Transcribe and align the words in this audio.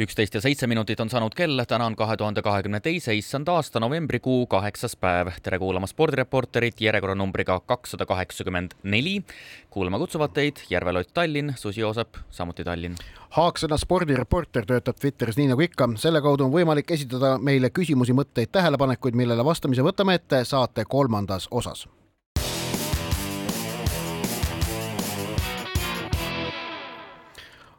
üksteist 0.00 0.34
ja 0.34 0.40
seitse 0.40 0.66
minutit 0.70 1.00
on 1.00 1.10
saanud 1.12 1.34
kell, 1.36 1.60
täna 1.68 1.86
on 1.90 1.96
kahe 1.98 2.16
tuhande 2.16 2.42
kahekümne 2.42 2.80
teise 2.80 3.14
issand 3.16 3.48
aasta 3.52 3.80
novembrikuu 3.80 4.46
kaheksas 4.50 4.96
päev. 4.96 5.28
tere 5.42 5.58
kuulama 5.58 5.86
spordireporterit 5.86 6.80
järjekorranumbriga 6.80 7.60
kakssada 7.60 8.06
kaheksakümmend 8.06 8.74
neli. 8.82 9.22
kuulama 9.70 9.98
kutsuvad 9.98 10.32
teid 10.32 10.64
Järve 10.70 10.92
Lott 10.92 11.14
Tallinn, 11.14 11.52
Susi 11.56 11.80
Joosep, 11.80 12.16
samuti 12.30 12.64
Tallinn. 12.64 12.96
Haaksõna 13.36 13.78
spordireporter 13.78 14.66
töötab 14.66 14.96
Twitteris 15.00 15.36
nii 15.36 15.52
nagu 15.52 15.68
ikka, 15.68 15.88
selle 15.96 16.22
kaudu 16.22 16.48
on 16.48 16.52
võimalik 16.52 16.90
esitada 16.90 17.36
meile 17.38 17.70
küsimusi, 17.70 18.16
mõtteid, 18.16 18.50
tähelepanekuid, 18.52 19.14
millele 19.14 19.44
vastamise 19.44 19.84
võtame 19.86 20.16
ette 20.18 20.44
saate 20.44 20.84
kolmandas 20.88 21.48
osas 21.50 21.86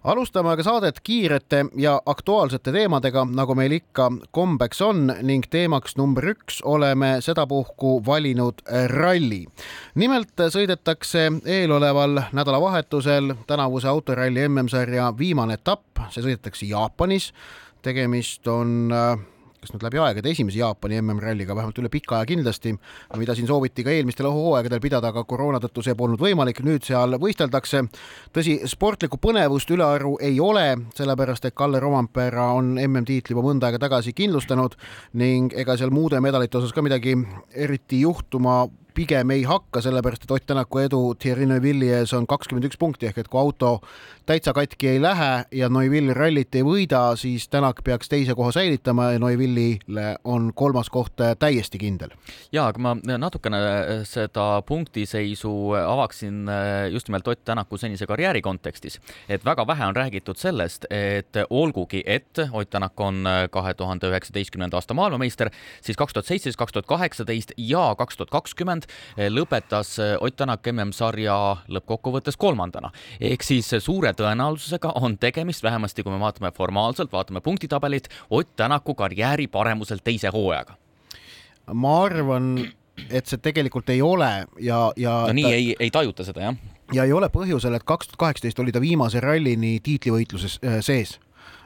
alustame 0.04 0.50
aga 0.50 0.64
saadet 0.64 1.00
kiirete 1.04 1.66
ja 1.78 2.02
aktuaalsete 2.06 2.72
teemadega, 2.72 3.26
nagu 3.26 3.56
meil 3.56 3.76
ikka 3.78 4.10
kombeks 4.32 4.82
on 4.82 5.08
ning 5.22 5.46
teemaks 5.50 5.98
number 5.98 6.26
üks 6.34 6.62
oleme 6.66 7.18
sedapuhku 7.22 8.02
valinud 8.06 8.64
ralli. 8.88 9.46
nimelt 9.96 10.46
sõidetakse 10.50 11.28
eeloleval 11.46 12.22
nädalavahetusel 12.32 13.34
tänavuse 13.48 13.88
autoralli 13.88 14.48
MM-sarja 14.48 15.14
viimane 15.18 15.60
etapp, 15.60 16.08
see 16.10 16.24
sõidetakse 16.24 16.66
Jaapanis. 16.66 17.34
tegemist 17.82 18.48
on 18.48 18.92
äh, 18.94 19.20
kas 19.62 19.76
nüüd 19.76 19.84
läbi 19.86 20.00
aegade 20.02 20.32
esimese 20.34 20.58
Jaapani 20.58 20.98
MM-ralliga, 21.04 21.54
vähemalt 21.54 21.78
üle 21.78 21.90
pika 21.94 22.16
aja 22.18 22.26
kindlasti, 22.32 22.72
mida 23.22 23.36
siin 23.38 23.46
sooviti 23.46 23.84
ka 23.86 23.94
eelmistel 23.94 24.26
hooaegadel 24.34 24.82
pidada, 24.82 25.12
aga 25.14 25.22
koroona 25.30 25.60
tõttu 25.62 25.84
see 25.86 25.94
polnud 25.98 26.18
võimalik, 26.22 26.64
nüüd 26.66 26.82
seal 26.88 27.14
võisteldakse. 27.22 27.84
tõsi, 28.34 28.56
sportlikku 28.66 29.20
põnevust 29.22 29.70
ülearu 29.70 30.16
ei 30.18 30.40
ole, 30.42 30.66
sellepärast 30.98 31.46
et 31.46 31.54
Kalle 31.54 31.80
Rompera 31.80 32.48
on 32.58 32.74
MM-tiitli 32.82 33.36
juba 33.36 33.46
mõnda 33.46 33.70
aega 33.70 33.84
tagasi 33.86 34.16
kindlustanud 34.18 34.74
ning 35.22 35.54
ega 35.54 35.78
seal 35.78 35.94
muude 35.94 36.18
medalite 36.26 36.58
osas 36.58 36.74
ka 36.74 36.82
midagi 36.82 37.14
eriti 37.54 38.02
juhtuma 38.02 38.64
pigem 38.94 39.32
ei 39.32 39.44
hakka, 39.48 39.82
sellepärast 39.82 40.26
et 40.26 40.32
Ott 40.32 40.46
Tänaku 40.48 40.82
edu 40.84 41.02
Thierry 41.20 41.46
Neuvilli 41.46 41.90
ees 41.96 42.14
on 42.14 42.28
kakskümmend 42.28 42.68
üks 42.68 42.80
punkti 42.80 43.08
ehk 43.10 43.22
et 43.22 43.30
kui 43.32 43.40
auto 43.40 43.80
täitsa 44.26 44.54
katki 44.54 44.88
ei 44.88 45.02
lähe 45.02 45.46
ja 45.52 45.70
Neuvill 45.70 46.14
rallit 46.16 46.56
ei 46.56 46.64
võida, 46.64 47.02
siis 47.20 47.48
Tänak 47.52 47.82
peaks 47.84 48.10
teise 48.12 48.36
koha 48.38 48.52
säilitama 48.56 49.12
ja 49.14 49.20
Neuvillile 49.20 50.06
on 50.24 50.52
kolmas 50.56 50.90
koht 50.90 51.20
täiesti 51.40 51.80
kindel. 51.82 52.14
ja, 52.52 52.68
aga 52.68 52.80
ma 52.80 52.96
natukene 53.02 53.60
seda 54.08 54.62
punktiseisu 54.68 55.52
avaksin 55.80 56.46
just 56.92 57.10
nimelt 57.10 57.28
Ott 57.28 57.44
Tänaku 57.46 57.78
senise 57.78 58.08
karjääri 58.08 58.42
kontekstis, 58.42 59.00
et 59.30 59.46
väga 59.46 59.68
vähe 59.68 59.86
on 59.88 59.96
räägitud 59.96 60.38
sellest, 60.38 60.86
et 60.90 61.42
olgugi, 61.50 62.04
et 62.06 62.40
Ott 62.52 62.70
Tänak 62.70 63.00
on 63.00 63.26
kahe 63.52 63.74
tuhande 63.74 64.12
üheksateistkümnenda 64.12 64.78
aasta 64.78 64.94
maailmameister, 64.94 65.50
siis 65.82 65.98
kaks 65.98 66.14
tuhat 66.14 66.30
seitseteist, 66.30 66.60
kaks 66.60 66.78
tuhat 66.78 66.86
kaheksateist 66.86 67.54
ja 67.58 67.96
kaks 67.98 68.18
tuhat 68.18 68.30
kakskümmend 68.30 68.81
kolmkümmend, 68.82 68.86
eh, 69.18 69.30
lõpetas 69.30 70.00
eh, 70.00 70.18
Ott 70.22 70.36
Tänak 70.36 70.66
MM-sarja 70.66 71.58
lõppkokkuvõttes 71.70 72.38
kolmandana. 72.38 72.92
ehk 73.20 73.44
siis 73.44 73.70
suure 73.80 74.14
tõenäosusega 74.14 74.94
on 74.96 75.18
tegemist, 75.18 75.64
vähemasti 75.64 76.04
kui 76.04 76.12
me 76.12 76.20
vaatame 76.20 76.52
formaalselt, 76.52 77.12
vaatame 77.12 77.42
punktitabelit, 77.42 78.10
Ott 78.30 78.56
Tänaku 78.56 78.96
karjääri 78.96 79.48
paremusel 79.48 80.00
teise 80.04 80.30
hooajaga. 80.30 80.76
ma 81.74 82.04
arvan, 82.04 82.72
et 83.10 83.26
see 83.26 83.38
tegelikult 83.38 83.90
ei 83.90 84.02
ole 84.02 84.46
ja, 84.60 84.92
ja 84.96 85.26
no 85.28 85.34
nii 85.34 85.44
ta... 85.44 85.50
ei, 85.50 85.76
ei 85.80 85.92
tajuta 85.92 86.24
seda, 86.24 86.42
jah? 86.42 86.56
ja 86.94 87.04
ei 87.04 87.14
ole 87.14 87.30
põhjusel, 87.30 87.76
et 87.76 87.84
kaks 87.84 88.08
tuhat 88.08 88.18
kaheksateist 88.18 88.60
oli 88.60 88.72
ta 88.72 88.82
viimase 88.82 89.20
rallini 89.20 89.80
tiitlivõitluses 89.80 90.60
sees 90.82 91.20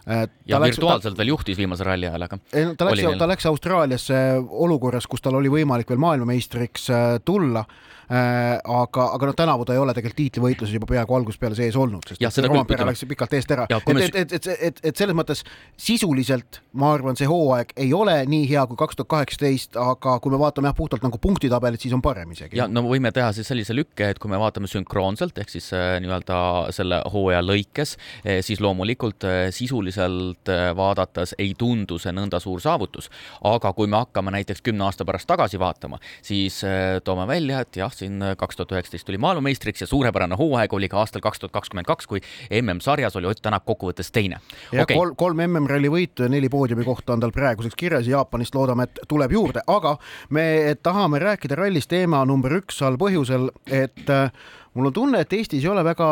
ja 0.05 0.59
läks, 0.61 0.77
virtuaalselt 0.77 1.15
ta, 1.15 1.21
veel 1.21 1.31
juhtis 1.33 1.57
viimase 1.57 1.85
ralli 1.87 2.05
ajal, 2.05 2.27
aga 2.27 2.37
ei, 2.53 2.67
ta 2.77 2.85
läks, 2.89 3.05
ta 3.17 3.27
läks 3.29 3.47
Austraaliasse 3.49 4.21
olukorras, 4.65 5.07
kus 5.09 5.25
tal 5.25 5.39
oli 5.39 5.49
võimalik 5.49 5.89
veel 5.89 6.01
maailmameistriks 6.03 6.89
äh, 6.93 7.05
tulla. 7.25 7.65
Äh, 7.65 8.04
aga, 8.09 9.07
aga 9.15 9.29
noh, 9.29 9.35
tänavu 9.37 9.65
ta 9.65 9.73
ei 9.75 9.81
ole 9.81 9.93
tegelikult 9.95 10.19
tiitlivõitluses 10.19 10.75
juba 10.77 10.89
peaaegu 10.89 11.15
algusest 11.17 11.41
peale 11.41 11.57
sees 11.57 11.75
olnud, 11.79 12.05
sest 12.07 12.21
ja, 12.21 12.29
Rompera 12.47 12.85
läks 12.87 13.05
pikalt 13.09 13.33
eest 13.37 13.51
ära. 13.51 13.65
et, 13.69 13.87
et, 13.89 14.15
et, 14.15 14.33
et, 14.37 14.47
et, 14.69 14.81
et 14.91 14.99
selles 14.99 15.15
mõttes 15.17 15.41
sisuliselt 15.77 16.61
ma 16.79 16.91
arvan, 16.95 17.17
see 17.17 17.27
hooaeg 17.29 17.73
ei 17.81 17.91
ole 17.95 18.17
nii 18.29 18.45
hea 18.49 18.65
kui 18.69 18.77
kaks 18.79 18.99
tuhat 18.99 19.11
kaheksateist, 19.13 19.79
aga 19.79 20.17
kui 20.23 20.33
me 20.33 20.39
vaatame 20.41 20.69
jah, 20.69 20.77
puhtalt 20.77 21.05
nagu 21.05 21.19
punktitabelit, 21.21 21.81
siis 21.81 21.95
on 21.95 22.03
parem 22.05 22.31
isegi. 22.35 22.57
ja 22.59 22.67
no 22.71 22.83
võime 22.85 23.11
teha 23.15 23.31
siis 23.35 23.49
sellise 23.51 23.75
lükke, 23.75 24.09
et 24.13 24.21
kui 24.21 24.31
me 24.31 24.39
vaatame 24.41 24.69
sünkroonselt 24.71 25.37
ehk 25.41 25.53
siis 25.53 25.71
äh, 25.75 25.95
nii-öelda 26.03 26.39
selle 26.75 27.01
hooaja 27.13 27.41
lõikes, 27.45 27.95
eh, 28.23 28.41
siis 28.45 28.61
loomulikult 28.63 29.27
äh, 29.27 29.39
sisuliselt 29.55 30.51
vaadates 30.75 31.35
ei 31.41 31.53
tundu 31.57 31.97
see 32.01 32.13
nõnda 32.15 32.39
suur 32.43 32.61
saavutus. 32.61 33.09
aga 33.45 33.71
kui 33.73 33.87
me 33.87 34.01
hakkame 34.03 34.33
näiteks 34.35 34.63
kümne 34.65 34.85
aasta 34.87 35.05
pärast 35.07 35.27
tagasi 35.29 35.59
vaatama, 35.59 35.99
siis 36.25 36.61
toome 37.03 37.27
välja, 37.27 37.61
et 37.65 37.79
jah, 37.79 37.91
siin 37.99 38.21
äh, 38.23 38.35
kaks 38.37 38.59
tuhat 38.59 38.73
üheksateist 38.75 39.07
tuli 39.07 39.19
maailmameistriks 39.21 39.85
ja 39.85 39.87
suurepärane 39.87 40.37
hooaeg 40.39 40.73
oli 40.73 40.89
ka 40.91 40.99
aastal 41.01 41.23
kaks 41.25 41.41
tuhat 41.41 41.53
kakskümmend 41.55 41.87
kaks, 41.89 42.07
kui 42.07 42.21
MM-sarjas 42.61 43.15
oli 43.19 43.29
Ott 43.29 43.41
Tänak 43.45 43.65
kokkuvõttes 43.65 44.11
teine. 44.11 44.39
ja 44.71 44.83
okay. 44.83 44.97
kolm, 44.97 45.15
kolm 45.15 45.41
MM-ralli 45.47 45.91
võitu 45.91 46.25
ja 46.25 46.29
neli 46.31 46.49
poodiumi 46.49 46.85
kohta 46.85 47.13
on 47.13 47.23
tal 47.23 47.33
praeguseks 47.35 47.75
kirjas 47.77 48.07
ja 48.07 48.17
Jaapanist 48.19 48.55
loodame, 48.55 48.87
et 48.87 49.01
tuleb 49.07 49.31
juurde, 49.31 49.63
aga 49.67 49.97
me 50.29 50.75
tahame 50.83 51.19
rääkida 51.19 51.57
rallist 51.59 51.89
teema 51.91 52.23
number 52.25 52.53
üks 52.61 52.81
all 52.85 52.97
põhjusel, 53.01 53.49
et 53.67 54.09
äh, 54.09 54.31
mul 54.73 54.91
on 54.91 54.93
tunne, 54.93 55.21
et 55.21 55.33
Eestis 55.33 55.63
ei 55.63 55.71
ole 55.71 55.83
väga 55.85 56.07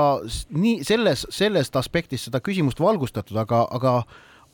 nii 0.55 0.83
selles, 0.87 1.25
sellest 1.33 1.75
aspektist 1.79 2.29
seda 2.29 2.41
küsimust 2.43 2.79
valgustatud, 2.83 3.37
aga, 3.39 3.65
aga 3.71 3.97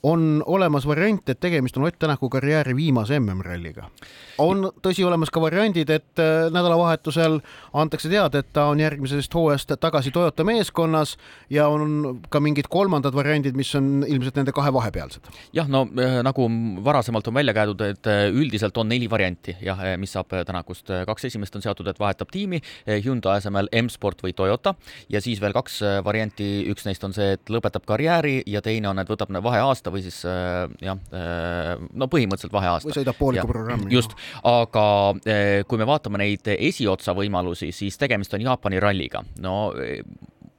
on 0.03 0.43
olemas 0.45 0.87
variant, 0.87 1.29
et 1.29 1.39
tegemist 1.39 1.77
on 1.77 1.83
Ott 1.83 1.99
Tänaku 1.99 2.29
karjääri 2.29 2.75
viimase 2.75 3.19
MM-ralliga. 3.19 3.89
on 4.37 4.69
tõsi 4.81 5.03
olemas 5.03 5.29
ka 5.29 5.41
variandid, 5.41 5.89
et 5.89 6.19
äh, 6.19 6.47
nädalavahetusel 6.53 7.39
antakse 7.73 8.09
teada, 8.09 8.39
et 8.39 8.53
ta 8.53 8.69
on 8.71 8.79
järgmisest 8.79 9.33
hooajast 9.35 9.73
tagasi 9.79 10.11
Toyota 10.15 10.43
meeskonnas 10.47 11.17
ja 11.49 11.67
on 11.67 12.21
ka 12.29 12.39
mingid 12.39 12.69
kolmandad 12.71 13.15
variandid, 13.15 13.57
mis 13.59 13.73
on 13.75 14.05
ilmselt 14.07 14.39
nende 14.39 14.53
kahe 14.55 14.71
vahepealsed. 14.73 15.27
jah, 15.53 15.67
no 15.67 15.83
äh, 15.99 16.21
nagu 16.23 16.47
varasemalt 16.83 17.27
on 17.27 17.33
välja 17.33 17.53
käidud, 17.53 17.81
et 17.81 18.07
äh, 18.07 18.29
üldiselt 18.31 18.77
on 18.77 18.87
neli 18.87 19.09
varianti 19.09 19.57
jah, 19.61 19.83
mis 19.97 20.15
saab 20.15 20.29
Tänakust, 20.29 20.87
kaks 21.07 21.25
esimest 21.25 21.55
on 21.55 21.61
seotud, 21.61 21.87
et 21.89 21.99
vahetab 21.99 22.29
tiimi 22.31 22.61
Hyundai 22.87 23.39
asemel 23.41 23.67
M-Sport 23.81 24.21
või 24.23 24.33
Toyota 24.37 24.75
ja 25.09 25.19
siis 25.21 25.41
veel 25.41 25.53
kaks 25.53 25.81
varianti, 26.05 26.47
üks 26.71 26.85
neist 26.87 27.03
on 27.03 27.13
see, 27.13 27.33
et 27.35 27.51
lõpetab 27.51 27.83
karjääri 27.89 28.43
ja 28.47 28.61
teine 28.61 28.91
on, 28.93 29.01
et 29.01 29.09
võtab 29.09 29.33
vaheaasta 29.43 29.88
aasta 29.89 29.95
või 29.95 30.05
siis 30.05 30.21
äh, 30.25 30.69
jah, 30.83 30.99
äh, 31.13 31.75
no 31.93 32.07
põhimõtteliselt 32.07 32.53
vaheaasta. 32.53 32.89
või 32.89 32.99
sõidab 32.99 33.19
pooliku 33.19 33.47
programmi. 33.47 33.91
just, 33.93 34.15
aga 34.43 34.85
äh, 35.25 35.65
kui 35.67 35.77
me 35.77 35.87
vaatame 35.89 36.21
neid 36.21 36.47
esiotsa 36.57 37.15
võimalusi, 37.17 37.71
siis 37.71 37.97
tegemist 37.97 38.33
on 38.33 38.45
Jaapani 38.45 38.79
ralliga. 38.79 39.23
no 39.41 39.73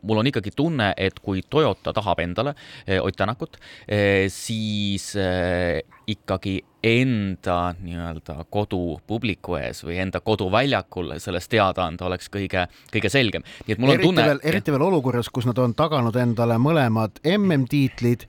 mul 0.02 0.16
on 0.16 0.26
ikkagi 0.26 0.50
tunne, 0.56 0.94
et 0.96 1.18
kui 1.20 1.42
Toyota 1.42 1.92
tahab 1.92 2.20
endale 2.20 2.54
Ott 3.02 3.16
Tänakut, 3.20 3.58
siis 4.32 5.10
ikkagi 6.08 6.54
enda 6.80 7.74
nii-öelda 7.76 8.47
kodupubliku 8.48 9.58
ees 9.60 9.82
või 9.84 9.98
enda 10.00 10.22
koduväljakul 10.24 11.12
sellest 11.20 11.50
teada 11.52 11.84
anda 11.84 12.08
oleks 12.08 12.30
kõige, 12.32 12.64
kõige 12.88 13.10
selgem. 13.12 13.44
nii 13.66 13.76
et 13.76 13.82
mul 13.82 13.92
eriti 13.92 14.08
on 14.08 14.14
tunne. 14.16 14.38
eriti 14.42 14.72
veel 14.72 14.86
olukorras, 14.88 15.28
kus 15.28 15.44
nad 15.50 15.60
on 15.60 15.76
taganud 15.76 16.16
endale 16.16 16.56
mõlemad 16.56 17.21
MM-tiitlid 17.36 18.24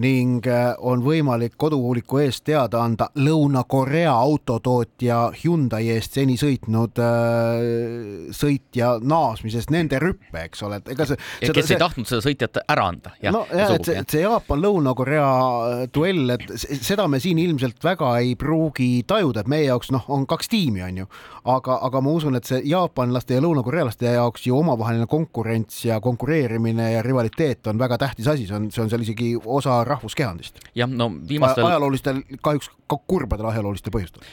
ning 0.00 0.46
äh, 0.50 0.72
on 0.82 1.02
võimalik 1.04 1.54
kodupubliku 1.60 2.18
eest 2.24 2.44
teada 2.48 2.82
anda 2.82 3.06
Lõuna-Korea 3.14 4.10
autotootja 4.10 5.18
Hyundai 5.38 5.86
eest 5.94 6.18
seni 6.18 6.34
sõitnud 6.40 6.98
äh, 7.02 8.32
sõitja 8.34 8.96
naasmisest 9.02 9.70
nende 9.74 10.00
rüppe, 10.02 10.46
eks 10.48 10.64
ole, 10.66 10.80
et 10.82 10.90
ega 10.96 11.06
see. 11.06 11.18
kes 11.44 11.68
see, 11.68 11.76
ei 11.76 11.82
tahtnud 11.82 12.10
seda 12.10 12.24
sõitjat 12.24 12.60
ära 12.64 12.88
anda. 12.90 13.14
no 13.30 13.44
ja, 13.52 13.68
et 13.76 13.86
see, 13.86 14.02
see 14.16 14.24
Jaapan-Lõuna-Korea 14.24 15.28
äh, 15.28 15.84
duell, 15.94 16.34
et 16.34 16.48
seda 16.58 17.06
me 17.10 17.22
siin 17.22 17.38
ilmselt 17.44 17.78
väga 17.84 18.16
ei 18.24 18.34
pruugi 18.40 19.04
tajuda, 19.06 19.44
et 19.44 19.52
meie 19.52 19.68
jaoks 19.68 19.94
noh, 19.94 20.08
on 20.10 20.26
kaks 20.30 20.50
tiimi, 20.50 20.82
on 20.88 21.04
ju, 21.04 21.10
aga, 21.54 21.78
aga 21.86 22.02
ma 22.02 22.16
usun, 22.18 22.40
et 22.40 22.50
see 22.50 22.64
jaapanlaste 22.66 23.38
ja 23.38 23.44
lõunakorealaste 23.44 24.10
jaoks 24.16 24.48
ju 24.48 24.58
omavaheline 24.58 25.06
konkurents 25.10 25.84
ja 25.86 26.00
konkureerimine 26.02 26.90
ja 26.96 27.06
rivaliteet 27.06 27.70
on 27.70 27.78
väga 27.78 28.00
tähtis 28.02 28.26
asi, 28.34 28.48
see 28.50 28.58
on, 28.58 28.68
see 28.74 28.82
on 28.82 28.90
seal 28.90 29.06
isegi 29.06 29.32
osa 29.38 29.83
rahvuskehandist. 29.88 30.60
jah, 30.74 30.90
no 30.90 31.10
viimastel 31.28 31.66
ajaloolistel, 31.68 32.22
kahjuks 32.42 32.70
ka 32.90 32.98
kurbadel 33.08 33.48
ajaloolistel 33.48 33.92
põhjustel. 33.94 34.24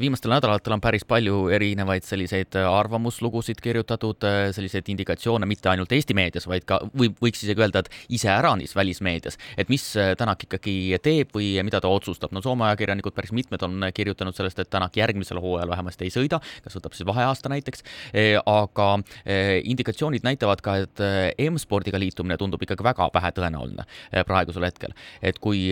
viimastel 0.00 0.30
nädalatel 0.30 0.76
on 0.76 0.82
päris 0.82 1.04
palju 1.08 1.46
erinevaid 1.54 2.06
selliseid 2.06 2.56
arvamuslugusid 2.60 3.60
kirjutatud, 3.62 4.26
selliseid 4.54 4.88
indikatsioone 4.92 5.46
mitte 5.48 5.70
ainult 5.72 5.92
Eesti 5.92 6.14
meedias, 6.14 6.46
vaid 6.50 6.66
ka 6.68 6.80
või 6.96 7.10
võiks 7.22 7.42
isegi 7.42 7.62
öelda, 7.62 7.82
et 7.82 7.90
iseäranis 8.18 8.76
välismeedias, 8.76 9.38
et 9.56 9.70
mis 9.72 9.86
Tänak 10.16 10.42
ikkagi 10.46 10.96
teeb 11.02 11.32
või 11.34 11.54
mida 11.66 11.80
ta 11.80 11.88
otsustab. 11.88 12.32
no 12.32 12.42
Soome 12.44 12.66
ajakirjanikud 12.68 13.14
päris 13.16 13.32
mitmed 13.32 13.62
on 13.66 13.88
kirjutanud 13.94 14.36
sellest, 14.36 14.58
et 14.62 14.70
Tänak 14.70 14.96
järgmisel 14.96 15.40
hooajal 15.42 15.70
vähemasti 15.70 16.06
ei 16.06 16.14
sõida, 16.14 16.40
kas 16.64 16.76
võtab 16.78 16.94
siis 16.96 17.06
vaheaasta 17.06 17.50
näiteks, 17.52 17.84
aga 18.46 18.88
indikatsioonid 19.64 20.26
näitavad 20.26 20.62
ka, 20.64 20.76
et 20.86 21.04
M-spordiga 21.50 22.00
liitumine 22.00 22.38
tundub 22.40 22.62
ikkagi 22.62 22.84
väga 22.86 23.10
vähetõenäoline 23.14 23.86
praegusel 24.26 24.66
hetkel. 24.68 24.95
Et 25.22 25.38
kui 25.42 25.70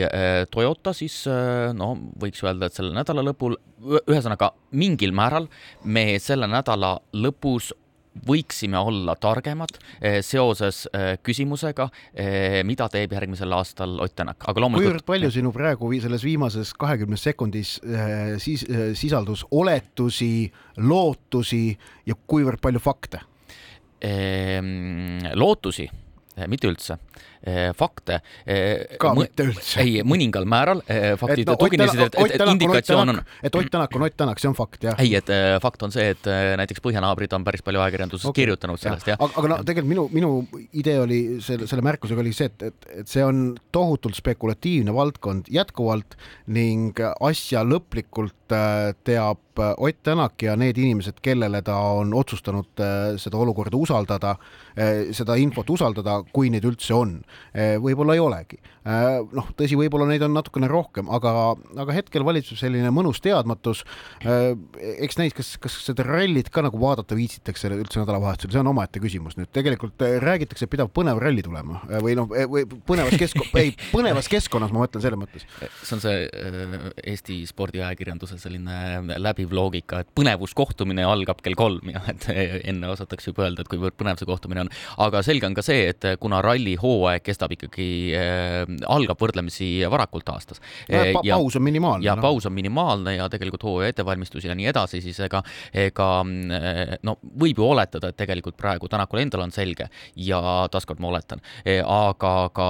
Toyota, 0.51 0.93
siis 0.97 1.25
no 1.77 1.95
võiks 2.21 2.43
öelda, 2.45 2.69
et 2.69 2.77
selle 2.77 2.95
nädala 2.97 3.25
lõpul, 3.25 3.57
ühesõnaga 4.05 4.53
mingil 4.77 5.15
määral 5.17 5.49
me 5.85 6.15
selle 6.23 6.49
nädala 6.51 6.97
lõpus 7.17 7.73
võiksime 8.27 8.79
olla 8.79 9.17
targemad 9.19 9.75
eh, 9.99 10.21
seoses 10.23 10.85
küsimusega, 11.25 11.89
mida 12.67 12.87
teeb 12.93 13.13
järgmisel 13.17 13.53
aastal 13.57 13.99
Ott 14.05 14.15
Tänak, 14.15 14.45
aga 14.47 14.63
loomulikult. 14.63 14.93
kuivõrd 14.93 15.09
palju 15.09 15.31
sinu 15.35 15.53
praegu 15.55 15.91
selles 15.99 16.25
viimases 16.25 16.71
kahekümnes 16.79 17.25
sekundis 17.27 17.75
siis 18.39 18.65
sisaldus 18.99 19.45
oletusi, 19.51 20.47
lootusi 20.79 21.67
ja 22.07 22.15
kuivõrd 22.15 22.63
palju 22.63 22.83
fakte? 22.83 23.25
Ehm, 24.05 25.25
lootusi, 25.35 25.89
mitte 26.51 26.69
üldse 26.69 26.99
fakte. 27.77 28.21
Eh, 28.47 28.97
ka 29.01 29.13
mitte 29.17 29.45
üldse. 29.45 29.83
ei, 29.83 29.99
mõningal 30.07 30.47
määral 30.49 30.81
eh, 30.89 31.13
faktid 31.21 31.51
no, 31.51 31.57
tuginesid, 31.61 32.01
et, 32.07 32.17
et, 32.17 32.35
et 32.39 32.53
indikatsioon 32.55 33.13
on. 33.13 33.21
et 33.45 33.59
Ott 33.59 33.71
Tänak 33.71 33.97
on 33.97 34.07
Ott 34.07 34.17
Tänak, 34.17 34.41
see 34.41 34.49
on 34.49 34.57
fakt, 34.57 34.87
jah. 34.87 34.97
ei, 35.03 35.13
et 35.19 35.29
fakt 35.63 35.85
on 35.85 35.93
see, 35.93 36.15
et 36.15 36.31
näiteks 36.61 36.81
põhjanaabrid 36.85 37.37
on 37.37 37.45
päris 37.45 37.65
palju 37.67 37.83
ajakirjanduses 37.85 38.31
okay. 38.31 38.45
kirjutanud 38.45 38.81
sellest, 38.81 39.11
jah. 39.13 39.21
aga, 39.21 39.37
aga 39.43 39.53
no 39.53 39.59
tegelikult 39.67 39.93
minu, 39.93 40.07
minu 40.15 40.65
idee 40.73 40.97
oli 41.03 41.21
selle, 41.45 41.69
selle 41.69 41.85
märkusega 41.85 42.25
oli 42.25 42.33
see, 42.37 42.49
et, 42.49 42.67
et, 42.71 42.91
et 43.03 43.13
see 43.13 43.25
on 43.25 43.47
tohutult 43.75 44.17
spekulatiivne 44.17 44.95
valdkond 44.97 45.53
jätkuvalt 45.53 46.17
ning 46.57 47.01
asja 47.21 47.65
lõplikult 47.67 48.33
teab 49.05 49.41
Ott 49.55 50.01
Tänak 50.03 50.43
ja 50.43 50.57
need 50.59 50.79
inimesed, 50.81 51.21
kellele 51.23 51.61
ta 51.63 51.77
on 51.95 52.11
otsustanud 52.19 52.81
seda 53.23 53.39
olukorda 53.39 53.79
usaldada, 53.79 54.33
seda 55.15 55.37
infot 55.39 55.71
usaldada, 55.71 56.17
kui 56.35 56.51
neid 56.51 56.67
üldse 56.67 56.97
on 56.97 57.15
Eh, 57.25 57.34
võib-olla 57.55 58.17
ei 58.17 58.23
olegi. 58.23 58.61
Eh, 58.85 59.23
noh, 59.33 59.47
tõsi, 59.57 59.79
võib-olla 59.81 60.05
neid 60.11 60.23
on 60.27 60.35
natukene 60.37 60.69
rohkem, 60.69 61.09
aga, 61.17 61.55
aga 61.81 61.95
hetkel 61.97 62.25
valitseb 62.27 62.59
selline 62.61 62.91
mõnus 62.93 63.23
teadmatus. 63.25 63.81
Eh, 64.21 64.51
eks 65.07 65.17
näis, 65.17 65.33
kas, 65.37 65.55
kas 65.61 65.79
seda 65.87 66.05
rallit 66.05 66.51
ka 66.53 66.61
nagu 66.67 66.77
vaadata 66.83 67.17
viitsitakse 67.17 67.71
üldse 67.73 68.03
nädalavahetusel, 68.03 68.53
see 68.53 68.61
on 68.61 68.69
omaette 68.75 69.01
küsimus 69.01 69.39
nüüd. 69.39 69.49
tegelikult 69.57 70.05
räägitakse, 70.21 70.67
et 70.67 70.73
pidab 70.75 70.91
põnev 70.93 71.21
ralli 71.23 71.41
tulema 71.45 71.81
või 72.05 72.17
noh, 72.19 72.29
või 72.29 72.67
põnevas 72.85 73.17
kesk-, 73.21 73.41
ei, 73.57 73.73
põnevas 73.89 74.29
keskkonnas, 74.29 74.73
ma 74.75 74.83
mõtlen 74.85 75.05
selles 75.05 75.21
mõttes. 75.21 75.49
see 75.81 75.97
on 75.97 76.05
see 76.05 76.29
Eesti 77.15 77.39
spordiajakirjanduse 77.49 78.37
selline 78.43 79.17
läbiv 79.17 79.55
loogika, 79.57 80.03
et 80.05 80.13
põnevuskohtumine 80.13 81.07
algab 81.09 81.41
kell 81.45 81.57
kolm 81.57 81.89
ja 81.95 82.05
et 82.13 82.29
enne 82.69 82.93
osatakse 82.93 83.33
juba 83.33 83.47
öelda, 83.47 83.65
et 83.65 83.73
kuivõrd 83.73 83.97
põnev 83.97 84.21
see 84.21 84.29
kohtumine 84.29 84.67
on. 84.67 84.73
aga 85.09 85.25
selge 85.25 85.49
on 85.49 85.57
ka 85.57 85.65
see, 85.65 85.89
et 85.95 86.09
kuna 86.21 86.45
ralli 86.45 86.77
hooaeg 87.25 87.33
kestab 87.33 87.53
ikkagi 87.57 88.15
äh,, 88.15 88.65
algab 88.87 89.21
võrdlemisi 89.21 89.85
varakult 89.91 90.29
aastas 90.29 90.61
no,. 90.61 91.01
Pa 91.15 91.23
ja 91.25 91.39
paus 91.39 91.57
on 91.57 91.65
minimaalne. 91.65 92.05
ja 92.05 92.15
no. 92.17 92.23
paus 92.23 92.47
on 92.47 92.53
minimaalne 92.53 93.17
ja 93.17 93.29
tegelikult 93.29 93.65
hooaja 93.65 93.93
ettevalmistus 93.95 94.45
ja 94.45 94.55
nii 94.55 94.69
edasi, 94.71 95.01
siis 95.01 95.19
ega, 95.25 95.43
ega 95.73 96.09
äh, 96.23 96.97
no 97.03 97.19
võib 97.23 97.59
ju 97.59 97.69
oletada, 97.69 98.11
et 98.11 98.17
tegelikult 98.17 98.57
praegu 98.57 98.89
Tänakul 98.89 99.25
endal 99.25 99.47
on 99.47 99.53
selge 99.55 99.89
ja 100.17 100.41
taaskord 100.71 101.01
ma 101.01 101.09
oletan, 101.09 101.41
aga 101.65 102.35
ka 102.55 102.67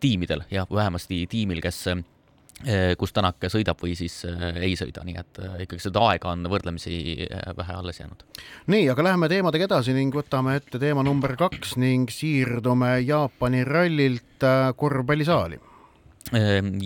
tiimidel 0.00 0.44
ja 0.52 0.66
vähemasti 0.70 1.24
tiimil, 1.30 1.62
kes 1.64 1.86
kus 2.98 3.12
Tänak 3.14 3.44
sõidab 3.52 3.80
või 3.82 3.92
siis 3.98 4.22
ei 4.26 4.72
sõida, 4.78 5.04
nii 5.04 5.18
et 5.20 5.40
ikkagi 5.66 5.82
seda 5.84 6.02
aega 6.10 6.32
on 6.32 6.46
võrdlemisi 6.50 7.26
vähe 7.56 7.76
alles 7.76 8.00
jäänud. 8.00 8.24
nii, 8.72 8.88
aga 8.90 9.04
läheme 9.10 9.28
teemadega 9.28 9.68
edasi 9.68 9.94
ning 9.96 10.14
võtame 10.14 10.56
ette 10.58 10.80
teema 10.82 11.04
number 11.06 11.36
kaks 11.36 11.76
ning 11.80 12.10
siirdume 12.10 12.96
Jaapani 13.04 13.64
rallilt 13.68 14.48
korvpallisaali. 14.76 15.60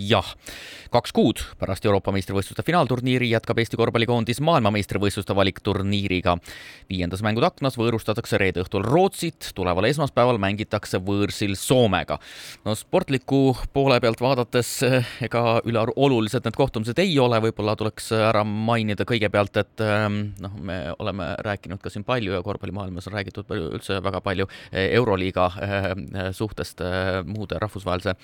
Jah 0.09 0.35
kaks 0.89 1.13
kuud 1.13 1.41
pärast 1.61 1.85
Euroopa 1.85 2.11
meistrivõistluste 2.13 2.63
finaalturniiri 2.65 3.29
jätkab 3.29 3.59
Eesti 3.61 3.77
korvpallikoondis 3.77 4.39
maailmameistrivõistluste 4.41 5.35
valikturniiriga. 5.37 6.37
viiendas 6.89 7.21
mängude 7.21 7.45
aknas 7.45 7.77
võõrustatakse 7.77 8.39
reede 8.41 8.63
õhtul 8.63 8.83
Rootsit, 8.85 9.51
tuleval 9.55 9.85
esmaspäeval 9.85 10.39
mängitakse 10.41 10.97
võõrsil 10.97 11.55
Soomega. 11.55 12.17
no 12.65 12.75
sportliku 12.75 13.55
poole 13.73 13.99
pealt 13.99 14.21
vaadates 14.21 14.71
eh, 14.83 15.05
ega 15.21 15.61
üleolulised 15.65 16.45
need 16.45 16.57
kohtumised 16.57 16.99
ei 16.99 17.19
ole, 17.19 17.39
võib-olla 17.39 17.75
tuleks 17.75 18.11
ära 18.11 18.43
mainida 18.43 19.05
kõigepealt, 19.05 19.57
et 19.57 19.85
ehm, 19.85 20.19
noh, 20.41 20.57
me 20.57 20.79
oleme 20.99 21.35
rääkinud 21.45 21.81
ka 21.81 21.89
siin 21.93 22.03
palju 22.03 22.33
ja 22.33 22.41
korvpallimaailmas 22.41 23.07
on 23.07 23.13
räägitud 23.13 23.45
palju, 23.45 23.69
üldse 23.77 23.99
väga 24.03 24.23
palju 24.25 24.49
eh, 24.71 24.89
Euroliiga 24.97 25.51
eh, 25.61 25.89
suhtest 26.33 26.81
muude 27.25 27.59
rahvusvahelise 27.61 28.15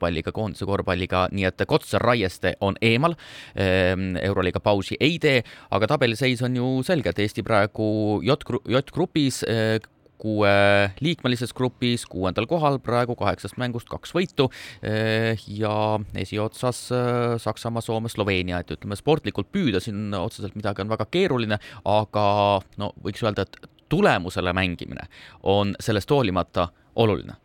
korvpalliga, 0.00 0.32
koondise 0.32 0.66
korvpalliga 0.66 1.28
nii 1.32 1.46
et 1.48 1.64
Kotsar 1.68 2.02
Raieste 2.02 2.54
on 2.60 2.76
eemal, 2.80 3.14
ehm, 3.54 4.16
Euroliiga 4.16 4.60
pausi 4.60 4.96
ei 5.00 5.18
tee, 5.18 5.44
aga 5.70 5.86
tabeliseis 5.86 6.42
on 6.42 6.56
ju 6.56 6.82
selge, 6.82 7.10
et 7.10 7.18
Eesti 7.18 7.42
praegu 7.42 8.20
J-grupis 8.24 9.44
eh, 9.44 9.80
kuue 10.20 10.50
liikmelises 11.00 11.52
grupis 11.56 12.04
kuuendal 12.04 12.46
kohal, 12.46 12.78
praegu 12.78 13.14
kaheksast 13.16 13.56
mängust 13.56 13.88
kaks 13.88 14.12
võitu. 14.12 14.50
Eh, 14.82 15.38
ja 15.48 15.98
esiotsas 16.14 16.90
eh, 16.92 17.36
Saksamaa, 17.40 17.80
Soome, 17.80 18.08
Sloveenia, 18.12 18.60
et 18.60 18.72
ütleme 18.76 18.96
sportlikult 18.96 19.48
püüda 19.52 19.80
siin 19.80 20.12
otseselt 20.14 20.56
midagi 20.56 20.84
on 20.84 20.92
väga 20.92 21.08
keeruline, 21.10 21.60
aga 21.84 22.24
no 22.80 22.92
võiks 23.04 23.24
öelda, 23.24 23.48
et 23.48 23.70
tulemusele 23.90 24.52
mängimine 24.54 25.08
on 25.42 25.72
sellest 25.80 26.10
hoolimata 26.12 26.68
oluline 27.00 27.40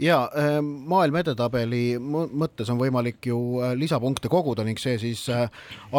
ja 0.00 0.30
ähm, 0.38 0.64
maailma 0.88 1.20
edetabeli 1.20 1.98
mõttes 2.00 2.70
on 2.72 2.78
võimalik 2.80 3.26
ju 3.28 3.38
äh, 3.60 3.74
lisapunkte 3.78 4.30
koguda 4.32 4.64
ning 4.64 4.80
see 4.80 4.96
siis 5.00 5.26
äh, 5.32 5.50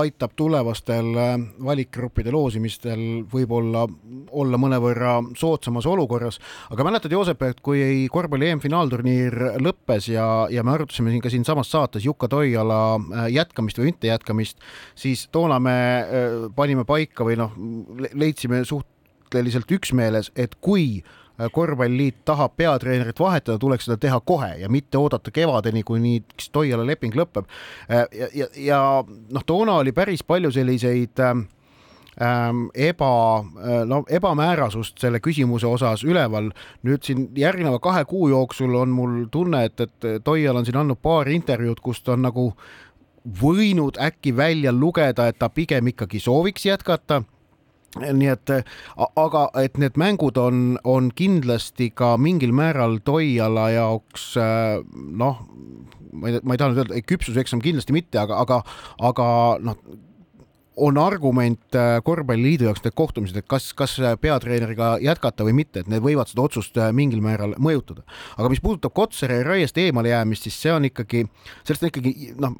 aitab 0.01 0.33
tulevastel 0.39 1.11
äh, 1.13 1.35
valikgruppide 1.61 2.33
loosimistel 2.33 3.03
võib-olla 3.31 3.85
olla 4.31 4.59
mõnevõrra 4.61 5.19
soodsamas 5.37 5.85
olukorras. 5.89 6.39
aga 6.73 6.87
mäletad, 6.87 7.13
Joosep, 7.13 7.41
et 7.45 7.61
kui 7.61 8.07
korvpalli 8.11 8.49
EM-finaalturniir 8.51 9.37
lõppes 9.61 10.09
ja, 10.11 10.27
ja 10.49 10.65
me 10.65 10.75
arutasime 10.75 11.13
siin 11.13 11.21
ka 11.21 11.29
siinsamas 11.33 11.71
saates 11.71 12.05
Jukka 12.05 12.31
Toiala 12.31 12.81
jätkamist 13.29 13.77
või 13.77 13.91
mitte 13.91 14.09
jätkamist, 14.09 14.61
siis 14.95 15.27
toona 15.31 15.59
me 15.61 15.77
panime 16.55 16.85
paika 16.87 17.25
või 17.27 17.37
noh, 17.39 17.53
leidsime 18.13 18.63
suhteliselt 18.65 19.71
üksmeeles, 19.77 20.31
et 20.35 20.57
kui 20.61 21.01
Äh, 21.01 21.20
korvpalliliit 21.51 22.15
tahab 22.25 22.53
peatreenerit 22.57 23.19
vahetada, 23.19 23.57
tuleks 23.59 23.85
seda 23.85 23.97
teha 23.97 24.19
kohe 24.19 24.55
ja 24.59 24.69
mitte 24.69 24.97
oodata 24.97 25.31
kevadeni, 25.31 25.83
kuni 25.83 26.23
Stoiala 26.41 26.85
leping 26.85 27.15
lõpeb. 27.15 27.47
Äh, 27.89 28.05
ja, 28.11 28.27
ja, 28.33 28.47
ja 28.55 28.81
noh, 29.07 29.45
toona 29.45 29.79
oli 29.81 29.91
päris 29.91 30.23
palju 30.23 30.51
selliseid 30.51 31.19
ähm, 31.19 31.45
ähm 32.21 32.67
eba, 32.75 33.39
äh, 33.39 33.81
no 33.85 34.03
ebamäärasust 34.09 34.99
selle 34.99 35.19
küsimuse 35.19 35.67
osas 35.67 36.03
üleval. 36.03 36.51
nüüd 36.83 37.03
siin 37.03 37.29
järgneva 37.35 37.79
kahe 37.79 38.05
kuu 38.05 38.29
jooksul 38.29 38.75
on 38.75 38.89
mul 38.89 39.25
tunne, 39.31 39.65
et, 39.65 39.79
et 39.79 40.23
Toial 40.23 40.55
on 40.55 40.65
siin 40.65 40.77
andnud 40.77 41.01
paar 41.01 41.29
intervjuud, 41.29 41.79
kus 41.79 42.03
ta 42.03 42.13
on 42.13 42.21
nagu 42.21 42.51
võinud 43.41 43.97
äkki 44.01 44.35
välja 44.37 44.71
lugeda, 44.73 45.27
et 45.27 45.37
ta 45.39 45.49
pigem 45.49 45.87
ikkagi 45.87 46.19
sooviks 46.19 46.65
jätkata 46.65 47.23
nii 47.99 48.29
et, 48.31 48.53
aga 49.19 49.47
et 49.59 49.79
need 49.81 49.97
mängud 49.99 50.37
on, 50.39 50.77
on 50.87 51.09
kindlasti 51.15 51.89
ka 51.95 52.13
mingil 52.21 52.53
määral 52.55 52.99
Toiala 53.03 53.67
jaoks 53.73 54.29
noh, 54.95 55.41
ma 56.13 56.31
ei, 56.31 56.39
ma 56.43 56.55
ei 56.55 56.61
taha 56.61 56.71
nüüd 56.71 56.85
öelda, 56.85 57.01
küpsuseksam 57.07 57.63
kindlasti 57.63 57.95
mitte, 57.95 58.21
aga, 58.21 58.39
aga, 58.45 58.61
aga 59.11 59.27
noh, 59.63 59.77
on 60.81 60.97
argument 60.97 61.75
korvpalliliidu 62.07 62.69
jaoks 62.69 62.83
need 62.85 62.95
kohtumised, 62.97 63.37
et 63.37 63.47
kas, 63.49 63.71
kas 63.77 63.97
peatreeneriga 64.23 64.93
jätkata 65.03 65.45
või 65.45 65.57
mitte, 65.61 65.83
et 65.83 65.89
need 65.91 66.03
võivad 66.03 66.31
seda 66.31 66.45
otsust 66.45 66.79
mingil 66.95 67.19
määral 67.23 67.57
mõjutada. 67.59 68.05
aga 68.37 68.49
mis 68.49 68.63
puudutab 68.63 68.95
Kotsari 68.95 69.41
Raiest 69.43 69.77
eemale 69.77 70.13
jäämist, 70.13 70.47
siis 70.47 70.61
see 70.61 70.71
on 70.73 70.87
ikkagi, 70.87 71.25
sellest 71.67 71.83
on 71.83 71.91
ikkagi 71.91 72.31
noh, 72.39 72.55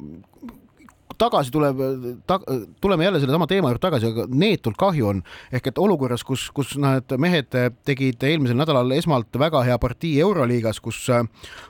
tagasi 1.18 1.52
tuleb 1.54 1.80
ta,, 2.26 2.38
tuleme 2.80 3.04
jälle 3.04 3.20
sellesama 3.20 3.46
teema 3.46 3.70
juurde 3.70 3.82
tagasi, 3.82 4.12
aga 4.12 4.26
neetult 4.28 4.78
kahju 4.80 5.08
on. 5.08 5.22
ehk 5.52 5.66
et 5.66 5.78
olukorras, 5.78 6.24
kus, 6.24 6.48
kus 6.54 6.76
need 6.80 7.16
mehed 7.18 7.52
tegid 7.84 8.22
eelmisel 8.22 8.58
nädalal 8.58 8.90
esmalt 8.96 9.38
väga 9.38 9.62
hea 9.66 9.78
partii 9.78 10.18
Euroliigas, 10.20 10.80
kus 10.80 11.06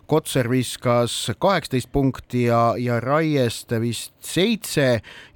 Kotser 0.06 0.50
viskas 0.50 1.30
kaheksateist 1.38 1.92
punkti 1.92 2.44
ja, 2.44 2.74
ja 2.78 3.00
Raiest 3.00 3.72
vist 3.80 4.11
seitse 4.28 4.86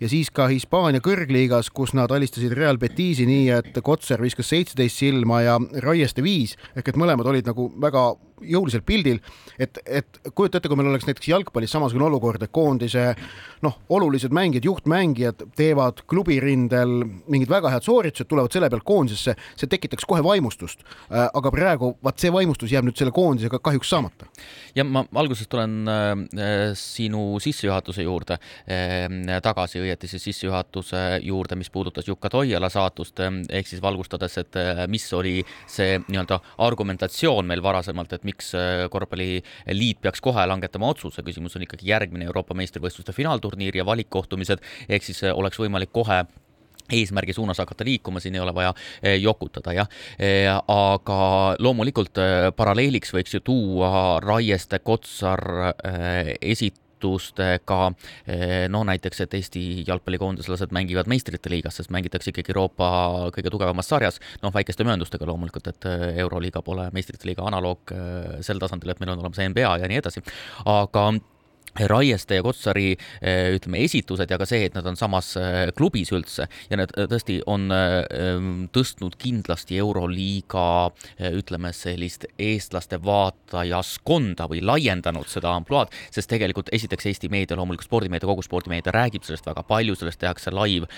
ja 0.01 0.11
siis 0.11 0.31
ka 0.35 0.49
Hispaania 0.51 1.03
kõrgliigas, 1.05 1.71
kus 1.75 1.95
nad 1.97 2.13
alistasid 2.13 2.55
Real 2.57 2.79
Betisi 2.79 3.27
nii, 3.29 3.49
et 3.59 3.83
Kotser 3.85 4.23
viskas 4.23 4.51
seitseteist 4.53 5.03
silma 5.03 5.43
ja 5.45 5.59
Raieste 5.85 6.25
viis 6.25 6.57
ehk 6.77 6.93
et 6.93 7.01
mõlemad 7.01 7.29
olid 7.31 7.49
nagu 7.49 7.71
väga 7.83 8.09
jõuliselt 8.45 8.85
pildil, 8.87 9.21
et, 9.59 9.79
et 9.87 10.19
kujuta 10.37 10.59
ette, 10.59 10.69
kui 10.69 10.79
meil 10.79 10.91
oleks 10.91 11.07
näiteks 11.09 11.29
jalgpallis 11.31 11.73
samasugune 11.73 12.07
olukord, 12.09 12.43
et 12.45 12.53
koondise 12.55 13.09
noh, 13.65 13.79
olulised 13.97 14.35
mängijad, 14.37 14.67
juhtmängijad 14.69 15.47
teevad 15.57 16.03
klubirindel 16.11 16.99
mingid 17.33 17.51
väga 17.51 17.73
head 17.73 17.87
sooritused, 17.87 18.29
tulevad 18.29 18.53
selle 18.53 18.71
pealt 18.73 18.85
koondisesse, 18.87 19.37
see 19.57 19.73
tekitaks 19.73 20.07
kohe 20.09 20.25
vaimustust. 20.25 20.85
Äh, 21.09 21.27
aga 21.27 21.53
praegu 21.55 21.95
vaat 22.05 22.21
see 22.23 22.33
vaimustus 22.35 22.75
jääb 22.75 22.89
nüüd 22.89 22.99
selle 22.99 23.15
koondisega 23.17 23.61
kahjuks 23.63 23.93
saamata. 23.95 24.29
ja 24.77 24.85
ma 24.85 25.07
alguses 25.17 25.49
tulen 25.49 25.89
äh, 25.89 26.75
sinu 26.77 27.41
sissejuhatuse 27.41 28.05
juurde 28.05 28.37
äh, 28.37 28.76
tagasi, 29.43 29.81
õieti 29.83 30.09
siis 30.11 30.25
sissejuhatuse 30.31 31.03
juurde, 31.25 31.57
mis 31.59 31.71
puudutas 31.71 32.09
Jukka 32.09 32.31
Toiala 32.33 32.71
saatust 32.73 33.21
äh,, 33.21 33.33
ehk 33.59 33.69
siis 33.71 33.83
valgustades, 33.83 34.39
et 34.43 34.59
äh, 34.61 34.85
mis 34.91 35.07
oli 35.17 35.41
see 35.71 35.99
nii-öelda 36.07 36.41
argumentatsioon 36.67 37.47
meil 37.49 37.63
varasemalt, 37.65 38.17
et 38.17 38.27
miks 38.29 38.53
äh, 38.59 38.87
korvpalliliit 38.93 40.01
peaks 40.03 40.23
kohe 40.25 40.47
langetama 40.49 40.91
otsuse, 40.95 41.25
küsimus 41.27 41.57
on 41.57 41.67
ikkagi 41.67 41.91
järgmine 41.91 42.29
Euroopa 42.29 42.57
meistrivõistluste 42.59 43.15
finaalturniir 43.17 43.77
ja 43.81 43.87
valikkohtumised, 43.87 44.65
ehk 44.89 45.07
siis 45.07 45.23
äh, 45.25 45.37
oleks 45.37 45.61
võimalik 45.63 45.93
kohe 45.95 46.25
eesmärgi 46.87 47.35
suunas 47.35 47.59
hakata 47.59 47.85
liikuma, 47.85 48.21
siin 48.23 48.37
ei 48.39 48.41
ole 48.45 48.55
vaja 48.55 48.71
äh, 48.71 49.17
jokutada, 49.19 49.75
jah. 49.75 49.89
aga 50.71 51.21
loomulikult 51.59 52.19
paralleeliks 52.57 53.11
võiks 53.17 53.35
ju 53.35 53.43
tuua 53.45 54.21
Raieste, 54.23 54.79
Kotsar 54.87 55.43
esit-, 56.41 56.86
muutustega, 57.07 57.93
no 58.69 58.83
näiteks, 58.85 59.21
et 59.25 59.35
Eesti 59.39 59.63
jalgpallikoondislased 59.87 60.73
mängivad 60.75 61.09
meistrite 61.11 61.51
liigas, 61.53 61.79
sest 61.81 61.93
mängitakse 61.95 62.33
ikkagi 62.33 62.53
Euroopa 62.55 62.89
kõige 63.37 63.53
tugevamas 63.53 63.89
sarjas, 63.91 64.21
noh, 64.43 64.55
väikeste 64.55 64.87
mööndustega 64.87 65.29
loomulikult, 65.29 65.71
et 65.71 65.89
Euroliiga 66.23 66.63
pole 66.67 66.89
meistrite 66.97 67.29
liiga 67.29 67.47
analoog 67.47 67.95
sel 68.45 68.61
tasandil, 68.63 68.93
et 68.93 69.01
meil 69.03 69.15
on 69.15 69.25
olemas 69.25 69.41
NBA 69.43 69.79
ja 69.83 69.91
nii 69.91 70.03
edasi, 70.03 70.25
aga 70.67 71.09
Raieste 71.85 72.39
ja 72.39 72.43
Kotsari 72.45 72.95
eh, 73.21 73.53
ütleme, 73.57 73.83
esitused 73.85 74.31
ja 74.31 74.39
ka 74.41 74.47
see, 74.49 74.67
et 74.69 74.77
nad 74.77 74.87
on 74.89 74.97
samas 74.99 75.33
eh, 75.41 75.71
klubis 75.77 76.13
üldse 76.15 76.47
ja 76.71 76.79
need 76.79 76.93
eh, 76.97 77.09
tõesti 77.11 77.39
on 77.51 77.69
tõstnud 78.73 79.17
kindlasti 79.21 79.77
Euroliiga 79.81 80.65
ütleme 81.35 81.73
sellist 81.75 82.27
eestlaste 82.41 82.99
vaatajaskonda 83.03 84.47
või 84.51 84.63
laiendanud 84.65 85.29
seda 85.31 85.53
ampluaad, 85.57 85.93
sest 86.15 86.31
tegelikult 86.31 86.71
esiteks 86.75 87.09
Eesti 87.11 87.31
meedia, 87.33 87.57
loomulikult 87.59 87.89
spordimeedia, 87.89 88.29
kogu 88.29 88.45
spordimeedia 88.45 88.95
räägib 88.95 89.27
sellest 89.27 89.49
väga 89.49 89.65
palju, 89.67 89.97
sellest 89.99 90.21
tehakse 90.23 90.53
live 90.55 90.89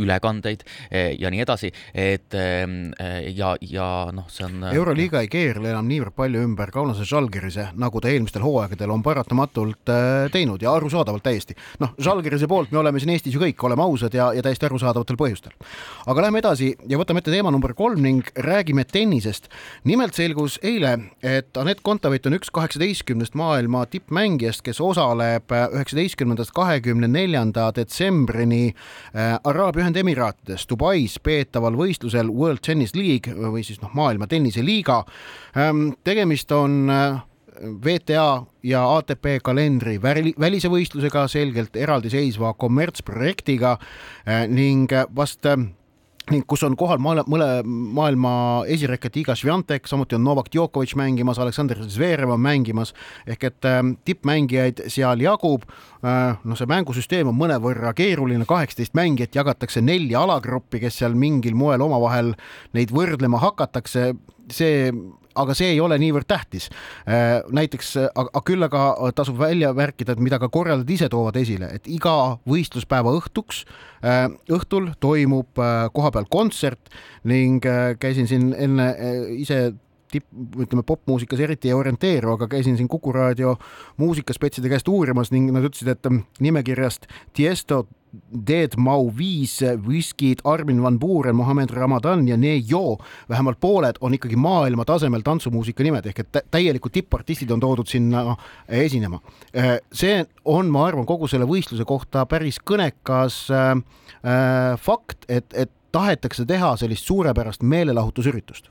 ülekandeid 0.00 0.64
ja 0.90 1.30
nii 1.32 1.42
edasi, 1.44 1.72
et 1.94 2.34
ja, 2.34 3.52
ja 3.60 3.88
noh, 4.14 4.28
see 4.32 4.46
on. 4.48 4.64
euroliiga 4.72 5.24
ei 5.24 5.30
keerle 5.32 5.72
enam 5.74 5.88
niivõrd 5.90 6.16
palju 6.16 6.44
ümber 6.46 6.72
Kaunase 6.74 7.06
Žalgirise, 7.08 7.70
nagu 7.80 8.02
ta 8.02 8.12
eelmistel 8.12 8.44
hooaegadel 8.46 8.94
on 8.94 9.04
paratamatult 9.06 9.92
teinud 10.32 10.62
ja 10.62 10.72
arusaadavalt 10.74 11.22
täiesti. 11.22 11.56
noh, 11.80 11.94
Žalgirise 11.98 12.48
poolt 12.48 12.72
me 12.72 12.78
oleme 12.78 13.00
siin 13.00 13.14
Eestis 13.14 13.34
ju 13.34 13.42
kõik, 13.42 13.60
oleme 13.66 13.82
ausad 13.82 14.14
ja, 14.14 14.30
ja 14.36 14.42
täiesti 14.42 14.66
arusaadavatel 14.66 15.18
põhjustel. 15.20 15.54
aga 16.06 16.26
lähme 16.26 16.42
edasi 16.42 16.72
ja 16.88 16.98
võtame 17.00 17.22
ette 17.22 17.32
teema 17.34 17.50
number 17.50 17.74
kolm 17.74 18.02
ning 18.02 18.26
räägime 18.36 18.84
tennisest. 18.84 19.48
nimelt 19.84 20.14
selgus 20.14 20.58
eile, 20.62 20.96
et 21.22 21.56
Anett 21.56 21.82
Kontaveit 21.82 22.26
on 22.26 22.36
üks 22.38 22.50
kaheksateistkümnest 22.54 23.34
maailma 23.34 23.86
tippmängijast, 23.86 24.62
kes 24.66 24.80
osaleb 24.80 25.50
üheksateistkümnendast 25.50 26.54
kahekümne 26.56 27.08
neljanda 27.08 27.70
detsembrini 27.76 28.70
äh, 28.70 29.38
Araabia 29.44 29.84
Ühendemiraatides 29.84 30.66
Dubais 30.70 31.18
peetaval 31.22 31.76
võistlusel 31.78 32.30
World 32.32 32.64
Tennis 32.66 32.94
League 32.94 33.34
või 33.34 33.64
siis 33.66 33.80
noh, 33.82 33.92
maailma 33.96 34.28
tenniseliiga. 34.30 35.02
Ähm, 35.56 35.90
tegemist 36.04 36.52
on 36.52 36.90
äh, 36.90 37.20
VTA 37.58 38.44
ja 38.62 38.84
ATP 38.96 39.40
kalendri 39.44 39.96
välise 40.02 40.70
võistlusega, 40.70 41.26
selgelt 41.28 41.76
eraldiseisva 41.76 42.54
kommertsprojektiga 42.60 43.76
eh, 43.76 44.46
ning 44.48 44.92
vast 45.16 45.48
eh, 45.50 45.58
ning 46.30 46.44
kus 46.46 46.62
on 46.66 46.76
kohal 46.78 47.00
maailma, 47.02 47.24
mõle 47.30 47.48
maailma 47.66 48.32
esireket 48.70 49.16
Iga 49.22 49.34
Swiatek, 49.38 49.88
samuti 49.90 50.14
on 50.14 50.24
Novak 50.24 50.50
Djokovic 50.52 50.94
mängimas, 50.98 51.40
Aleksandr 51.42 51.82
Zverev 51.90 52.30
on 52.34 52.42
mängimas 52.44 52.94
ehk 53.26 53.48
et 53.50 53.68
äh, 53.68 53.80
tippmängijaid 54.06 54.84
seal 54.92 55.24
jagub 55.24 55.66
äh,. 56.04 56.38
noh, 56.44 56.58
see 56.58 56.70
mängusüsteem 56.70 57.30
on 57.30 57.38
mõnevõrra 57.38 57.92
keeruline, 57.98 58.46
kaheksateist 58.48 58.94
mängijat 58.98 59.40
jagatakse 59.40 59.82
nelja 59.82 60.22
alagruppi, 60.22 60.84
kes 60.84 61.00
seal 61.02 61.18
mingil 61.18 61.58
moel 61.58 61.82
omavahel 61.84 62.34
neid 62.76 62.94
võrdlema 62.94 63.42
hakatakse, 63.42 64.12
see 64.54 64.92
aga 65.42 65.56
see 65.56 65.72
ei 65.74 65.80
ole 65.82 65.98
niivõrd 66.00 66.28
tähtis. 66.30 66.68
Äh, 67.08 67.40
näiteks, 67.56 67.94
aga 68.14 68.42
küll 68.46 68.66
aga 68.66 69.12
tasub 69.16 69.38
välja 69.40 69.72
märkida, 69.76 70.14
et 70.14 70.22
mida 70.22 70.40
ka 70.42 70.50
korraldajad 70.52 70.94
ise 70.96 71.10
toovad 71.12 71.38
esile, 71.40 71.70
et 71.76 71.88
iga 71.90 72.14
võistluspäeva 72.48 73.14
õhtuks, 73.18 73.64
äh, 74.04 74.26
õhtul 74.52 74.92
toimub 75.00 75.60
äh, 75.60 75.86
kohapeal 75.94 76.28
kontsert 76.30 76.92
ning 77.24 77.64
käisin 78.00 78.28
siin 78.30 78.50
enne 78.56 78.86
ise 79.36 79.74
tipp, 80.12 80.26
ütleme 80.58 80.84
popmuusikas 80.86 81.40
eriti 81.46 81.70
ei 81.70 81.76
orienteeru, 81.76 82.34
aga 82.36 82.48
käisin 82.50 82.76
siin 82.78 82.88
Kuku 82.90 83.12
raadio 83.12 83.56
muusikaspetside 84.00 84.70
käest 84.72 84.88
uurimas 84.88 85.32
ning 85.34 85.50
nad 85.54 85.66
ütlesid, 85.66 85.92
et 85.92 86.40
nimekirjast 86.40 87.06
Tiesto, 87.36 87.86
Dead 88.46 88.74
Mau 88.78 89.10
viis, 89.14 89.60
Whiskid, 89.86 90.42
Armin 90.44 90.82
van 90.82 90.98
Buuren, 90.98 91.36
Mohammed 91.36 91.70
Ramadan 91.70 92.26
ja 92.28 92.36
Nejo, 92.36 92.98
vähemalt 93.28 93.60
pooled 93.60 94.00
on 94.00 94.14
ikkagi 94.14 94.36
maailma 94.36 94.84
tasemel 94.84 95.22
tantsumuusika 95.22 95.86
nimed 95.86 96.06
ehk 96.10 96.24
et 96.24 96.40
täielikult 96.50 96.96
tippartistid 96.98 97.50
on 97.54 97.62
toodud 97.62 97.86
sinna 97.86 98.36
esinema. 98.66 99.20
see 99.92 100.24
on, 100.44 100.70
ma 100.70 100.86
arvan, 100.88 101.06
kogu 101.06 101.28
selle 101.30 101.46
võistluse 101.46 101.86
kohta 101.86 102.26
päris 102.26 102.58
kõnekas 102.58 103.44
äh, 103.54 103.76
äh 104.24 104.78
fakt, 104.80 105.24
et, 105.28 105.46
et 105.54 105.70
tahetakse 105.92 106.46
teha 106.48 106.74
sellist 106.80 107.08
suurepärast 107.08 107.64
meelelahutusüritust. 107.66 108.70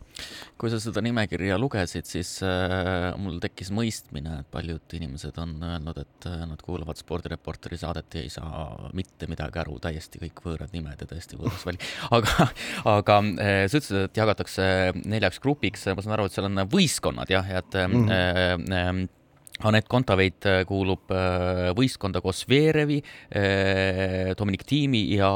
kui 0.60 0.68
sa 0.68 0.76
seda 0.84 1.00
nimekirja 1.00 1.56
lugesid, 1.56 2.04
siis 2.04 2.34
äh, 2.44 3.14
mul 3.16 3.38
tekkis 3.40 3.70
mõistmine, 3.72 4.42
et 4.42 4.50
paljud 4.52 4.96
inimesed 4.98 5.38
on 5.40 5.54
öelnud, 5.64 6.02
et 6.02 6.28
äh, 6.28 6.42
nad 6.50 6.60
kuulavad 6.66 7.00
spordireporteri 7.00 7.80
saadet 7.80 8.18
ja 8.18 8.24
ei 8.26 8.34
saa 8.34 8.90
mitte 8.98 9.30
midagi 9.32 9.62
aru, 9.62 9.78
täiesti 9.80 10.20
kõik 10.20 10.44
võõrad 10.44 10.76
nimed 10.76 11.00
ja 11.00 11.08
täiesti 11.08 11.40
võõras 11.40 11.64
väli. 11.70 11.80
aga, 12.18 12.50
aga 12.98 13.20
äh, 13.30 13.62
sa 13.72 13.80
ütlesid, 13.80 14.10
et 14.10 14.20
jagatakse 14.20 14.68
neljaks 15.06 15.40
grupiks, 15.44 15.88
ma 15.94 16.04
saan 16.04 16.18
aru, 16.18 16.28
et 16.28 16.36
seal 16.36 16.50
on 16.50 16.66
võistkonnad 16.68 17.32
jah, 17.32 17.48
et 17.62 17.80
mm 17.80 18.04
-hmm. 18.04 18.12
äh, 18.12 18.84
äh, 18.84 19.19
Anett 19.68 19.90
Kontaveit 19.92 20.46
äh, 20.48 20.62
kuulub 20.68 21.12
äh, 21.12 21.70
võistkonda 21.76 22.22
koos 22.24 22.46
Veerevi, 22.48 23.02
äh, 23.36 24.32
Dominic 24.40 24.64
Tiimi 24.70 25.02
ja 25.18 25.30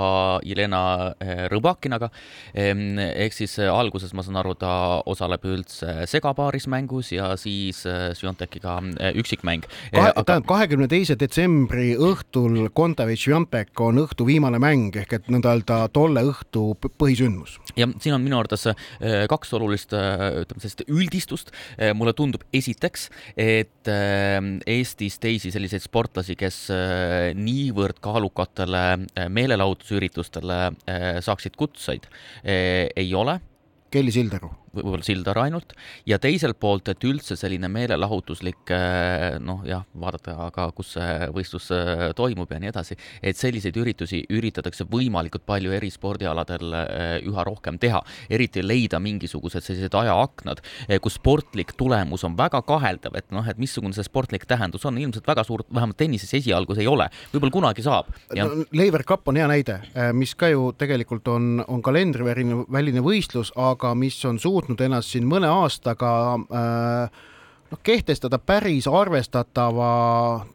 Jelena 0.48 1.12
Rõbakinaga. 1.52 2.10
Ehk 2.54 3.36
siis 3.36 3.56
alguses, 3.66 4.14
ma 4.16 4.24
saan 4.24 4.38
aru, 4.40 4.54
ta 4.60 5.02
osaleb 5.10 5.44
üldse 5.48 6.06
segapaaris 6.10 6.68
mängus 6.72 7.12
ja 7.14 7.34
siis 7.40 7.82
Sviontekiga 7.84 8.78
üksikmäng. 9.20 9.66
tähendab, 9.92 10.46
kahekümne 10.48 10.88
teise 10.92 11.18
detsembri 11.20 11.94
õhtul 11.98 12.70
Kontaveit-Sviontek 12.76 13.84
on 13.84 14.04
õhtu 14.04 14.28
viimane 14.28 14.62
mäng 14.62 14.96
ehk 15.02 15.18
et 15.20 15.32
nõnda-öelda 15.34 15.82
tolle 15.96 16.24
õhtu 16.30 16.66
põhisündmus. 16.80 17.58
ja 17.76 17.90
siin 18.00 18.16
on 18.16 18.24
minu 18.24 18.40
arvates 18.40 18.70
kaks 19.30 19.54
olulist, 19.58 19.94
ütleme 19.94 20.64
sellist 20.64 20.86
üldistust. 20.88 21.52
mulle 21.96 22.14
tundub 22.14 22.46
esiteks, 22.54 23.10
et 23.38 23.92
Eestis 24.68 25.20
teisi 25.22 25.52
selliseid 25.54 25.84
sportlasi, 25.84 26.36
kes 26.40 26.58
äh, 26.74 27.30
niivõrd 27.38 28.02
kaalukatele 28.04 28.84
äh, 28.94 29.30
meelelahutusüritustele 29.34 30.60
äh, 30.70 31.08
saaksid 31.24 31.58
kutseid, 31.60 32.10
ei 32.44 33.14
ole. 33.18 33.40
Kelly 33.94 34.12
Sildaru 34.14 34.63
võib-olla 34.74 35.06
Sildar 35.06 35.38
ainult, 35.44 35.74
ja 36.10 36.18
teiselt 36.22 36.58
poolt, 36.62 36.90
et 36.90 37.04
üldse 37.06 37.38
selline 37.40 37.70
meelelahutuslik 37.72 38.74
noh, 39.46 39.62
jah, 39.68 39.84
vaadata 40.00 40.50
ka, 40.54 40.68
kus 40.76 40.96
see 40.98 41.30
võistlus 41.36 41.70
toimub 42.18 42.52
ja 42.52 42.60
nii 42.62 42.72
edasi, 42.72 42.98
et 43.22 43.38
selliseid 43.38 43.78
üritusi 43.78 44.24
üritatakse 44.34 44.88
võimalikult 44.90 45.46
palju 45.46 45.74
eri 45.78 45.92
spordialadel 45.94 46.74
üha 47.30 47.46
rohkem 47.46 47.78
teha, 47.82 48.02
eriti 48.34 48.64
leida 48.66 49.00
mingisugused 49.04 49.64
sellised 49.64 49.94
ajaaknad, 50.00 50.64
kus 51.04 51.20
sportlik 51.20 51.76
tulemus 51.78 52.26
on 52.28 52.38
väga 52.40 52.64
kaheldav, 52.66 53.18
et 53.20 53.30
noh, 53.36 53.46
et 53.50 53.62
missugune 53.62 53.94
see 53.96 54.06
sportlik 54.08 54.48
tähendus 54.50 54.86
on, 54.90 54.98
ilmselt 54.98 55.28
väga 55.28 55.46
suurt, 55.48 55.70
vähemalt 55.74 56.00
tennises 56.00 56.34
esialgu 56.34 56.76
see 56.76 56.86
ei 56.88 56.92
ole, 56.92 57.10
võib-olla 57.34 57.58
kunagi 57.60 57.86
saab. 57.86 58.10
No, 58.38 58.50
Leiver 58.74 59.06
Cup 59.08 59.30
on 59.30 59.38
hea 59.38 59.48
näide, 59.50 59.80
mis 60.18 60.34
ka 60.40 60.50
ju 60.52 60.72
tegelikult 60.80 61.28
on, 61.32 61.62
on 61.68 61.84
kalendriväline, 61.86 62.64
väline 62.74 63.04
võistlus, 63.06 63.54
aga 63.60 63.94
mis 63.98 64.18
on 64.26 64.42
suutnud 64.64 64.82
ennast 64.86 65.12
siin 65.12 65.28
mõne 65.28 65.50
aastaga 65.52 66.12
äh, 66.40 67.24
noh, 67.72 67.80
kehtestada 67.84 68.40
päris 68.40 68.88
arvestatava 68.88 70.46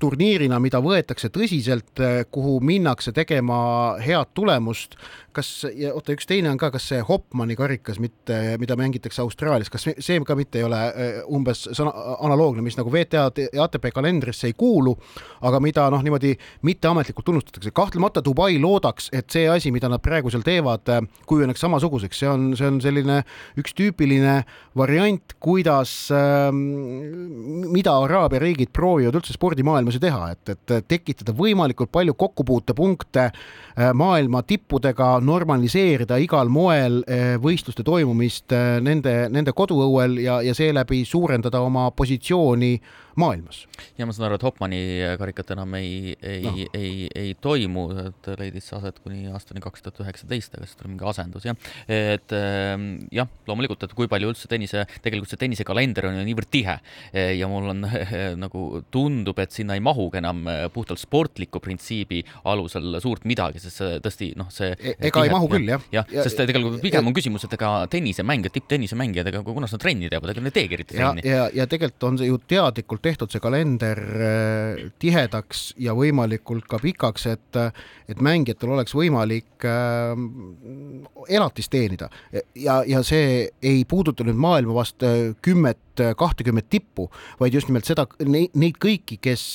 turniirina, 0.00 0.58
mida 0.62 0.80
võetakse 0.82 1.30
tõsiselt, 1.30 2.00
kuhu 2.34 2.58
minnakse 2.66 3.12
tegema 3.14 3.58
head 4.02 4.34
tulemust. 4.34 4.96
kas, 5.36 5.66
oota, 5.92 6.14
üks 6.16 6.24
teine 6.24 6.48
on 6.48 6.56
ka, 6.56 6.70
kas 6.72 6.86
see 6.88 7.02
Hopmani 7.04 7.52
karikas 7.58 7.98
mitte, 8.00 8.56
mida 8.56 8.72
mängitakse 8.72 9.20
Austraalias, 9.20 9.68
kas 9.68 9.84
see 9.84 10.20
ka 10.24 10.34
mitte 10.34 10.58
ei 10.58 10.64
ole 10.64 10.78
äh, 10.80 11.18
umbes 11.28 11.66
sõna, 11.76 11.92
analoogne, 12.24 12.64
mis 12.64 12.78
nagu 12.78 12.88
WTA 12.88 13.26
ja 13.52 13.66
ATP 13.66 13.90
kalendrisse 13.92 14.48
ei 14.48 14.54
kuulu, 14.56 14.94
aga 15.44 15.60
mida 15.60 15.84
noh, 15.92 16.00
niimoodi 16.00 16.32
mitteametlikult 16.64 17.28
tunnustatakse. 17.28 17.70
kahtlemata 17.76 18.24
Dubai 18.24 18.56
loodaks, 18.58 19.10
et 19.12 19.28
see 19.30 19.44
asi, 19.52 19.70
mida 19.76 19.90
nad 19.92 20.00
praegu 20.00 20.32
seal 20.32 20.42
teevad, 20.46 20.88
kujuneks 21.28 21.60
samasuguseks, 21.60 22.22
see 22.24 22.32
on, 22.32 22.48
see 22.56 22.70
on 22.72 22.80
selline 22.80 23.20
üks 23.60 23.76
tüüpiline 23.76 24.38
variant, 24.76 25.36
kuidas 25.38 26.08
äh,, 26.16 26.48
mida 26.50 27.98
Araabia 28.00 28.40
riigid 28.40 28.72
proovivad 28.72 29.20
üldse 29.20 29.35
spordimaailmas 29.36 29.96
ju 29.96 30.02
teha, 30.02 30.30
et, 30.34 30.52
et 30.54 30.88
tekitada 30.88 31.34
võimalikult 31.36 31.92
palju 31.94 32.16
kokkupuutepunkte 32.18 33.26
äh, 33.28 33.92
maailma 33.94 34.42
tippudega, 34.46 35.16
normaliseerida 35.24 36.18
igal 36.22 36.50
moel 36.52 37.02
äh, 37.04 37.34
võistluste 37.42 37.84
toimumist 37.86 38.54
äh, 38.56 38.76
nende, 38.84 39.14
nende 39.32 39.54
koduõuel 39.56 40.18
ja, 40.24 40.40
ja 40.44 40.54
seeläbi 40.56 41.04
suurendada 41.08 41.62
oma 41.64 41.90
positsiooni 41.96 42.74
maailmas. 43.20 43.64
ja 43.98 44.06
ma 44.06 44.14
saan 44.14 44.28
aru, 44.28 44.38
et 44.38 44.46
Hopmani 44.46 44.80
karikat 45.20 45.52
enam 45.56 45.74
ei, 45.78 46.14
ei 46.20 46.42
no., 46.44 46.54
ei, 46.76 47.08
ei 47.16 47.34
toimu, 47.40 47.86
et 48.06 48.30
leidis 48.40 48.68
aset 48.76 48.98
kuni 49.04 49.26
aastani 49.32 49.62
kaks 49.64 49.84
tuhat 49.84 50.02
üheksateist, 50.04 50.56
aga 50.56 50.68
siis 50.68 50.78
tuli 50.78 50.92
mingi 50.92 51.06
asendus 51.08 51.46
jah. 51.48 51.56
et 51.88 52.34
ähm, 52.36 52.88
jah, 53.14 53.30
loomulikult, 53.48 53.86
et 53.86 53.94
kui 53.96 54.10
palju 54.10 54.32
üldse 54.32 54.50
tennise, 54.50 54.84
tegelikult 55.04 55.32
see 55.32 55.40
tennisekalender 55.40 56.10
on 56.10 56.20
ju 56.20 56.26
niivõrd 56.28 56.50
tihe 56.52 56.76
ja 57.40 57.50
mul 57.50 57.72
on 57.72 57.86
nagu 58.44 58.64
tundub, 58.92 59.40
et 59.42 59.54
sinna 59.54 59.76
ei 59.78 59.84
mahugi 59.84 60.20
enam 60.20 60.44
puhtalt 60.74 61.00
sportliku 61.00 61.62
printsiibi 61.64 62.22
alusel 62.52 63.00
suurt 63.02 63.26
midagi, 63.28 63.62
sest 63.62 63.80
see 63.82 64.00
tõesti 64.04 64.30
noh, 64.38 64.50
see 64.52 64.72
e 64.76 64.94
ega 64.94 65.22
tihe, 65.22 65.28
ei 65.28 65.34
mahu 65.34 65.50
küll, 65.52 65.68
jah. 65.72 65.88
jah 65.94 66.12
ja, 66.12 66.26
sest 66.26 66.40
tegelikult 66.42 66.80
pigem 66.84 67.02
ja, 67.02 67.08
on 67.08 67.16
küsimus, 67.16 67.46
et 67.48 67.56
ega 67.56 67.72
tennisemängijad, 67.92 68.54
tipptennisemängijad, 68.56 69.32
ega 69.32 69.42
kunas 69.46 69.74
nad 69.74 69.82
trenni 69.82 70.10
teevad, 70.12 70.32
ega 70.32 70.44
nad 70.44 70.52
ei 70.52 70.56
teegi 70.60 70.78
eriti 70.78 70.96
trenni. 70.96 71.24
ja, 71.26 71.46
ja, 71.46 71.48
ja 71.62 71.68
tegelikult 71.70 72.08
on 72.10 72.20
see 72.20 72.30
ju 72.30 72.40
teadlikult 72.50 73.05
tehtud, 73.06 73.32
see 73.32 73.42
kalender 73.42 74.00
äh, 74.02 74.84
tihedaks 75.02 75.70
ja 75.82 75.94
võimalikult 75.96 76.66
ka 76.70 76.80
pikaks, 76.82 77.26
et 77.32 77.60
et 78.06 78.20
mängijatel 78.22 78.74
oleks 78.76 78.94
võimalik 78.94 79.66
äh, 79.66 80.12
elatist 81.38 81.72
teenida. 81.72 82.10
Ja, 82.54 82.80
ja 82.86 83.02
see 83.06 83.48
ei 83.62 83.84
puuduta 83.88 84.26
nüüd 84.26 84.38
maailma 84.40 84.76
vast 84.76 85.06
äh, 85.06 85.32
kümmet, 85.42 85.82
kahtekümmet 85.96 86.68
tippu, 86.68 87.08
vaid 87.40 87.54
just 87.56 87.70
nimelt 87.70 87.88
seda, 87.88 88.04
neid 88.20 88.76
kõiki, 88.82 89.16
kes 89.24 89.54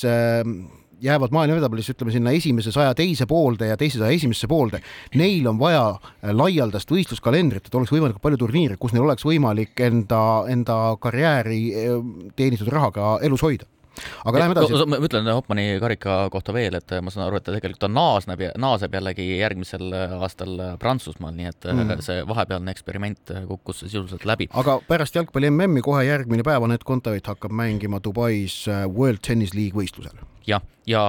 jäävad 1.02 1.34
maailma 1.34 1.58
edetabelisse, 1.58 1.96
ütleme 1.96 2.14
sinna 2.14 2.32
esimese 2.36 2.72
saja 2.74 2.94
teise 2.98 3.26
poolde 3.30 3.68
ja 3.72 3.76
teise 3.80 4.00
saja 4.00 4.14
esimesse 4.14 4.48
poolde, 4.50 4.82
neil 5.18 5.46
on 5.50 5.58
vaja 5.60 5.84
äh, 5.96 6.30
laialdast 6.34 6.90
võistluskalendrit, 6.92 7.66
et 7.66 7.78
oleks 7.78 7.92
võimalikult 7.94 8.22
palju 8.22 8.40
turniire, 8.44 8.78
kus 8.80 8.94
neil 8.94 9.06
oleks 9.06 9.26
võimalik 9.26 9.82
enda, 9.82 10.22
enda 10.52 10.80
karjääri 11.02 11.62
äh, 11.72 12.00
teenitud 12.38 12.70
rahaga 12.72 13.16
elus 13.26 13.44
hoida 13.44 13.68
aga 14.24 14.42
läheme 14.42 14.56
edasi. 14.56 14.86
ma 14.88 14.98
ütlen 15.06 15.30
Hoppmanni 15.32 15.66
karika 15.82 16.16
kohta 16.32 16.54
veel, 16.56 16.76
et 16.78 16.94
ma 17.04 17.12
saan 17.12 17.26
aru, 17.26 17.38
et 17.38 17.46
ta 17.46 17.54
tegelikult 17.54 17.86
on 17.88 17.94
naasneb 17.96 18.44
ja 18.44 18.50
naaseb 18.60 18.96
jällegi 18.98 19.26
järgmisel 19.38 19.92
aastal 20.18 20.58
Prantsusmaal, 20.82 21.34
nii 21.36 21.50
et 21.50 21.70
mm. 21.72 22.02
see 22.04 22.26
vahepealne 22.28 22.74
eksperiment 22.74 23.34
kukkus 23.50 23.84
sisuliselt 23.86 24.26
läbi. 24.28 24.48
aga 24.52 24.78
pärast 24.88 25.16
jalgpalli 25.18 25.52
MM-i 25.52 25.84
kohe 25.84 26.04
järgmine 26.08 26.46
päev 26.46 26.66
Anett 26.68 26.86
Kontaveit 26.88 27.28
hakkab 27.30 27.54
mängima 27.56 28.02
Dubais 28.04 28.64
World 28.68 29.22
Tennis 29.26 29.56
League 29.58 29.78
võistlusel. 29.78 30.24
jah, 30.46 30.64
ja 30.88 31.02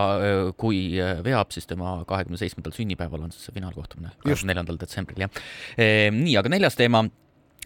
kui 0.58 0.86
veab, 1.26 1.52
siis 1.56 1.68
tema 1.70 1.98
kahekümne 2.10 2.38
seitsmendal 2.38 2.76
sünnipäeval 2.76 3.26
on 3.26 3.34
siis 3.34 3.48
see 3.48 3.56
finaalkohtumine, 3.56 4.14
neljandal 4.46 4.78
detsembril, 4.82 5.26
jah. 5.26 5.44
nii, 6.14 6.38
aga 6.38 6.52
neljas 6.54 6.78
teema 6.78 7.06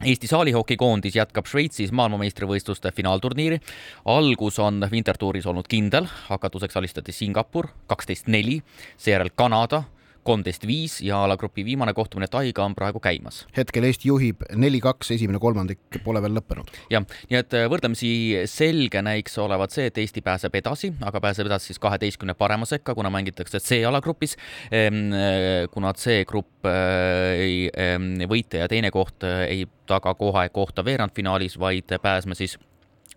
Eesti 0.06 0.28
saalihokikoondis 0.30 1.16
jätkab 1.18 1.48
Šveitsis 1.50 1.90
maailmameistrivõistluste 1.92 2.92
finaalturniiri. 2.94 3.58
algus 4.06 4.60
on 4.60 4.86
Wintertouris 4.92 5.46
olnud 5.46 5.66
kindel, 5.68 6.06
hakatuseks 6.28 6.78
alistati 6.78 7.12
Singapur 7.12 7.68
kaksteist 7.88 8.28
neli, 8.28 8.62
seejärel 8.98 9.34
Kanada 9.36 9.84
kolmteist 10.28 10.66
viis 10.68 11.00
ja 11.06 11.22
alagrupi 11.24 11.64
viimane 11.66 11.94
kohtumine 11.98 12.28
Taiga 12.32 12.66
on 12.66 12.76
praegu 12.76 13.00
käimas. 13.04 13.46
hetkel 13.58 13.88
Eesti 13.88 14.10
juhib 14.12 14.44
neli-kaks, 14.56 15.12
esimene 15.16 15.40
kolmandik 15.40 16.00
pole 16.04 16.22
veel 16.24 16.36
lõppenud. 16.38 16.72
jah, 16.92 17.06
nii 17.32 17.40
et 17.40 17.58
äh, 17.58 17.68
võrdlemisi 17.72 18.12
selge 18.50 19.02
näiks 19.06 19.38
olevat 19.42 19.76
see, 19.76 19.88
et 19.92 19.98
Eesti 20.04 20.24
pääseb 20.26 20.56
edasi, 20.60 20.92
aga 21.02 21.22
pääseb 21.24 21.50
edasi 21.50 21.72
siis 21.72 21.82
kaheteistkümne 21.84 22.36
parema 22.38 22.68
sekka, 22.70 22.96
kuna 22.98 23.12
mängitakse 23.14 23.62
C-alagrupis. 23.64 24.38
Ehm, 24.72 25.12
äh, 25.16 25.68
kuna 25.72 25.94
C-grupp 25.94 26.68
äh, 26.68 27.36
ei, 27.38 27.60
ehm, 27.74 28.16
võitja 28.30 28.66
ja 28.66 28.72
teine 28.72 28.92
koht 28.92 29.24
ei 29.24 29.66
taga 29.88 30.14
kohe 30.20 30.48
kohta 30.54 30.84
veerandfinaalis, 30.86 31.60
vaid 31.60 31.96
pääsme 32.02 32.36
siis 32.36 32.58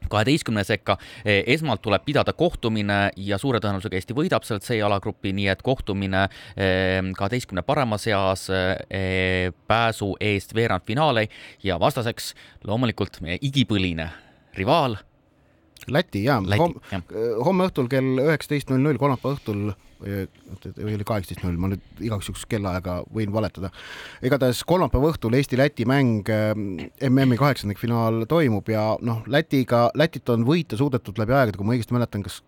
kaheteistkümne 0.08 0.64
sekka. 0.64 0.96
Eh, 1.24 1.44
esmalt 1.46 1.82
tuleb 1.82 2.04
pidada 2.04 2.32
kohtumine 2.32 3.10
ja 3.16 3.38
suure 3.38 3.60
tõenäosusega 3.62 3.98
Eesti 3.98 4.16
võidab 4.16 4.46
sealt 4.46 4.66
see 4.66 4.80
jalagrupi, 4.80 5.34
nii 5.36 5.48
et 5.52 5.62
kohtumine 5.66 6.24
eh, 6.56 7.00
kaheteistkümne 7.16 7.62
parema 7.66 7.98
seas 7.98 8.48
eh, 8.50 9.52
pääsu 9.68 10.14
eest 10.20 10.54
veerandfinaali. 10.54 11.28
Ja 11.62 11.80
vastaseks 11.80 12.34
loomulikult 12.64 13.20
meie 13.24 13.38
igipõline 13.42 14.10
rivaal. 14.56 14.98
Läti 15.90 16.24
jaa, 16.26 16.42
homme, 16.60 16.82
homme 17.44 17.66
õhtul 17.70 17.88
kell 17.90 18.20
üheksateist 18.20 18.68
null 18.70 18.84
null, 18.84 18.98
kolmapäeva 19.00 19.38
õhtul 19.38 19.70
või 20.00 20.94
oli 20.96 21.06
kaheksateist 21.06 21.44
null, 21.44 21.58
ma 21.60 21.70
nüüd 21.72 22.04
igaks 22.04 22.30
juhuks 22.30 22.46
kellaaega 22.50 23.00
võin 23.14 23.32
valetada. 23.32 23.70
igatahes 24.24 24.62
kolmapäeva 24.68 25.12
õhtul 25.12 25.36
Eesti-Läti 25.38 25.86
mäng 25.88 26.30
MM-i 27.10 27.40
kaheksandikfinaal 27.40 28.24
toimub 28.30 28.68
ja 28.72 28.94
noh, 29.04 29.22
Lätiga, 29.26 29.88
Lätit 29.94 30.28
on 30.32 30.46
võita 30.48 30.78
suudetud 30.80 31.20
läbi 31.20 31.36
aegade, 31.36 31.58
kui 31.58 31.68
ma 31.68 31.76
õigesti 31.76 31.96
mäletan, 31.96 32.24
kas 32.26 32.40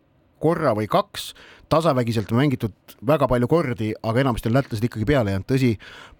korra 0.42 0.74
või 0.76 0.88
kaks, 0.90 1.32
tasavägiselt 1.72 2.32
mängitud 2.36 2.96
väga 3.06 3.28
palju 3.30 3.48
kordi, 3.50 3.92
aga 4.04 4.22
enamasti 4.22 4.50
on 4.50 4.56
lätlased 4.58 4.86
ikkagi 4.86 5.06
peale 5.08 5.32
jäänud, 5.34 5.48
tõsi, 5.48 5.72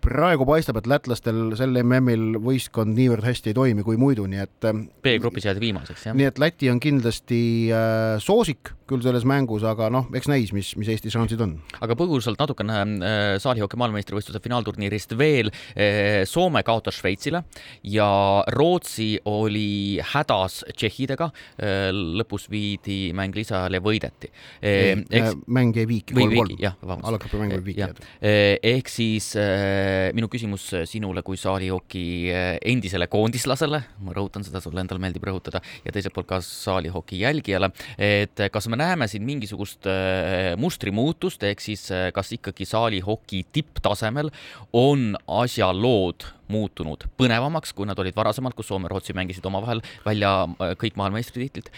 praegu 0.02 0.46
paistab, 0.48 0.80
et 0.80 0.88
lätlastel 0.90 1.52
sel 1.58 1.76
MM-il 1.82 2.38
võistkond 2.42 2.96
niivõrd 2.96 3.26
hästi 3.26 3.52
ei 3.52 3.58
toimi 3.58 3.84
kui 3.86 4.00
muidu, 4.00 4.26
nii 4.30 4.42
et 4.42 4.68
B-grupis 5.04 5.48
jäädi 5.48 5.62
viimaseks, 5.62 6.08
jah? 6.08 6.16
nii 6.18 6.30
et 6.30 6.40
Läti 6.42 6.70
on 6.72 6.80
kindlasti 6.82 7.42
äh, 7.70 8.16
soosik 8.22 8.72
küll 8.92 9.04
selles 9.04 9.24
mängus, 9.28 9.64
aga 9.66 9.88
noh, 9.92 10.08
eks 10.16 10.28
näis, 10.30 10.52
mis, 10.54 10.72
mis 10.80 10.90
Eesti 10.92 11.12
šansid 11.12 11.40
on. 11.44 11.54
aga 11.84 11.96
põgusalt 11.98 12.40
natukene 12.40 12.78
äh, 12.82 13.20
saalihoki 13.42 13.78
maailmameistrivõistluse 13.80 14.42
finaalturniirist 14.44 15.16
veel 15.18 15.52
äh,. 15.52 16.22
Soome 16.28 16.62
kaotas 16.66 16.98
Šveitsile 17.00 17.42
ja 17.88 18.08
Rootsi 18.54 19.16
oli 19.28 20.00
hädas 20.12 20.62
tšehhidega 20.72 21.28
äh,. 21.30 21.88
lõpus 21.92 22.48
viidi 22.52 23.00
mäng 23.16 23.36
lisaajale 23.36 23.80
ja 23.80 23.84
võideti 23.84 24.32
äh,. 24.32 25.04
Eks... 25.12 25.41
mäng 25.46 25.76
jäi 25.76 25.87
viiki 25.88 26.14
kolm-kolm. 26.14 27.02
alagrupi 27.02 27.40
mäng 27.40 27.57
jäi 27.57 27.64
viiki. 27.64 27.83
Äh, 27.83 28.59
ehk 28.62 28.88
siis 28.88 29.33
Eh, 29.42 30.11
minu 30.16 30.28
küsimus 30.31 30.64
sinule 30.88 31.22
kui 31.26 31.38
saalihoki 31.40 32.05
eh, 32.33 32.57
endisele 32.72 33.09
koondislasele, 33.11 33.81
ma 34.05 34.14
rõhutan 34.16 34.44
seda, 34.46 34.61
sulle 34.62 34.83
endale 34.83 35.02
meeldib 35.02 35.24
rõhutada, 35.28 35.62
ja 35.85 35.94
teiselt 35.94 36.14
poolt 36.16 36.28
ka 36.31 36.40
saalihoki 36.44 37.22
jälgijale, 37.22 37.72
et 37.98 38.44
kas 38.52 38.68
me 38.72 38.78
näeme 38.81 39.09
siin 39.11 39.26
mingisugust 39.26 39.88
eh, 39.90 40.52
mustrimuutust, 40.61 41.44
ehk 41.48 41.64
siis 41.64 41.88
kas 42.14 42.35
ikkagi 42.38 42.66
saalihoki 42.68 43.44
tipptasemel 43.55 44.33
on 44.76 45.12
asjalood 45.42 46.28
muutunud 46.52 47.07
põnevamaks, 47.20 47.74
kui 47.76 47.87
nad 47.88 47.98
olid 48.02 48.16
varasemalt, 48.16 48.57
kus 48.59 48.70
Soome 48.72 48.88
ja 48.88 48.94
Rootsi 48.94 49.14
mängisid 49.16 49.46
omavahel 49.48 49.83
välja 50.05 50.33
kõik 50.81 50.98
maailmameistritiitlid, 51.00 51.70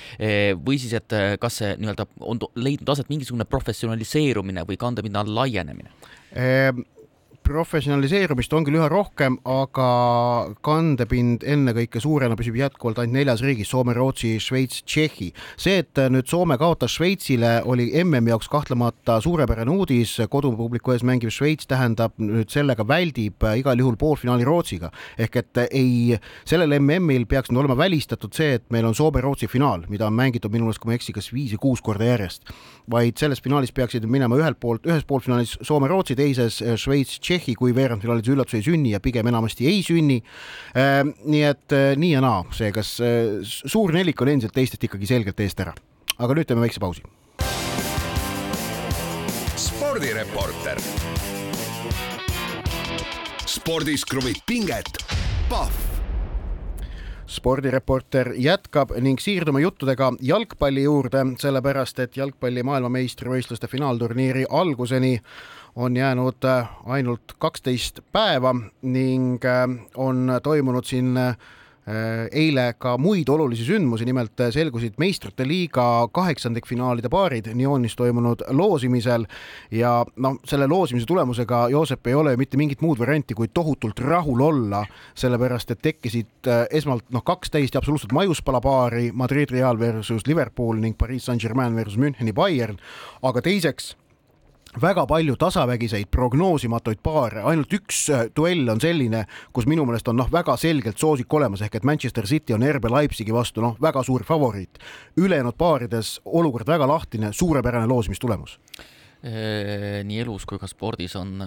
või 0.64 0.79
siis, 0.81 0.94
et 0.96 1.14
kas 1.42 1.61
see 1.61 1.74
nii-öelda 1.81 2.09
on 2.24 2.40
leidnud 2.57 2.94
aset 2.94 3.12
mingisugune 3.12 3.46
professionaliseerumine 3.48 4.66
või 4.68 4.81
kandepinna 4.81 5.24
laienemine? 5.29 5.92
Professionaliseerumist 7.44 8.54
on 8.57 8.64
küll 8.64 8.78
üha 8.78 8.87
rohkem, 8.88 9.35
aga 9.44 9.87
kandepind 10.64 11.42
ennekõike 11.44 12.00
suurena 12.00 12.38
püsib 12.40 12.57
jätkuvalt 12.57 13.02
ainult 13.02 13.18
neljas 13.18 13.42
riigis 13.44 13.68
Soome, 13.68 13.92
Rootsi, 13.92 14.38
Šveits, 14.40 14.80
Tšehhi. 14.88 15.28
see, 15.61 15.83
et 15.83 16.00
nüüd 16.09 16.24
Soome 16.30 16.57
kaotas 16.57 16.94
Šveitsile, 16.96 17.59
oli 17.68 17.90
MM-i 18.00 18.33
jaoks 18.33 18.48
kahtlemata 18.48 19.18
suurepärane 19.20 19.76
uudis, 19.76 20.14
kodupubliku 20.33 20.94
ees 20.94 21.04
mängiv 21.04 21.35
Šveits 21.37 21.68
tähendab 21.68 22.16
nüüd 22.16 22.48
sellega 22.48 22.87
väldib 22.88 23.44
igal 23.61 23.76
juhul 23.76 24.00
poolfinaali 24.00 24.48
Rootsiga. 24.48 24.90
ehk 25.18 25.37
et 25.37 25.62
ei, 25.70 26.16
sellel 26.48 26.78
MM-il 26.80 27.26
peaks 27.26 27.52
nüüd 27.52 27.61
olema 27.61 27.76
välistatud 27.76 28.33
see, 28.33 28.54
et 28.54 28.64
meil 28.70 28.88
on 28.88 28.96
Soome-Rootsi 28.96 29.50
finaal, 29.52 29.85
mida 29.90 30.07
on 30.07 30.16
mängitud 30.16 30.50
minu 30.50 30.64
meelest, 30.64 30.80
kui 30.80 30.88
ma 30.88 30.96
ei 30.96 31.02
eksi, 31.02 31.12
kas 31.12 31.28
viis 31.33 31.52
või 31.52 31.61
kuus 31.68 31.85
korda 31.85 32.09
järjest. 32.09 32.48
vaid 32.90 33.16
selles 33.18 33.40
finaalis 33.40 33.72
peaksid 33.72 34.04
minema 34.09 34.37
ühelt 34.37 34.61
poolt, 34.61 34.87
ühes 34.87 35.04
poolfinaalis 35.04 35.59
Soome-Rootsi, 35.61 36.16
teises 36.16 36.62
Šveits-Tšehhi, 36.62 37.34
kui 37.59 37.75
veerandfinaalis 37.75 38.31
üllatusi 38.31 38.61
ei 38.61 38.66
sünni 38.66 38.92
ja 38.94 39.01
pigem 39.01 39.27
enamasti 39.31 39.66
ei 39.70 39.83
sünni. 39.83 40.20
Ehm, 40.75 41.14
nii 41.25 41.42
et 41.49 41.75
eh, 41.75 41.97
nii 41.99 42.12
ja 42.14 42.23
naa, 42.25 42.44
see, 42.55 42.70
kas 42.75 42.97
eh, 43.05 43.40
suur 43.44 43.94
nelik 43.94 44.20
on 44.23 44.33
endiselt 44.35 44.55
teistest 44.55 44.85
ikkagi 44.87 45.11
selgelt 45.11 45.40
eest 45.40 45.61
ära. 45.61 45.75
aga 46.18 46.35
nüüd 46.35 46.47
teeme 46.47 46.62
väikse 46.62 46.81
pausi. 46.81 47.03
spordireporter. 49.57 50.79
spordis 53.47 54.05
kruvib 54.05 54.38
pinget, 54.47 54.99
Pahv 55.49 55.94
spordireporter 57.35 58.33
jätkab 58.38 58.92
ning 59.03 59.18
siirdume 59.20 59.62
juttudega 59.64 60.12
jalgpalli 60.23 60.85
juurde, 60.85 61.25
sellepärast 61.40 61.99
et 62.05 62.16
jalgpalli 62.18 62.62
maailmameistrivõistluste 62.66 63.70
finaalturniiri 63.70 64.47
alguseni 64.51 65.16
on 65.76 65.96
jäänud 65.96 66.44
äh, 66.44 66.68
ainult 66.87 67.20
kaksteist 67.38 68.00
päeva 68.12 68.54
ning 68.82 69.44
äh, 69.44 69.87
on 69.96 70.32
toimunud 70.42 70.84
siin 70.84 71.16
äh, 71.16 71.37
eile 72.32 72.74
ka 72.78 72.94
muid 72.98 73.28
olulisi 73.28 73.64
sündmusi, 73.64 74.06
nimelt 74.08 74.40
selgusid 74.50 74.94
meistrite 74.96 75.44
liiga 75.44 76.08
kaheksandikfinaalide 76.16 77.10
paarid 77.12 77.50
Nyonis 77.54 77.96
toimunud 77.96 78.40
loosimisel 78.48 79.26
ja 79.70 79.90
noh, 80.16 80.38
selle 80.48 80.64
loosimise 80.66 81.04
tulemusega 81.06 81.66
Joosep 81.68 82.06
ei 82.06 82.14
ole 82.14 82.37
mitte 82.40 82.56
mingit 82.56 82.80
muud 82.80 82.98
varianti, 82.98 83.37
kui 83.37 83.50
tohutult 83.52 84.00
rahul 84.00 84.40
olla, 84.40 84.80
sellepärast 85.14 85.74
et 85.74 85.82
tekkisid 85.84 86.48
esmalt 86.70 87.04
noh, 87.12 87.24
kaks 87.24 87.52
täiesti 87.52 87.76
absoluutselt 87.78 88.16
maiuspala 88.16 88.62
paari, 88.64 89.10
Madrid 89.12 89.52
Real 89.52 89.78
versus 89.78 90.24
Liverpool 90.26 90.80
ning 90.80 90.96
Pariis 90.96 91.28
Saint-Germain 91.28 91.76
versus 91.76 92.00
Müncheni 92.00 92.32
Bayern, 92.32 92.80
aga 93.22 93.44
teiseks 93.44 93.92
väga 94.80 95.06
palju 95.06 95.37
tasavägiseid 95.37 96.10
prognoosimatuid 96.10 97.02
paare, 97.02 97.42
ainult 97.42 97.72
üks 97.76 98.04
äh, 98.10 98.24
duell 98.37 98.68
on 98.70 98.80
selline, 98.82 99.24
kus 99.52 99.68
minu 99.70 99.87
meelest 99.87 100.08
on 100.10 100.18
noh, 100.20 100.30
väga 100.32 100.56
selgelt 100.60 100.98
soosik 101.00 101.32
olemas, 101.34 101.62
ehk 101.64 101.78
et 101.78 101.87
Manchester 101.87 102.26
City 102.26 102.56
on 102.56 102.66
RB 102.66 102.90
Leipzigi 102.90 103.34
vastu 103.34 103.64
noh, 103.64 103.76
väga 103.82 104.02
suur 104.02 104.24
favoriit. 104.24 104.78
ülejäänud 105.16 105.56
paarides 105.58 106.20
olukord 106.24 106.66
väga 106.66 106.88
lahtine, 106.88 107.32
suurepärane 107.32 107.87
loosimistulemus 107.87 108.58
nii 109.24 110.18
elus 110.20 110.44
kui 110.48 110.58
ka 110.60 110.68
spordis 110.68 111.14
on 111.16 111.38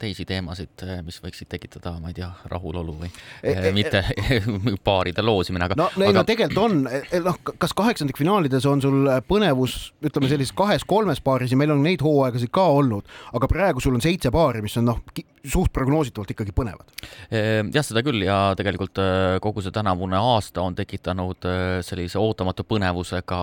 teisi 0.00 0.24
teemasid, 0.28 0.84
mis 1.04 1.18
võiksid 1.20 1.50
tekitada, 1.52 1.92
ma 2.00 2.08
ei 2.08 2.16
tea, 2.16 2.28
rahulolu 2.48 2.94
või 3.02 3.10
e, 3.10 3.52
e, 3.52 3.72
mitte 3.76 4.00
e, 4.16 4.38
paaride 4.84 5.24
loosimine, 5.24 5.68
aga. 5.68 5.76
no, 5.76 5.88
ei 5.98 6.08
aga... 6.08 6.22
no 6.22 6.24
tegelikult 6.28 6.62
on, 6.64 6.78
noh, 7.26 7.40
kas 7.60 7.76
kaheksandikfinaalides 7.76 8.68
on 8.70 8.80
sul 8.84 9.10
põnevus, 9.28 9.76
ütleme 10.00 10.30
sellises 10.32 10.56
kahes-kolmes 10.56 11.20
paaris 11.24 11.52
ja 11.52 11.60
meil 11.60 11.74
on 11.74 11.84
neid 11.84 12.04
hooaegasid 12.04 12.52
ka 12.54 12.64
olnud, 12.78 13.08
aga 13.36 13.50
praegu 13.50 13.84
sul 13.84 13.98
on 13.98 14.04
seitse 14.04 14.32
paari, 14.34 14.64
mis 14.64 14.78
on 14.80 14.88
noh, 14.88 15.02
suht 15.48 15.72
prognoositavalt 15.74 16.32
ikkagi 16.34 16.54
põnevad. 16.56 16.92
jah, 17.30 17.84
seda 17.84 18.02
küll 18.06 18.22
ja 18.24 18.54
tegelikult 18.58 18.98
kogu 19.44 19.62
see 19.64 19.74
tänavune 19.74 20.18
aasta 20.18 20.62
on 20.64 20.76
tekitanud 20.78 21.48
sellise 21.86 22.20
ootamatu 22.20 22.64
põnevusega 22.68 23.40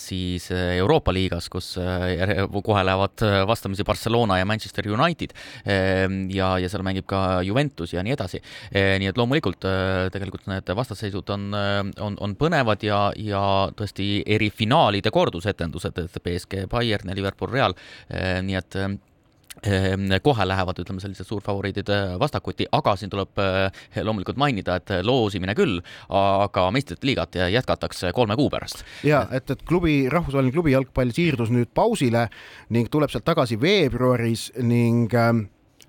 siis 0.00 0.48
Euroopa 0.52 1.14
liigas, 1.14 1.48
kus 1.52 1.74
kohe 2.70 2.84
lähevad 2.86 3.22
äh, 3.22 3.46
vastamisi 3.46 3.84
Barcelona 3.84 4.38
ja 4.38 4.46
Manchester 4.46 4.88
United 4.92 5.34
ehm, 5.66 6.30
ja, 6.30 6.58
ja 6.58 6.68
seal 6.68 6.84
mängib 6.86 7.06
ka 7.10 7.42
Juventus 7.46 7.94
ja 7.94 8.04
nii 8.06 8.14
edasi. 8.16 8.40
Ehm, 8.72 9.00
nii 9.02 9.10
et 9.10 9.20
loomulikult 9.20 9.66
äh, 9.68 10.08
tegelikult 10.14 10.48
need 10.50 10.72
vastasseisud 10.76 11.34
on, 11.34 11.48
äh, 11.56 11.80
on, 12.00 12.18
on 12.20 12.36
põnevad 12.38 12.84
ja, 12.86 13.02
ja 13.16 13.42
tõesti 13.76 14.22
erifinaalide 14.26 15.12
kordusetendused, 15.14 15.98
et 16.04 16.22
BSG, 16.24 16.66
Bayern 16.70 17.10
ja 17.10 17.18
Liverpool, 17.18 17.52
Real, 17.52 17.76
ehm, 18.08 18.46
nii 18.48 18.60
et 18.60 18.80
Ehm, 18.80 18.98
kohe 20.22 20.46
lähevad, 20.46 20.78
ütleme, 20.80 21.02
sellised 21.02 21.26
suurfavoriidid 21.26 21.90
äh, 21.92 22.14
vastakuti, 22.20 22.66
aga 22.72 22.94
siin 22.96 23.10
tuleb 23.10 23.38
äh, 23.42 23.82
loomulikult 24.02 24.38
mainida, 24.40 24.76
et 24.80 24.92
loosimine 25.04 25.54
küll, 25.58 25.80
aga 26.08 26.70
meistrite 26.70 27.06
liigat 27.06 27.36
jätkatakse 27.52 28.12
kolme 28.16 28.36
kuu 28.36 28.50
pärast. 28.50 28.84
ja 29.04 29.26
et, 29.32 29.50
et 29.50 29.62
klubi, 29.68 30.08
rahvusvaheline 30.08 30.54
klubi 30.54 30.72
jalgpall 30.72 31.12
siirdus 31.14 31.50
nüüd 31.52 31.72
pausile 31.74 32.28
ning 32.70 32.88
tuleb 32.90 33.10
sealt 33.10 33.26
tagasi 33.26 33.60
veebruaris 33.60 34.50
ning 34.62 35.12
ähm, 35.18 35.48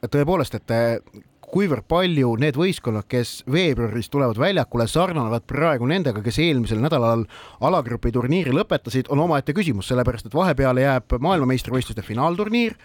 tõepoolest, 0.09 0.57
et 0.57 0.73
äh, 0.75 1.21
kuivõrd 1.51 1.85
palju 1.89 2.33
need 2.39 2.57
võistkonnad, 2.57 3.05
kes 3.11 3.41
veebruaris 3.51 4.09
tulevad 4.11 4.39
väljakule, 4.39 4.87
sarnanevad 4.87 5.45
praegu 5.47 5.87
nendega, 5.89 6.23
kes 6.23 6.39
eelmisel 6.43 6.79
nädalal 6.83 7.25
alagrupi 7.59 8.13
turniiri 8.15 8.55
lõpetasid, 8.55 9.11
on 9.11 9.19
omaette 9.27 9.55
küsimus, 9.55 9.89
sellepärast 9.91 10.29
et 10.29 10.37
vahepeale 10.37 10.85
jääb 10.85 11.17
maailmameistrivõistluste 11.19 12.05
finaalturniir 12.07 12.77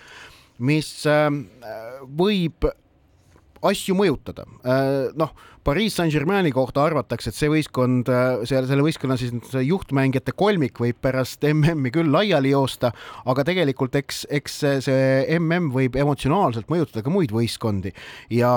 mis 0.59 0.91
äh, 1.11 1.29
võib 2.07 2.69
asju 3.67 3.97
mõjutada. 3.99 4.47
Äh, 4.65 5.13
noh, 5.19 5.33
Pariis 5.67 5.97
Saint-Germaini 5.99 6.53
kohta 6.55 6.85
arvatakse, 6.87 7.33
et 7.33 7.35
see 7.35 7.49
võistkond, 7.51 8.07
seal 8.47 8.69
selle 8.69 8.85
võistkonna 8.87 9.17
siis 9.19 9.33
juhtmängijate 9.67 10.31
kolmik 10.39 10.79
võib 10.79 11.01
pärast 11.03 11.43
MM-i 11.43 11.91
küll 11.91 12.13
laiali 12.15 12.53
joosta, 12.53 12.93
aga 13.27 13.43
tegelikult 13.49 13.97
eks, 13.99 14.21
eks 14.31 14.61
see 14.87 15.09
MM 15.41 15.73
võib 15.75 15.99
emotsionaalselt 15.99 16.71
mõjutada 16.71 17.03
ka 17.03 17.11
muid 17.11 17.35
võistkondi. 17.35 17.91
Ja 18.31 18.53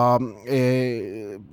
e, 0.46 0.60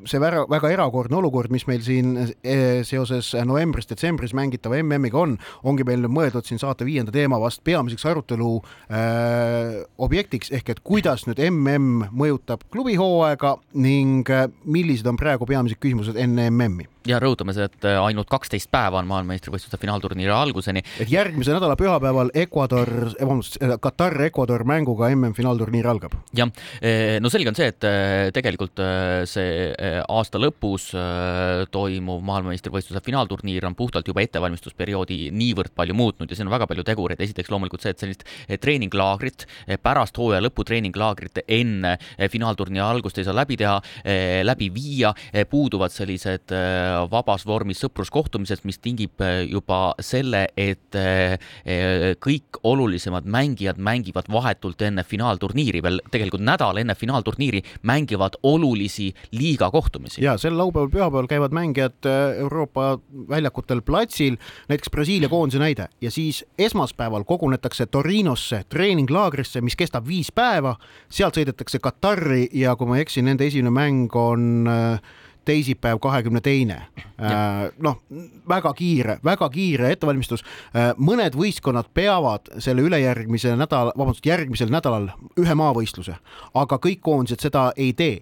see 0.04 0.20
väga, 0.20 0.42
väga 0.52 0.74
erakordne 0.74 1.16
olukord, 1.22 1.54
mis 1.56 1.64
meil 1.70 1.80
siin 1.86 2.12
e, 2.20 2.58
seoses 2.84 3.32
novembris-detsembris 3.48 4.36
mängitava 4.36 4.82
MM-iga 4.82 5.22
on, 5.22 5.38
ongi 5.64 5.88
meil 5.88 6.04
mõeldud 6.04 6.44
siin 6.44 6.60
saate 6.60 6.84
viienda 6.84 7.16
teema 7.16 7.40
vast 7.40 7.64
peamiseks 7.64 8.04
arutelu 8.12 8.50
äh, 8.60 9.80
objektiks 10.04 10.52
ehk 10.52 10.74
et 10.74 10.84
kuidas 10.84 11.24
nüüd 11.30 11.40
MM 11.48 12.12
mõjutab 12.12 12.68
klubihooaega 12.68 13.56
ning 13.80 14.36
millised 14.68 15.08
on 15.08 15.16
praegu 15.16 15.45
peamised 15.46 15.80
küsimused 15.82 16.16
enne 16.20 16.50
MM-i. 16.50 16.88
Ja 17.06 17.20
rõhutame 17.22 17.54
seda, 17.54 17.70
et 17.70 17.86
äh, 17.86 17.98
ainult 18.02 18.28
kaksteist 18.30 18.70
päeva 18.72 19.00
on 19.00 19.08
maailmameistrivõistluste 19.10 19.78
finaalturniiri 19.80 20.32
alguseni. 20.32 20.82
et 21.00 21.10
järgmise 21.10 21.54
nädala 21.54 21.76
pühapäeval 21.78 22.32
Ecuador, 22.34 22.90
eh, 22.90 23.22
vabandust, 23.22 23.58
eh, 23.60 23.74
Katar-Ecuador 23.82 24.64
mänguga 24.64 25.10
MM-finaalturniir 25.14 25.86
algab. 25.86 26.16
jah, 26.34 26.50
eh, 26.80 27.18
no 27.20 27.30
selge 27.30 27.48
on 27.48 27.58
see, 27.58 27.68
et 27.68 27.86
tegelikult 28.34 28.80
see 29.28 29.74
aasta 30.08 30.38
lõpus 30.40 30.88
toimuv 31.70 32.22
maailmameistrivõistluse 32.26 33.02
finaalturniir 33.04 33.64
on 33.66 33.74
puhtalt 33.74 34.06
juba 34.08 34.22
ettevalmistusperioodi 34.24 35.30
niivõrd 35.30 35.74
palju 35.76 35.94
muutnud 35.94 36.30
ja 36.30 36.36
siin 36.36 36.48
on 36.48 36.54
väga 36.54 36.66
palju 36.66 36.84
tegureid, 36.84 37.20
esiteks 37.20 37.50
loomulikult 37.52 37.82
see, 37.82 37.94
et 37.94 38.02
sellist 38.02 38.24
treeninglaagrit 38.60 39.46
pärast 39.82 40.18
hooaja 40.18 40.42
lõpu 40.44 40.64
treeninglaagrit 40.66 41.44
enne 41.46 41.96
finaalturniiri 42.18 42.84
algust 42.84 43.18
ei 43.18 43.26
saa 43.26 43.36
läbi 43.36 43.56
teha, 43.60 43.78
läbi 44.46 44.70
viia, 44.74 45.12
puuduvad 45.50 45.94
sellised 45.94 46.52
äh, 46.54 46.95
vabas 47.10 47.46
vormis 47.46 47.80
sõpruskohtumised, 47.84 48.64
mis 48.68 48.78
tingib 48.82 49.22
äh, 49.24 49.44
juba 49.50 49.94
selle, 50.02 50.46
et 50.56 50.96
äh, 50.98 51.36
kõik 52.22 52.60
olulisemad 52.66 53.26
mängijad 53.30 53.78
mängivad 53.82 54.30
vahetult 54.32 54.82
enne 54.82 55.04
finaalturniiri 55.06 55.82
veel, 55.84 56.00
tegelikult 56.10 56.44
nädal 56.46 56.80
enne 56.80 56.94
finaalturniiri 56.98 57.62
mängivad 57.86 58.38
olulisi 58.42 59.12
liiga 59.36 59.70
kohtumisi. 59.70 60.22
ja 60.24 60.36
sel 60.38 60.56
laupäeval, 60.58 60.90
pühapäeval 60.92 61.30
käivad 61.30 61.54
mängijad 61.56 62.10
Euroopa 62.38 62.98
väljakutel 63.28 63.82
platsil, 63.82 64.36
näiteks 64.68 64.90
Brasiilia 64.90 65.28
koondise 65.28 65.58
näide, 65.62 65.88
ja 66.00 66.10
siis 66.10 66.44
esmaspäeval 66.58 67.24
kogunetakse 67.24 67.86
Torinosse 67.86 68.64
treeninglaagrisse, 68.68 69.60
mis 69.60 69.76
kestab 69.76 70.06
viis 70.08 70.32
päeva, 70.32 70.76
sealt 71.08 71.38
sõidetakse 71.38 71.80
Katari 71.82 72.46
ja 72.52 72.76
kui 72.76 72.88
ma 72.88 72.98
ei 72.98 73.06
eksi, 73.06 73.22
nende 73.26 73.46
esimene 73.46 73.74
mäng 73.74 74.16
on 74.16 74.66
teisipäev, 75.46 76.00
kahekümne 76.02 76.42
teine. 76.44 76.80
Äh, 77.16 77.70
noh, 77.82 78.00
väga 78.48 78.72
kiire, 78.76 79.18
väga 79.24 79.48
kiire 79.54 79.92
ettevalmistus. 79.94 80.44
Äh, 80.74 80.92
mõned 80.98 81.38
võistkonnad 81.38 81.88
peavad 81.94 82.50
selle 82.62 82.84
ülejärgmise 82.86 83.54
nädala, 83.56 83.94
vabandust, 83.96 84.26
järgmisel 84.26 84.72
nädalal 84.72 85.08
ühe 85.40 85.56
maavõistluse, 85.56 86.18
aga 86.54 86.80
kõik 86.82 87.00
koondised 87.06 87.46
seda 87.46 87.70
ei 87.76 87.92
tee 87.96 88.20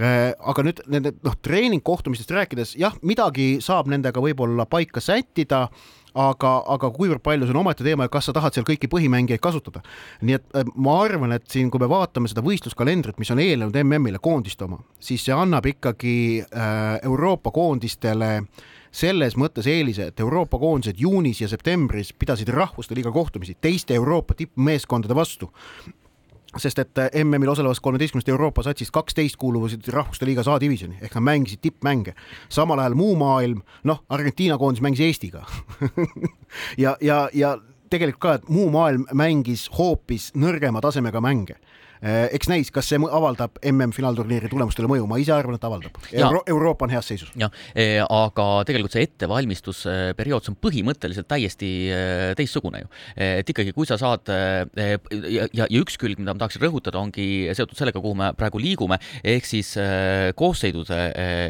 äh, 0.00 0.32
aga 0.38 0.66
nüüd 0.66 0.84
nende 0.90 1.14
noh, 1.24 1.36
treeningkohtumistest 1.42 2.34
rääkides 2.34 2.74
jah, 2.80 2.96
midagi 3.02 3.58
saab 3.64 3.88
nendega 3.92 4.22
võib-olla 4.22 4.66
paika 4.70 5.02
sättida 5.04 5.68
aga, 6.14 6.52
aga 6.74 6.90
kuivõrd 6.94 7.22
palju 7.24 7.48
see 7.48 7.54
on 7.54 7.60
omaette 7.62 7.84
teema 7.86 8.06
ja 8.06 8.12
kas 8.12 8.28
sa 8.28 8.34
tahad 8.36 8.54
seal 8.54 8.66
kõiki 8.68 8.90
põhimängijaid 8.90 9.42
kasutada. 9.42 9.82
nii 10.22 10.38
et 10.38 10.46
äh, 10.56 10.68
ma 10.74 11.00
arvan, 11.02 11.34
et 11.36 11.48
siin, 11.50 11.70
kui 11.70 11.82
me 11.82 11.88
vaatame 11.90 12.30
seda 12.30 12.44
võistluskalendrit, 12.46 13.18
mis 13.18 13.32
on 13.34 13.42
eelnenud 13.42 13.76
MM-ile 13.82 14.22
koondiste 14.22 14.68
oma, 14.68 14.80
siis 15.00 15.24
see 15.26 15.34
annab 15.34 15.66
ikkagi 15.66 16.16
äh, 16.44 17.00
Euroopa 17.02 17.50
koondistele 17.54 18.44
selles 18.94 19.34
mõttes 19.34 19.66
eelise, 19.66 20.12
et 20.12 20.20
Euroopa 20.22 20.58
koondised 20.62 21.00
juunis 21.02 21.40
ja 21.42 21.50
septembris 21.50 22.12
pidasid 22.14 22.52
rahvuste 22.54 22.94
liiga 22.94 23.10
kohtumisi 23.12 23.56
teiste 23.60 23.96
Euroopa 23.98 24.36
tippmeeskondade 24.38 25.16
vastu 25.18 25.50
sest 26.58 26.78
et 26.78 26.98
äh, 26.98 27.10
MM-il 27.24 27.48
osalevast 27.48 27.82
kolmeteistkümnest 27.82 28.28
Euroopa 28.28 28.62
satsist 28.62 28.92
kaksteist 28.94 29.36
kuuluvasid 29.36 29.88
rahvuste 29.92 30.26
liigas 30.26 30.48
A-divisjoni 30.48 30.98
ehk 31.02 31.14
nad 31.14 31.26
mängisid 31.30 31.62
tippmänge. 31.62 32.14
samal 32.48 32.78
ajal 32.78 32.94
muu 32.94 33.16
maailm, 33.16 33.62
noh, 33.84 34.04
Argentiina 34.08 34.58
koondis 34.58 34.82
mängis 34.82 35.00
Eestiga 35.00 35.44
ja, 36.84 36.96
ja, 37.00 37.28
ja 37.34 37.58
tegelikult 37.90 38.20
ka, 38.20 38.34
et 38.34 38.48
muu 38.48 38.70
maailm 38.70 39.06
mängis 39.12 39.68
hoopis 39.78 40.32
nõrgema 40.34 40.80
tasemega 40.80 41.20
mänge 41.20 41.58
eks 42.04 42.50
näis, 42.50 42.70
kas 42.74 42.88
see 42.90 43.00
avaldab 43.00 43.56
MM-finaalturniiri 43.64 44.50
tulemustele 44.52 44.88
mõju, 44.90 45.06
ma 45.08 45.18
ise 45.22 45.32
arvan, 45.34 45.56
et 45.56 45.64
avaldab 45.64 45.96
Euro. 46.12 46.42
Euroopa 46.50 46.86
on 46.86 46.92
heas 46.92 47.08
seisus. 47.08 47.30
jah, 47.38 47.52
e, 47.72 47.98
aga 48.02 48.46
tegelikult 48.68 48.96
see 48.96 49.06
ettevalmistusperiood, 49.08 50.44
see 50.44 50.52
on 50.52 50.58
põhimõtteliselt 50.60 51.28
täiesti 51.30 51.70
teistsugune 52.36 52.82
ju. 52.84 52.90
Et 53.16 53.48
ikkagi, 53.54 53.72
kui 53.76 53.88
sa 53.88 53.96
saad 54.00 54.28
ja, 54.28 54.98
ja, 55.24 55.48
ja 55.64 55.68
üks 55.80 55.96
külg, 56.00 56.20
mida 56.20 56.34
ma 56.34 56.44
tahaksin 56.44 56.64
rõhutada, 56.64 57.00
ongi 57.00 57.48
seotud 57.56 57.78
sellega, 57.78 58.02
kuhu 58.02 58.18
me 58.18 58.32
praegu 58.36 58.60
liigume, 58.60 59.00
ehk 59.24 59.48
siis 59.48 59.72
koosseisude 60.36 61.00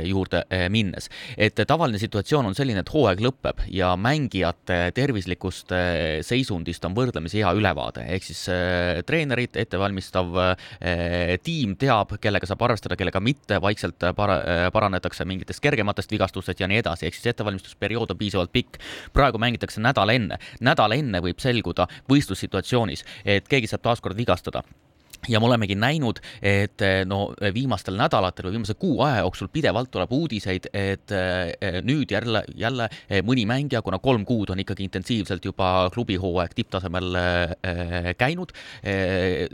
juurde 0.06 0.44
minnes. 0.70 1.10
et 1.36 1.58
tavaline 1.66 1.98
situatsioon 1.98 2.46
on 2.46 2.54
selline, 2.54 2.84
et 2.84 2.94
hooaeg 2.94 3.22
lõpeb 3.24 3.64
ja 3.74 3.94
mängijate 3.98 4.92
tervislikust 4.94 5.74
seisundist 6.22 6.84
on 6.86 6.94
võrdlemisi 6.94 7.42
hea 7.42 7.52
ülevaade, 7.56 8.06
ehk 8.14 8.30
siis 8.30 8.46
treenerid, 9.06 9.56
ettevalmistav 9.58 10.43
Eh, 10.43 10.43
tiim 11.44 11.74
teab, 11.80 12.16
kellega 12.20 12.48
saab 12.48 12.64
arvestada, 12.66 12.96
kellega 13.00 13.20
mitte, 13.24 13.60
vaikselt 13.62 14.08
para-, 14.16 14.40
eh, 14.40 14.64
paranetakse 14.74 15.26
mingitest 15.28 15.62
kergematest 15.64 16.12
vigastustest 16.14 16.60
ja 16.60 16.68
nii 16.70 16.82
edasi, 16.84 17.08
ehk 17.08 17.18
siis 17.18 17.32
ettevalmistusperiood 17.34 18.14
on 18.14 18.20
piisavalt 18.20 18.52
pikk. 18.52 18.80
praegu 19.12 19.38
mängitakse 19.38 19.80
nädal 19.80 20.10
enne, 20.14 20.38
nädal 20.60 20.92
enne 20.96 21.20
võib 21.24 21.40
selguda 21.42 21.86
võistlussituatsioonis, 22.10 23.04
et 23.24 23.48
keegi 23.48 23.70
saab 23.70 23.84
taaskord 23.86 24.16
vigastada 24.16 24.64
ja 25.28 25.40
me 25.40 25.48
olemegi 25.48 25.76
näinud, 25.78 26.20
et 26.42 26.82
eh, 26.84 27.02
no 27.08 27.28
viimastel 27.54 27.96
nädalatel 27.98 28.48
või 28.48 28.58
viimase 28.58 28.76
kuu 28.78 29.00
aja 29.06 29.22
jooksul 29.24 29.50
pidevalt 29.52 29.90
tuleb 29.94 30.12
uudiseid, 30.12 30.68
et 30.74 31.14
eh, 31.14 31.80
nüüd 31.86 32.12
jälle, 32.12 32.44
jälle 32.58 32.88
eh, 33.08 33.22
mõni 33.26 33.46
mängija, 33.48 33.82
kuna 33.84 34.00
kolm 34.02 34.24
kuud 34.28 34.52
on 34.54 34.62
ikkagi 34.62 34.86
intensiivselt 34.86 35.44
juba 35.44 35.88
klubihooaeg 35.94 36.54
tipptasemel 36.54 37.16
käinud, 38.18 38.52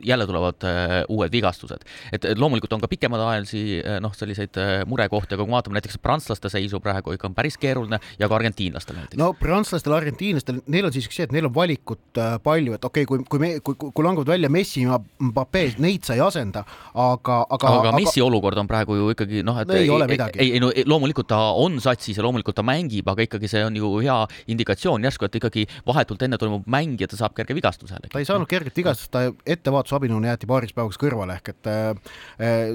jälle 0.05 0.27
tulevad 0.27 0.65
uued 1.09 1.33
vigastused. 1.33 1.85
et 2.13 2.25
loomulikult 2.39 2.73
on 2.73 2.81
ka 2.81 2.89
pikemaajalisi 2.89 3.83
noh, 4.01 4.15
selliseid 4.17 4.57
murekohti, 4.87 5.35
aga 5.35 5.45
kui 5.45 5.53
vaatame 5.53 5.79
näiteks 5.79 5.99
prantslaste 6.03 6.51
seisu 6.53 6.81
praegu 6.81 7.15
ikka 7.15 7.29
on 7.29 7.35
päris 7.35 7.59
keeruline 7.61 8.01
ja 8.19 8.29
ka 8.29 8.39
argentiinlastel 8.39 8.99
näiteks. 8.99 9.19
no 9.21 9.33
prantslastel, 9.39 9.95
argentiinlastel, 9.97 10.61
neil 10.67 10.89
on 10.89 10.95
siiski 10.95 11.17
see, 11.17 11.29
et 11.29 11.35
neil 11.35 11.49
on 11.51 11.55
valikut 11.55 12.21
palju, 12.45 12.77
et 12.77 12.85
okei 12.85 13.07
okay,, 13.07 13.11
kui, 13.11 13.27
kui 13.31 13.43
me, 13.43 13.53
kui, 13.65 13.77
kui 13.79 14.07
langevad 14.07 14.33
välja 14.35 14.51
Messi 14.53 14.85
ja 14.85 15.01
Mbappe, 15.21 15.60
mees, 15.61 15.77
neid 15.83 16.07
sa 16.07 16.17
ei 16.17 16.23
asenda, 16.25 16.65
aga, 16.95 17.41
aga. 17.47 17.73
aga 17.81 17.95
Messi 17.97 18.21
aga... 18.21 18.29
olukord 18.29 18.61
on 18.63 18.71
praegu 18.71 18.97
ju 18.99 19.11
ikkagi 19.15 19.45
noh, 19.47 19.59
et 19.63 19.73
ei, 19.75 19.85
ei 19.87 19.93
ole 19.95 20.09
midagi. 20.11 20.41
ei, 20.43 20.55
ei 20.57 20.63
no 20.63 20.71
loomulikult 20.91 21.31
ta 21.31 21.41
on 21.61 21.79
satsis 21.83 22.19
ja 22.19 22.25
loomulikult 22.27 22.59
ta 22.59 22.65
mängib, 22.67 23.09
aga 23.11 23.27
ikkagi 23.27 23.51
see 23.51 23.63
on 23.67 23.77
ju 23.79 23.93
hea 24.01 24.19
indikatsioon 24.53 25.05
järsku, 25.09 25.29
et 25.29 25.41
ikkagi 25.41 25.67
vahetult 25.89 26.23
enne 26.27 26.39
toimub 26.41 26.69
mäng 26.71 27.01
ja 27.01 27.09
ta 27.11 27.19
saab 27.21 27.37
kerge 27.37 27.57
vigastuse. 27.57 28.01
ta 28.11 28.23
ei 28.23 28.29
saanud 28.29 28.49
kerget 28.51 28.77
vigastust, 28.77 29.13
ta 29.15 29.29
ettevaatusabinõuna 29.31 30.33
jäeti 30.33 30.51
paariks 30.51 30.77
päevaks 30.77 31.01
kõrvale 31.01 31.39
ehk 31.39 31.53
et 31.55 31.71
äh, 31.71 31.93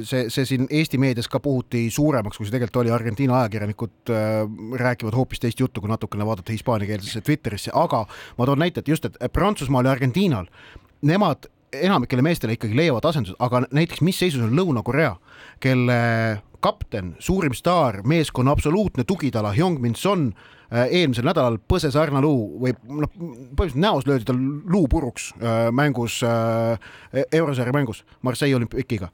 see, 0.06 0.28
see 0.34 0.48
siin 0.50 0.70
Eesti 0.70 1.00
meedias 1.02 1.30
ka 1.32 1.42
puhuti 1.44 1.86
suuremaks, 1.94 2.38
kui 2.38 2.48
see 2.48 2.56
tegelikult 2.56 2.84
oli, 2.84 2.94
Argentiina 2.96 3.42
ajakirjanikud 3.44 4.14
äh, 4.14 4.40
räägivad 4.82 5.18
hoopis 5.18 5.44
teist 5.44 5.60
juttu, 5.62 5.84
kui 5.84 5.92
natukene 5.92 6.28
vaadata 6.28 6.56
hispaaniakeelsesse 6.56 7.24
Twitterisse, 7.26 7.74
aga 7.74 8.06
ma 8.38 8.48
toon 8.48 8.62
näite, 8.62 8.84
et 8.84 8.92
just, 8.92 9.08
et 9.10 9.34
Prantsusmaal 9.34 9.88
ja 9.88 9.96
Argentiinal 9.96 10.50
nemad 11.06 11.50
enamikele 11.82 12.24
meestele 12.26 12.56
ikkagi 12.56 12.78
leiavad 12.78 13.06
asendused, 13.10 13.38
aga 13.40 13.66
näiteks 13.72 14.04
mis 14.06 14.20
seisus 14.20 14.44
on 14.46 14.56
Lõuna-Korea, 14.58 15.16
kelle 15.64 15.98
kapten, 16.66 17.14
suurim 17.20 17.54
staar, 17.54 18.02
meeskonna 18.08 18.56
absoluutne 18.56 19.04
tugitala 19.08 19.52
Hyung-Min 19.54 19.96
Son 19.96 20.28
äh, 20.32 20.88
eelmisel 20.90 21.28
nädalal 21.28 21.60
põses 21.70 21.98
Arnaluu 22.00 22.48
või 22.64 22.74
noh, 22.90 23.12
põhimõtteliselt 23.12 23.82
näos 23.84 24.08
löödi 24.10 24.28
tal 24.28 24.40
luu 24.42 24.88
puruks 24.90 25.32
äh, 25.38 25.70
mängus, 25.76 26.22
äh, 26.26 27.26
eurosarja 27.32 27.76
mängus 27.76 28.06
Marseille 28.26 28.58
olümpikiga 28.58 29.12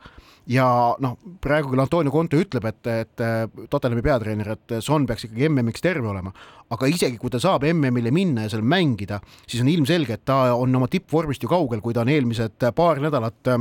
ja 0.50 0.66
noh, 1.04 1.18
praegu 1.42 1.72
küll 1.72 1.84
Antonio 1.84 2.12
Conte 2.14 2.40
ütleb, 2.42 2.66
et, 2.70 2.88
et 2.88 3.26
Tottenhami 3.70 4.02
peatreener, 4.06 4.54
et 4.56 4.78
Son 4.82 5.06
peaks 5.08 5.28
ikkagi 5.28 5.50
MM-iks 5.50 5.84
terve 5.84 6.10
olema, 6.10 6.34
aga 6.72 6.90
isegi 6.90 7.20
kui 7.22 7.34
ta 7.34 7.42
saab 7.42 7.68
MM-ile 7.70 8.14
minna 8.16 8.48
ja 8.48 8.54
seal 8.54 8.66
mängida, 8.66 9.22
siis 9.46 9.62
on 9.62 9.70
ilmselge, 9.72 10.18
et 10.18 10.26
ta 10.26 10.56
on 10.56 10.82
oma 10.82 10.90
tippvormist 10.92 11.44
ju 11.44 11.52
kaugel, 11.52 11.84
kui 11.84 11.94
ta 11.94 12.06
on 12.06 12.14
eelmised 12.14 12.72
paar 12.76 13.02
nädalat 13.04 13.54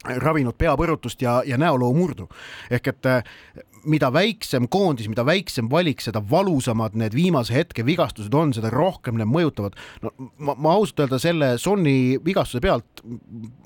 ravinud 0.00 0.56
peapõrutust 0.56 1.20
ja, 1.22 1.40
ja 1.46 1.58
näoloomurdu. 1.60 2.28
ehk 2.70 2.86
et 2.88 3.06
mida 3.84 4.10
väiksem 4.12 4.68
koondis, 4.72 5.08
mida 5.10 5.24
väiksem 5.26 5.70
valik, 5.70 6.02
seda 6.04 6.22
valusamad 6.30 6.96
need 6.98 7.14
viimase 7.16 7.54
hetke 7.54 7.84
vigastused 7.86 8.34
on, 8.34 8.54
seda 8.56 8.72
rohkem 8.72 9.18
need 9.20 9.30
mõjutavad. 9.30 9.76
no 10.02 10.12
ma, 10.38 10.56
ma 10.56 10.74
ausalt 10.76 11.04
öelda 11.04 11.20
selle 11.22 11.52
Sonni 11.60 12.18
vigastuse 12.24 12.62
pealt 12.64 13.04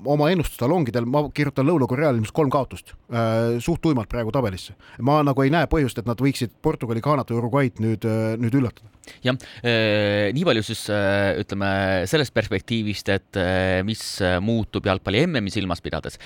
oma 0.05 0.29
ennustustalongidel 0.33 1.07
ma 1.09 1.25
kirjutan 1.35 1.67
Lõuna-Koreale 1.67 2.19
ilmselt 2.19 2.35
kolm 2.35 2.51
kaotust 2.53 2.93
äh, 3.11 3.57
suht 3.63 3.81
tuimalt 3.83 4.09
praegu 4.11 4.33
tabelisse. 4.35 4.75
ma 5.05 5.21
nagu 5.25 5.43
ei 5.43 5.53
näe 5.53 5.69
põhjust, 5.71 5.99
et 5.99 6.09
nad 6.09 6.21
võiksid 6.21 6.55
Portugali, 6.65 7.03
Ghanat 7.03 7.31
või 7.31 7.41
Uruguay'd 7.41 7.81
nüüd, 7.83 8.05
äh, 8.07 8.35
nüüd 8.41 8.55
üllatada. 8.57 8.89
jah, 9.25 9.37
äh, 9.61 10.31
nii 10.35 10.45
palju 10.47 10.63
siis 10.65 10.85
äh, 10.93 11.35
ütleme 11.41 11.69
sellest 12.09 12.33
perspektiivist, 12.35 13.09
et 13.13 13.41
mis 13.85 14.01
muutub 14.41 14.85
jalgpalli 14.87 15.25
MM-i 15.25 15.53
silmas 15.53 15.81
pidades. 15.83 16.17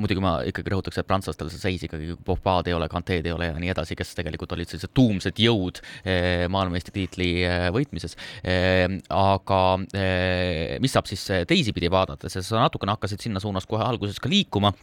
muidugi 0.00 0.22
ma 0.22 0.36
ikkagi 0.48 0.72
rõhutaks, 0.72 1.00
et 1.00 1.08
prantslastel 1.08 1.50
see 1.52 1.62
seis 1.62 1.84
ikkagi, 1.86 2.14
Pogbaad 2.24 2.68
ei 2.70 2.76
ole 2.76 2.83
ole, 2.84 2.92
Kanteed 2.92 3.26
ei 3.26 3.34
ole 3.34 3.50
ja 3.50 3.58
nii 3.60 3.72
edasi, 3.74 3.96
kes 3.98 4.14
tegelikult 4.18 4.54
olid 4.56 4.70
sellised 4.70 4.92
tuumsed 4.96 5.40
jõud 5.40 5.80
eh, 6.04 6.46
maailmameistritiitli 6.52 7.30
eh, 7.42 7.68
võitmises. 7.74 8.18
Eh, 8.44 8.86
aga 9.14 9.60
mis 10.82 10.94
saab 10.94 11.08
siis 11.08 11.24
teisipidi 11.48 11.90
vaadata, 11.92 12.30
sest 12.32 12.50
sa 12.50 12.62
natukene 12.62 12.94
hakkasid 12.94 13.24
sinna 13.24 13.42
suunas 13.42 13.66
kohe 13.68 13.84
alguses 13.84 14.20
ka 14.22 14.30
liikuma 14.30 14.74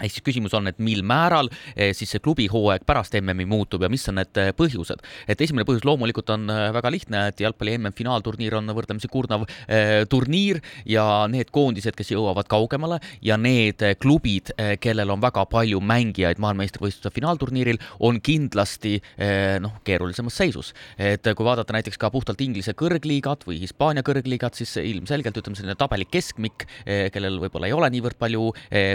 ehk 0.00 0.12
siis 0.12 0.26
küsimus 0.26 0.54
on, 0.56 0.68
et 0.70 0.78
mil 0.82 1.02
määral 1.06 1.50
eh, 1.74 1.92
siis 1.96 2.10
see 2.14 2.22
klubi 2.22 2.48
hooaeg 2.52 2.86
pärast 2.86 3.16
MM-i 3.20 3.46
muutub 3.48 3.82
ja 3.82 3.90
mis 3.92 4.06
on 4.10 4.18
need 4.20 4.40
eh, 4.40 4.52
põhjused. 4.56 5.02
et 5.28 5.40
esimene 5.40 5.66
põhjus 5.68 5.86
loomulikult 5.86 6.30
on 6.34 6.50
eh, 6.50 6.68
väga 6.76 6.92
lihtne, 6.92 7.22
et 7.30 7.40
jalgpalli 7.42 7.76
MM-finaalturniir 7.78 8.56
on 8.58 8.72
võrdlemisi 8.76 9.10
kurnav 9.12 9.46
eh, 9.46 10.04
turniir 10.10 10.60
ja 10.88 11.26
need 11.30 11.50
koondised, 11.54 11.96
kes 11.96 12.12
jõuavad 12.14 12.48
kaugemale 12.50 13.00
ja 13.24 13.38
need 13.40 13.82
klubid, 14.00 14.52
kellel 14.80 15.10
on 15.12 15.22
väga 15.22 15.44
palju 15.50 15.80
mängijaid 15.84 16.40
maailmameistrivõistluse 16.42 17.12
finaalturniiril, 17.14 17.78
on 18.06 18.20
kindlasti 18.24 18.96
eh, 18.98 19.56
noh, 19.62 19.78
keerulisemas 19.86 20.36
seisus. 20.36 20.72
et 20.98 21.26
kui 21.36 21.46
vaadata 21.46 21.74
näiteks 21.76 21.98
ka 22.00 22.10
puhtalt 22.10 22.40
Inglise 22.44 22.74
kõrgliigat 22.78 23.46
või 23.46 23.60
Hispaania 23.62 24.04
kõrgliigat, 24.06 24.58
siis 24.58 24.76
ilmselgelt 24.80 25.36
ütleme, 25.40 25.58
selline 25.58 25.76
tabeli 25.78 26.06
keskmik 26.10 26.66
eh,, 26.84 27.08
kellel 27.14 27.38
võib-olla 27.42 27.70
ei 27.70 27.76
ole 27.76 27.90
niivõrd 27.92 28.18
palju 28.18 28.48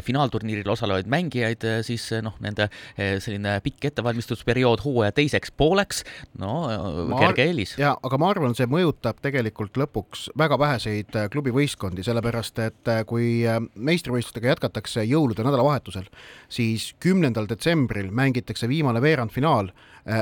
finaalturniiril 0.05 0.69
osalejaid, 0.71 0.90
osalevaid 0.91 1.09
mängijaid, 1.09 1.63
eh, 1.63 1.79
siis 1.85 2.05
eh, 2.11 2.21
noh, 2.23 2.35
nende 2.43 2.67
eh, 2.97 3.17
selline 3.23 3.57
pikk 3.63 3.89
ettevalmistusperiood 3.91 4.83
hooaja 4.83 5.13
teiseks 5.15 5.53
pooleks, 5.57 6.03
no 6.39 6.67
kerge 7.19 7.45
eelis. 7.47 7.75
ja, 7.79 7.95
aga 8.03 8.19
ma 8.21 8.31
arvan, 8.31 8.55
see 8.57 8.67
mõjutab 8.69 9.21
tegelikult 9.23 9.77
lõpuks 9.79 10.29
väga 10.37 10.57
väheseid 10.59 11.17
klubivõistkondi, 11.31 12.03
sellepärast 12.05 12.59
et 12.65 12.91
kui 13.07 13.43
meistrivõistlustega 13.75 14.53
jätkatakse 14.53 15.05
jõulude 15.07 15.45
nädalavahetusel, 15.45 16.09
siis 16.51 16.91
kümnendal 16.99 17.47
detsembril 17.49 18.11
mängitakse 18.11 18.69
viimane 18.71 19.01
veerandfinaal 19.03 19.71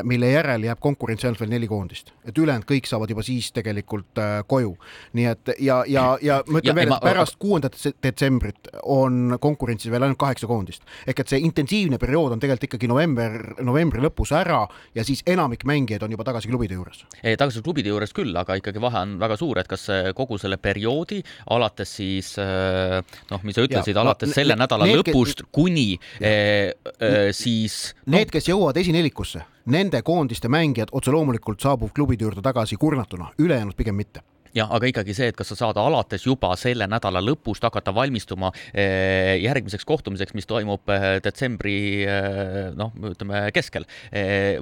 mille 0.04 0.32
järel 0.32 0.64
jääb 0.68 0.80
konkurentsi 0.84 1.28
ainult 1.28 1.40
veel 1.40 1.52
neli 1.54 1.68
koondist, 1.70 2.12
et 2.28 2.38
ülejäänud 2.38 2.68
kõik 2.68 2.88
saavad 2.90 3.12
juba 3.14 3.24
siis 3.24 3.52
tegelikult 3.56 4.20
äh, 4.20 4.40
koju. 4.48 4.74
nii 5.16 5.28
et 5.30 5.52
ja, 5.64 5.82
ja, 5.88 6.06
ja 6.22 6.40
ma 6.48 6.60
ütlen 6.60 6.76
veel, 6.76 6.92
et 6.94 7.06
pärast 7.06 7.38
kuuendat 7.40 7.78
detsembrit 8.04 8.72
on 8.84 9.38
konkurentsis 9.42 9.92
veel 9.92 10.04
ainult 10.08 10.20
kaheksa 10.20 10.48
koondist. 10.48 10.84
ehk 11.08 11.24
et 11.24 11.32
see 11.32 11.40
intensiivne 11.48 12.00
periood 12.02 12.36
on 12.36 12.44
tegelikult 12.44 12.68
ikkagi 12.70 12.92
november, 12.92 13.38
novembri 13.64 14.04
lõpus 14.04 14.34
ära 14.36 14.66
ja 14.96 15.06
siis 15.08 15.24
enamik 15.28 15.66
mängijaid 15.70 16.04
on 16.04 16.12
juba 16.16 16.28
tagasi 16.28 16.52
klubide 16.52 16.76
juures. 16.76 17.06
tagasi 17.24 17.64
klubide 17.64 17.94
juures 17.94 18.14
küll, 18.16 18.36
aga 18.36 18.60
ikkagi 18.60 18.84
vahe 18.84 19.06
on 19.06 19.16
väga 19.22 19.40
suur, 19.40 19.62
et 19.62 19.70
kas 19.72 19.88
kogu 20.16 20.38
selle 20.42 20.60
perioodi 20.62 21.22
alates 21.56 21.96
siis 22.00 22.36
noh, 22.38 23.44
mis 23.44 23.56
sa 23.56 23.66
ütlesid, 23.66 23.98
alates 24.00 24.34
selle 24.36 24.58
nädala 24.60 24.88
lõpust 24.90 25.44
kes... 25.44 25.52
kuni 25.56 25.88
eh, 26.20 26.74
eh, 27.00 27.32
siis 27.36 27.80
no... 28.06 28.18
Need, 28.18 28.34
kes 28.34 28.50
jõuavad 28.52 28.80
esinelikusse 28.82 29.46
nende 29.70 30.02
koondiste 30.02 30.50
mängijad 30.50 30.92
otse 30.92 31.14
loomulikult 31.14 31.62
saabub 31.62 31.94
klubide 31.96 32.28
juurde 32.28 32.42
tagasi 32.46 32.76
kurnatuna, 32.76 33.32
ülejäänud 33.40 33.78
pigem 33.78 33.96
mitte 33.96 34.26
jah, 34.56 34.70
aga 34.74 34.90
ikkagi 34.90 35.14
see, 35.16 35.30
et 35.32 35.38
kas 35.38 35.52
sa 35.52 35.58
saad 35.58 35.78
alates 35.82 36.26
juba 36.26 36.52
selle 36.60 36.88
nädala 36.90 37.22
lõpust 37.24 37.64
hakata 37.66 37.94
valmistuma 37.96 38.52
eh, 38.74 39.38
järgmiseks 39.44 39.86
kohtumiseks, 39.88 40.36
mis 40.38 40.50
toimub 40.50 40.90
eh, 40.94 41.08
detsembri 41.24 41.78
eh, 42.06 42.60
noh, 42.78 42.94
ütleme 43.12 43.46
keskel, 43.56 43.86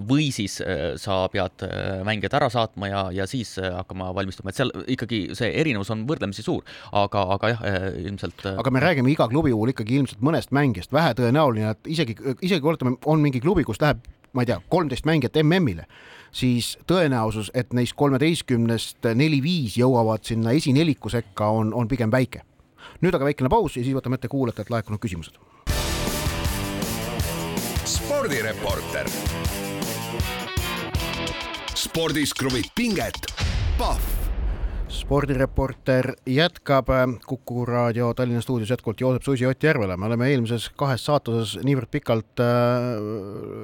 või 0.08 0.30
siis 0.36 0.58
sa 1.02 1.18
pead 1.32 1.64
mängijad 2.08 2.36
ära 2.40 2.50
saatma 2.52 2.90
ja, 2.90 3.04
ja 3.16 3.28
siis 3.30 3.56
hakkama 3.62 4.10
valmistuma, 4.16 4.52
et 4.52 4.60
seal 4.60 4.72
ikkagi 4.96 5.22
see 5.38 5.50
erinevus 5.62 5.92
on 5.94 6.06
võrdlemisi 6.10 6.46
suur, 6.46 6.66
aga, 6.96 7.24
aga 7.38 7.52
jah, 7.54 7.64
ilmselt. 8.04 8.46
aga 8.58 8.74
me 8.74 8.84
räägime 8.84 9.12
iga 9.14 9.28
klubi 9.32 9.54
puhul 9.56 9.74
ikkagi 9.74 10.00
ilmselt 10.02 10.24
mõnest 10.26 10.54
mängijast, 10.56 10.94
vähetõenäoline, 10.96 11.74
et 11.76 11.92
isegi, 11.96 12.18
isegi 12.46 12.68
oletame, 12.68 12.98
on 13.10 13.24
mingi 13.24 13.42
klubi, 13.44 13.66
kus 13.68 13.82
läheb 13.84 14.04
ma 14.34 14.44
ei 14.44 14.50
tea, 14.52 14.62
kolmteist 14.70 15.06
mängijat 15.06 15.40
MM-ile 15.44 15.88
siis 16.32 16.76
tõenäosus, 16.88 17.52
et 17.54 17.74
neist 17.74 17.96
kolmeteistkümnest 17.98 19.10
neli-viis 19.16 19.78
jõuavad 19.80 20.26
sinna 20.28 20.54
esineliku 20.58 21.10
sekka, 21.10 21.50
on, 21.50 21.74
on 21.74 21.88
pigem 21.88 22.12
väike. 22.12 22.44
nüüd 23.02 23.16
aga 23.16 23.26
väikene 23.26 23.50
paus 23.50 23.76
ja 23.78 23.84
siis 23.84 23.96
võtame 23.96 24.18
ette 24.18 24.28
kuulajatelt 24.28 24.70
laekunud 24.70 25.00
küsimused. 25.00 25.38
spordireporter. 27.86 29.10
spordis 31.76 32.34
kruvib 32.34 32.72
pinget, 32.76 33.34
Pahv 33.78 34.27
spordireporter 34.90 36.14
jätkab 36.26 36.88
Kuku 37.28 37.66
raadio 37.66 38.14
Tallinna 38.14 38.42
stuudios 38.42 38.70
jätkuvalt 38.70 39.02
Joosep 39.02 39.24
Susi 39.24 39.46
Ott 39.46 39.64
Järvela. 39.64 39.98
me 39.98 40.06
oleme 40.06 40.30
eelmises 40.30 40.70
kahes 40.76 41.06
saatuses 41.06 41.58
niivõrd 41.64 41.90
pikalt 41.92 42.40
äh, 42.40 42.48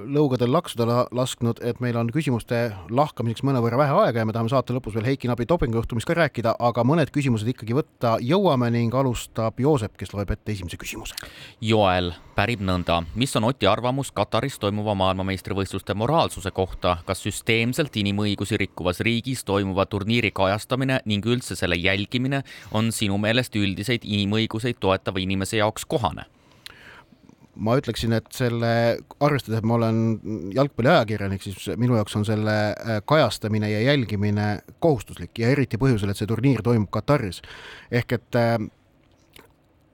lõugadel 0.06 0.52
laksuda 0.52 1.08
lasknud, 1.12 1.62
et 1.64 1.80
meil 1.80 1.98
on 1.98 2.12
küsimuste 2.12 2.74
lahkamiseks 2.90 3.44
mõnevõrra 3.48 3.80
vähe 3.80 3.96
aega 4.04 4.20
ja 4.20 4.26
me 4.26 4.36
tahame 4.36 4.52
saate 4.52 4.76
lõpus 4.76 4.96
veel 4.96 5.08
Heiki 5.12 5.32
Nabi 5.32 5.48
dopingujuhtumist 5.50 6.08
ka 6.08 6.18
rääkida, 6.20 6.56
aga 6.60 6.84
mõned 6.84 7.12
küsimused 7.16 7.48
ikkagi 7.48 7.78
võtta 7.78 8.18
jõuame 8.22 8.72
ning 8.76 8.96
alustab 8.96 9.60
Joosep, 9.60 9.96
kes 9.98 10.14
loeb 10.14 10.36
ette 10.36 10.52
esimese 10.52 10.80
küsimuse. 10.82 11.16
Joel 11.62 12.12
pärib 12.36 12.62
nõnda, 12.66 13.00
mis 13.20 13.36
on 13.38 13.48
Oti 13.48 13.68
arvamus 13.70 14.12
Kataris 14.16 14.58
toimuva 14.62 14.96
maailmameistrivõistluste 14.98 15.96
moraalsuse 15.98 16.52
kohta, 16.52 16.98
kas 17.06 17.24
süsteemselt 17.26 17.96
inimõigusi 18.02 18.58
rikkuvas 18.60 19.02
riigis 19.06 19.44
toimuva 19.48 19.86
turniiri 19.86 20.32
kajastamine 20.36 21.00
ning 21.06 21.26
üldse 21.26 21.58
selle 21.60 21.78
jälgimine 21.80 22.44
on 22.72 22.92
sinu 22.92 23.18
meelest 23.22 23.56
üldiseid 23.56 24.06
inimõiguseid 24.06 24.82
toetava 24.82 25.22
inimese 25.24 25.62
jaoks 25.62 25.86
kohane? 25.86 26.26
ma 27.54 27.76
ütleksin, 27.78 28.16
et 28.18 28.30
selle, 28.34 28.70
arvestades, 29.22 29.60
et 29.60 29.66
ma 29.70 29.76
olen 29.78 29.98
jalgpalliajakirjanik, 30.56 31.44
siis 31.46 31.68
minu 31.78 32.00
jaoks 32.00 32.16
on 32.18 32.26
selle 32.26 32.56
äh, 32.72 33.02
kajastamine 33.06 33.70
ja 33.70 33.82
jälgimine 33.92 34.48
kohustuslik 34.82 35.38
ja 35.38 35.52
eriti 35.54 35.78
põhjusel, 35.78 36.10
et 36.10 36.18
see 36.18 36.30
turniir 36.30 36.64
toimub 36.66 36.90
Kataris. 36.94 37.44
ehk 37.92 38.18
et 38.18 38.40
äh, 38.40 38.58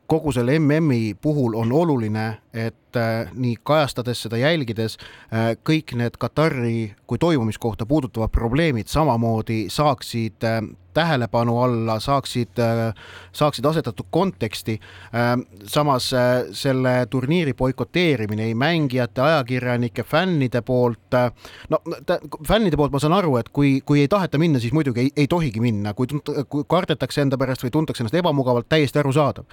kogu 0.10 0.32
selle 0.34 0.60
MM-i 0.60 1.13
puhul 1.13 1.56
on 1.56 1.72
oluline, 1.72 2.38
et 2.54 2.98
äh, 2.98 3.30
nii 3.34 3.56
kajastades 3.64 4.24
seda 4.26 4.40
jälgides 4.42 4.98
äh, 4.98 5.54
kõik 5.62 5.94
need 5.98 6.18
Katari 6.18 6.96
kui 7.08 7.22
toimumiskohta 7.22 7.86
puudutavad 7.86 8.34
probleemid 8.34 8.90
samamoodi 8.90 9.68
saaksid 9.70 10.46
äh, 10.48 10.64
tähelepanu 10.94 11.54
alla, 11.62 12.00
saaksid, 12.02 12.58
saaksid 13.32 13.66
asetatud 13.66 14.06
konteksti. 14.10 14.80
samas 15.64 16.10
selle 16.52 17.06
turniiri 17.10 17.54
boikoteerimine 17.54 18.44
ei 18.44 18.56
mängijate, 18.56 19.22
ajakirjanike, 19.22 20.04
fännide 20.04 20.62
poolt, 20.62 21.16
no 21.70 21.80
fännide 22.48 22.78
poolt 22.78 22.92
ma 22.92 23.00
saan 23.00 23.14
aru, 23.14 23.38
et 23.38 23.50
kui, 23.54 23.82
kui 23.86 24.02
ei 24.02 24.08
taheta 24.08 24.42
minna, 24.42 24.60
siis 24.60 24.74
muidugi 24.74 25.06
ei, 25.06 25.12
ei 25.16 25.28
tohigi 25.28 25.62
minna, 25.62 25.94
kui, 25.94 26.10
kui 26.50 26.66
kardetakse 26.68 27.22
enda 27.22 27.38
pärast 27.38 27.64
või 27.64 27.72
tuntakse 27.78 28.04
ennast 28.04 28.20
ebamugavalt, 28.20 28.70
täiesti 28.70 29.00
arusaadav. 29.00 29.46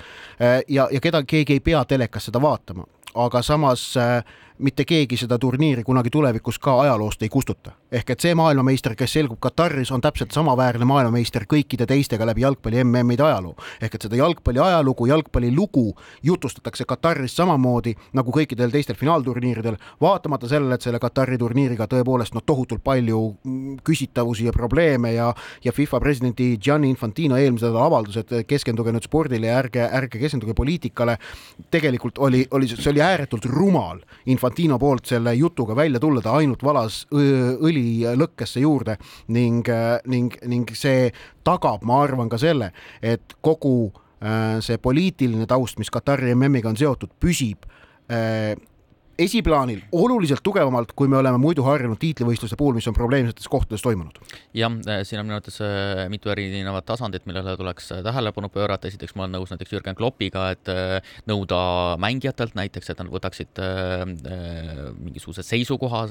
ja, 0.69 0.89
ja 0.91 1.01
keda, 1.01 1.23
keegi 1.23 1.61
ei 1.61 1.61
pea 1.61 1.85
telekas 1.85 2.31
seda 2.31 2.43
vaatama, 2.43 2.89
aga 3.17 3.43
samas 3.43 3.97
äh, 3.97 4.23
mitte 4.59 4.85
keegi 4.85 5.17
seda 5.21 5.39
turniiri 5.39 5.83
kunagi 5.85 6.11
tulevikus 6.11 6.59
ka 6.59 6.81
ajaloost 6.81 7.23
ei 7.23 7.29
kustuta. 7.29 7.71
ehk 7.93 8.11
et 8.11 8.21
see 8.21 8.35
maailmameister, 8.35 8.95
kes 8.95 9.13
selgub 9.13 9.39
Kataris, 9.41 9.93
on 9.93 10.01
täpselt 10.01 10.33
samaväärne 10.33 10.85
maailmameister 10.85 11.45
kõikide 11.45 11.87
teistega 11.87 12.27
läbi 12.27 12.41
jalgpalli 12.41 12.85
MM-ide 12.85 13.23
ajaloo. 13.23 13.55
ehk 13.83 13.95
et 13.95 14.03
seda 14.03 14.17
jalgpalli 14.17 14.59
ajalugu, 14.59 15.07
jalgpallilugu 15.07 15.95
jutustatakse 16.23 16.85
Kataris 16.85 17.37
samamoodi 17.37 17.95
nagu 18.13 18.31
kõikidel 18.31 18.71
teistel 18.71 18.97
finaalturniiridel, 18.97 19.77
vaatamata 20.01 20.49
sellele, 20.49 20.75
et 20.75 20.83
selle 20.83 20.99
Katari 20.99 21.39
turniiriga 21.39 21.87
tõepoolest 21.87 22.35
noh, 22.35 22.43
tohutult 22.47 22.85
palju 22.85 23.37
küsitavusi 23.85 24.47
ja 24.47 24.53
probleeme 24.53 25.13
ja 25.13 25.35
ja 25.65 25.73
FIFA 25.73 26.01
presidendi 26.01 26.59
Gianni 26.59 26.91
Infantino 26.91 27.37
eelmise 27.37 27.67
nädala 27.67 27.87
avaldus, 27.87 28.17
et 28.17 28.33
keskenduge 28.47 28.93
nüüd 28.93 29.05
spordile 29.05 29.47
ja 29.47 29.59
ärge, 29.59 29.85
ärge 29.85 30.19
keskenduge 30.19 30.55
poliitikale, 30.55 31.19
tegelikult 31.71 32.19
oli, 32.19 32.47
oli, 32.51 32.69
see 32.69 32.91
oli 32.91 33.01
ääretult 33.05 33.45
rumal 33.45 34.01
info 34.27 34.46
Infantino 34.47 34.79
poolt 34.79 35.09
selle 35.11 35.33
jutuga 35.35 35.75
välja 35.75 35.99
tulla, 35.99 36.21
ta 36.23 36.37
ainult 36.39 36.63
valas 36.63 37.01
õli 37.11 38.05
lõkkesse 38.15 38.61
juurde 38.63 38.95
ning, 39.35 39.67
ning, 40.07 40.37
ning 40.47 40.71
see 40.71 41.09
tagab, 41.43 41.83
ma 41.83 41.99
arvan 42.05 42.31
ka 42.31 42.39
selle, 42.39 42.71
et 43.03 43.35
kogu 43.43 43.91
äh, 44.23 44.63
see 44.63 44.79
poliitiline 44.79 45.49
taust, 45.51 45.81
mis 45.83 45.91
Katari 45.91 46.31
MM-iga 46.37 46.71
on 46.71 46.79
seotud, 46.79 47.11
püsib 47.19 47.67
äh, 48.07 48.55
esiplaanil 49.19 49.81
oluliselt 49.97 50.43
tugevamalt, 50.45 50.93
kui 50.97 51.09
me 51.09 51.19
oleme 51.19 51.39
muidu 51.41 51.65
harjunud 51.67 51.99
tiitlivõistluste 52.01 52.57
puhul, 52.59 52.77
mis 52.77 52.87
on 52.91 52.97
probleemsetes 52.97 53.49
kohtades 53.49 53.85
toimunud. 53.85 54.19
jah, 54.57 54.73
äh, 54.89 55.03
siin 55.09 55.21
on 55.21 55.29
minu 55.29 55.39
arvates 55.39 55.59
äh, 55.65 56.05
mitu 56.13 56.31
erinevat 56.33 56.87
tasandit, 56.89 57.27
millele 57.29 57.57
tuleks 57.57 57.91
äh, 57.97 58.03
tähelepanu 58.05 58.51
pöörata, 58.53 58.89
esiteks 58.91 59.17
ma 59.17 59.25
olen 59.25 59.39
nõus 59.39 59.53
näiteks 59.53 59.73
Jürgen 59.73 59.97
Kloppiga, 59.97 60.51
et 60.53 60.69
nõuda 61.29 61.59
mängijatelt 62.03 62.57
näiteks, 62.59 62.91
et 62.93 63.01
nad 63.01 63.11
võtaksid 63.11 63.61
mingisuguse 65.01 65.45
seisukoha 65.47 66.03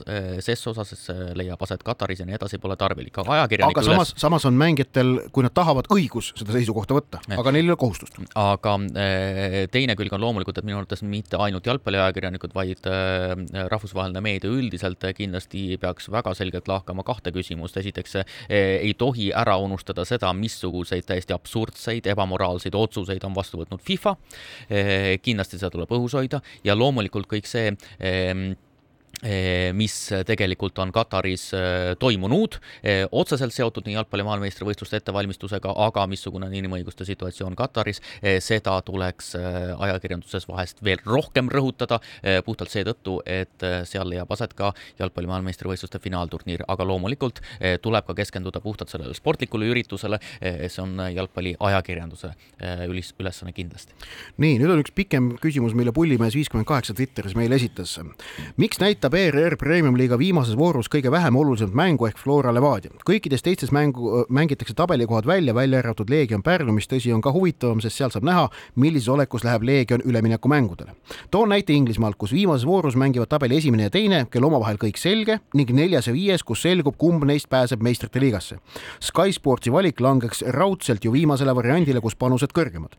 ses 0.43 0.61
osas, 0.67 0.91
sest 0.93 1.09
see 1.09 1.29
leiab 1.37 1.61
aset 1.65 1.83
Kataris 1.85 2.21
ja 2.21 2.27
nii 2.27 2.37
edasi, 2.37 2.59
pole 2.61 2.77
tarvilik, 2.79 3.13
aga 3.21 3.35
ajakirjanik 3.39 3.77
aga 3.77 3.85
samas 3.85 4.13
samas 4.19 4.45
on 4.49 4.57
mängijatel, 4.59 5.13
kui 5.35 5.45
nad 5.45 5.53
tahavad, 5.55 5.89
õigus 5.93 6.31
seda 6.37 6.55
seisukohta 6.55 6.97
võtta, 6.97 7.21
aga 7.37 7.53
neil 7.53 7.67
ei 7.67 7.73
ole 7.73 7.79
kohustust. 7.79 8.19
aga 8.39 8.77
teine 9.73 9.97
külg 9.99 10.17
on 10.17 10.23
loomulikult, 10.23 10.59
et 10.59 10.67
minu 10.67 10.79
arvates 10.81 11.03
mitte 11.05 11.39
ainult 11.41 11.67
jalgpalliajakirjanikud, 11.69 12.55
vaid 12.55 12.81
rahvusvaheline 13.71 14.21
meedia 14.23 14.51
üldiselt 14.51 15.03
kindlasti 15.17 15.77
peaks 15.81 16.09
väga 16.11 16.33
selgelt 16.37 16.69
lahkama 16.69 17.05
kahte 17.07 17.33
küsimust, 17.35 17.77
esiteks 17.81 18.19
äh, 18.21 18.35
ei 18.49 18.93
tohi 18.97 19.31
ära 19.35 19.57
unustada 19.61 20.05
seda, 20.07 20.31
missuguseid 20.35 21.07
täiesti 21.07 21.35
absurdseid, 21.35 22.07
ebamoraalseid 22.11 22.75
otsuseid 22.75 23.23
on 23.27 23.35
vastu 23.35 23.61
võtnud 23.61 23.83
FIFA, 23.85 24.15
äh, 24.69 25.09
kindlasti 25.23 25.59
seda 25.59 25.73
tuleb 25.73 25.91
õhus 25.95 26.17
hoida. 26.17 26.41
Ja 26.65 26.77
loomulikult 26.77 27.29
kõik 27.31 27.49
see 27.49 27.73
mis 29.73 29.95
tegelikult 30.27 30.79
on 30.79 30.91
Kataris 30.91 31.47
eh, 31.53 31.95
toimunud, 31.99 32.57
eh, 32.83 33.03
otseselt 33.11 33.53
seotud 33.55 33.87
nii 33.87 33.95
jalgpalli 33.95 34.25
maailmameistrivõistluste 34.27 34.99
ettevalmistusega, 34.99 35.71
aga 35.85 36.05
missugune 36.11 36.49
on 36.49 36.55
inimõiguste 36.55 37.07
situatsioon 37.07 37.55
Kataris, 37.57 38.01
seda 38.43 38.75
tuleks 38.85 39.33
ajakirjanduses 39.35 40.47
vahest 40.49 40.81
veel 40.83 41.01
rohkem 41.05 41.49
rõhutada, 41.51 41.99
puhtalt 42.45 42.71
seetõttu, 42.73 43.17
et 43.25 43.63
seal 43.87 44.07
leiab 44.09 44.31
aset 44.33 44.53
ka 44.57 44.71
jalgpalli 44.99 45.29
maailmameistrivõistluste 45.31 45.99
finaalturniir, 46.03 46.65
aga 46.71 46.87
loomulikult 46.87 47.41
tuleb 47.81 48.07
ka 48.07 48.15
keskenduda 48.17 48.61
puhtalt 48.63 48.91
sellele 48.91 49.15
sportlikule 49.17 49.69
üritusele, 49.71 50.19
see 50.41 50.81
on 50.83 50.99
jalgpalli 51.13 51.55
ajakirjanduse 51.59 52.31
ülis, 52.89 53.13
ülesanne 53.19 53.53
kindlasti. 53.55 53.95
nii, 54.41 54.59
nüüd 54.61 54.75
on 54.75 54.83
üks 54.83 54.93
pikem 54.95 55.33
küsimus, 55.41 55.75
mille 55.77 55.93
Pullimees 55.95 56.37
viiskümmend 56.37 56.67
kaheksa 56.69 56.95
Twitteris 56.97 57.35
meile 57.37 57.59
esitas. 57.59 57.97
miks 58.57 58.81
näitab 58.81 59.14
võidab 59.15 59.39
ERR 59.39 59.55
Premium-liiga 59.55 60.17
viimases 60.19 60.57
voorus 60.59 60.89
kõige 60.91 61.11
vähem 61.11 61.35
olulisemat 61.39 61.75
mängu 61.75 62.07
ehk 62.07 62.17
Flora 62.19 62.51
Levadia. 62.51 62.91
kõikides 63.05 63.43
teistes 63.43 63.71
mängu, 63.71 64.25
mängitakse 64.29 64.73
tabelikohad 64.75 65.25
välja, 65.25 65.53
välja 65.53 65.79
arvatud 65.79 66.09
Leegion 66.09 66.43
Pärnu, 66.43 66.73
mis 66.73 66.87
tõsi, 66.87 67.13
on 67.13 67.21
ka 67.21 67.31
huvitavam, 67.31 67.79
sest 67.81 67.95
seal 67.95 68.11
saab 68.11 68.25
näha, 68.25 68.49
millises 68.75 69.07
olekus 69.07 69.43
läheb 69.43 69.63
Leegion 69.63 70.01
üleminekumängudele. 70.01 70.95
toon 71.31 71.49
näite 71.49 71.73
Inglismaalt, 71.73 72.17
kus 72.17 72.33
viimases 72.33 72.65
voorus 72.65 72.95
mängivad 72.95 73.29
tabeli 73.29 73.57
esimene 73.57 73.83
ja 73.83 73.89
teine, 73.89 74.25
kel 74.31 74.43
omavahel 74.43 74.77
kõik 74.77 74.97
selge 74.97 75.39
ning 75.53 75.71
neljas 75.71 76.07
ja 76.07 76.13
viies, 76.13 76.43
kus 76.43 76.61
selgub, 76.61 76.97
kumb 76.97 77.23
neist 77.23 77.49
pääseb 77.49 77.81
meistrite 77.81 78.19
liigasse. 78.19 78.57
Sky 78.99 79.31
Sportsi 79.31 79.71
valik 79.71 80.01
langeks 80.01 80.41
raudselt 80.41 81.05
ju 81.05 81.11
viimasele 81.11 81.55
variandile, 81.55 82.01
kus 82.01 82.15
panused 82.15 82.51
kõrgemad. 82.51 82.95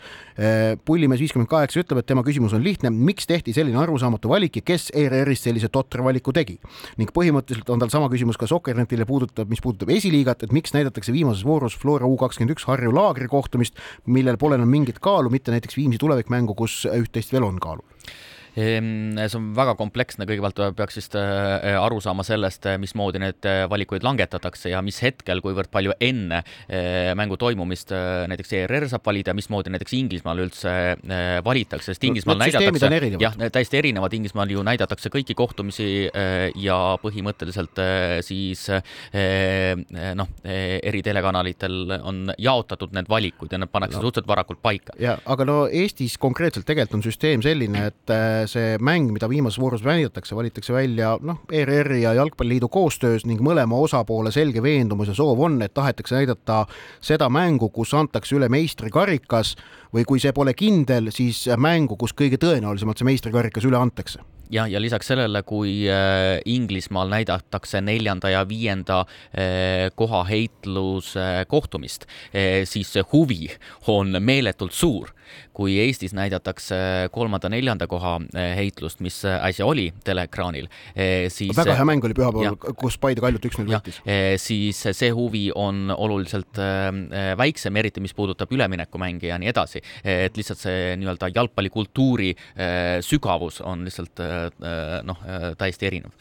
Pullimees 0.84 1.20
viiskümmend 1.20 1.48
kaheksa 1.48 1.80
ütleb, 1.80 1.98
et 1.98 2.06
tema 2.06 2.22
küsimus 2.22 2.54
on 2.54 2.64
lihtne, 2.64 2.90
miks 2.90 3.26
tehti 3.26 3.52
selline 3.52 3.78
arusaamatu 3.78 4.28
valik 4.28 4.56
ja 4.56 4.62
kes 4.62 4.90
ERR-ist 4.94 5.44
sellise 5.50 5.68
totra 5.68 5.95
valiku 6.04 6.32
tegi. 6.32 6.58
ning 6.96 7.10
põhimõtteliselt 7.12 7.70
on 7.70 7.78
tal 7.78 7.90
sama 7.92 8.08
küsimus 8.12 8.36
ka 8.36 8.46
Sokkernetile 8.46 9.06
puudutab, 9.06 9.48
mis 9.48 9.60
puudutab 9.60 9.90
esiliigat, 9.90 10.42
et 10.42 10.52
miks 10.52 10.74
näidatakse 10.74 11.12
viimases 11.12 11.44
voorus 11.44 11.76
Flora 11.78 12.06
U 12.06 12.16
kakskümmend 12.16 12.56
üks 12.56 12.66
Harju 12.68 12.94
Laagri 12.94 13.28
kohtumist, 13.28 13.76
millel 14.06 14.36
pole 14.36 14.56
enam 14.56 14.68
mingit 14.68 14.98
kaalu, 15.00 15.30
mitte 15.30 15.54
näiteks 15.54 15.76
Viimsi 15.76 15.98
tulevikmängu, 15.98 16.54
kus 16.54 16.84
üht-teist 16.90 17.32
veel 17.32 17.44
on 17.44 17.60
kaalul 17.60 17.84
Ehm, 17.86 18.25
see 18.56 19.36
on 19.36 19.50
väga 19.56 19.74
kompleksne, 19.76 20.24
kõigepealt 20.28 20.60
peaks 20.78 20.96
vist 20.96 21.16
äh, 21.18 21.76
aru 21.76 21.98
saama 22.00 22.24
sellest, 22.24 22.64
äh, 22.70 22.78
mismoodi 22.80 23.20
need 23.20 23.44
äh, 23.48 23.64
valikuid 23.68 24.04
langetatakse 24.06 24.70
ja 24.72 24.80
mis 24.84 25.02
hetkel, 25.04 25.42
kuivõrd 25.44 25.68
palju 25.72 25.92
enne 26.00 26.42
mängu 27.16 27.36
toimumist 27.40 27.90
näiteks 28.30 28.52
ERR 28.56 28.86
saab 28.90 29.04
valida, 29.06 29.34
mismoodi 29.36 29.70
näiteks 29.72 29.94
Inglismaal 29.96 30.40
üldse 30.42 30.70
valitakse, 31.44 31.92
sest 31.92 32.04
Inglismaal 32.08 32.38
no, 32.38 32.46
näidatakse, 32.46 33.10
jah, 33.22 33.36
täiesti 33.52 33.78
erinevad, 33.80 34.14
Inglismaal 34.16 34.50
ju 34.52 34.62
näidatakse 34.66 35.10
kõiki 35.12 35.36
kohtumisi 35.38 35.88
ja 36.62 36.78
põhimõtteliselt 37.02 37.80
siis 38.26 38.66
noh, 40.20 40.32
eri 40.46 41.02
telekanalitel 41.06 41.96
on 41.98 42.32
jaotatud 42.38 42.94
need 42.96 43.10
valikud 43.10 43.52
ja 43.52 43.60
need 43.62 43.72
pannakse 43.72 43.98
no. 43.98 44.06
suhteliselt 44.06 44.30
varakult 44.30 44.62
paika. 44.64 44.96
ja 45.02 45.16
aga 45.24 45.48
no 45.48 45.58
Eestis 45.66 46.16
konkreetselt 46.22 46.66
tegelikult 46.68 47.00
on 47.00 47.06
süsteem 47.06 47.44
selline, 47.44 47.88
et 47.90 48.16
see 48.50 48.76
mäng, 48.82 49.10
mida 49.14 49.28
viimases 49.30 49.60
voorus 49.60 49.84
valitakse, 49.84 50.36
valitakse 50.36 50.74
välja 50.74 51.16
noh, 51.22 51.42
ERR-i 51.52 52.02
ja 52.02 52.14
Jalgpalliliidu 52.18 52.68
koostöös 52.72 53.26
ning 53.26 53.42
mõlema 53.44 53.78
osapoole 53.82 54.32
selge 54.34 54.62
veendumus 54.62 55.10
ja 55.12 55.16
soov 55.18 55.42
on, 55.48 55.60
et 55.62 55.74
tahetakse 55.74 56.18
näidata 56.18 56.64
seda 57.00 57.28
mängu, 57.32 57.70
kus 57.74 57.94
antakse 57.94 58.36
üle 58.36 58.48
meistrikarikas 58.52 59.56
või 59.94 60.06
kui 60.08 60.22
see 60.22 60.32
pole 60.36 60.54
kindel, 60.54 61.12
siis 61.14 61.46
mängu, 61.56 61.96
kus 61.96 62.14
kõige 62.16 62.40
tõenäolisemalt 62.42 62.98
see 62.98 63.10
meistrikarikas 63.12 63.68
üle 63.68 63.80
antakse 63.80 64.24
jah, 64.50 64.68
ja 64.70 64.80
lisaks 64.82 65.10
sellele, 65.12 65.42
kui 65.46 65.86
äh, 65.90 66.40
Inglismaal 66.44 67.10
näidatakse 67.12 67.80
neljanda 67.84 68.30
ja 68.32 68.44
viienda 68.48 69.02
äh, 69.02 69.90
koha 69.94 70.24
heitluse 70.28 71.46
kohtumist, 71.48 72.06
äh, 72.32 72.64
siis 72.68 72.92
see 72.96 73.04
huvi 73.12 73.50
on 73.92 74.16
meeletult 74.22 74.76
suur 74.76 75.12
kui 75.56 75.76
Eestis 75.80 76.14
näidatakse 76.16 76.76
kolmanda-neljanda 77.14 77.88
koha 77.90 78.16
eh, 78.34 78.52
heitlust, 78.58 79.00
mis 79.04 79.18
äsja 79.24 79.66
oli 79.68 79.88
teleekraanil, 80.04 80.68
eh, 80.94 81.26
siis 81.32 81.54
väga 81.56 81.76
hea 81.78 81.86
mäng 81.88 82.04
oli 82.04 82.16
pühapäeval, 82.16 82.58
kus 82.78 82.98
Paide 83.00 83.24
Kaljut 83.24 83.48
üks-null 83.48 83.72
võitis. 83.72 84.00
Eh, 84.04 84.34
siis 84.40 84.82
see 84.86 85.12
huvi 85.16 85.48
on 85.54 85.90
oluliselt 85.94 86.60
väiksem, 87.38 87.76
eriti 87.80 88.02
mis 88.04 88.14
puudutab 88.16 88.52
üleminekumänge 88.52 89.30
ja 89.30 89.38
nii 89.40 89.50
edasi. 89.52 89.82
et 90.04 90.36
lihtsalt 90.36 90.60
see 90.60 90.94
nii-öelda 91.00 91.28
jalgpallikultuuri 91.34 92.30
sügavus 93.04 93.60
on 93.60 93.84
lihtsalt 93.86 94.20
noh, 95.06 95.20
täiesti 95.58 95.88
erinev. 95.88 96.14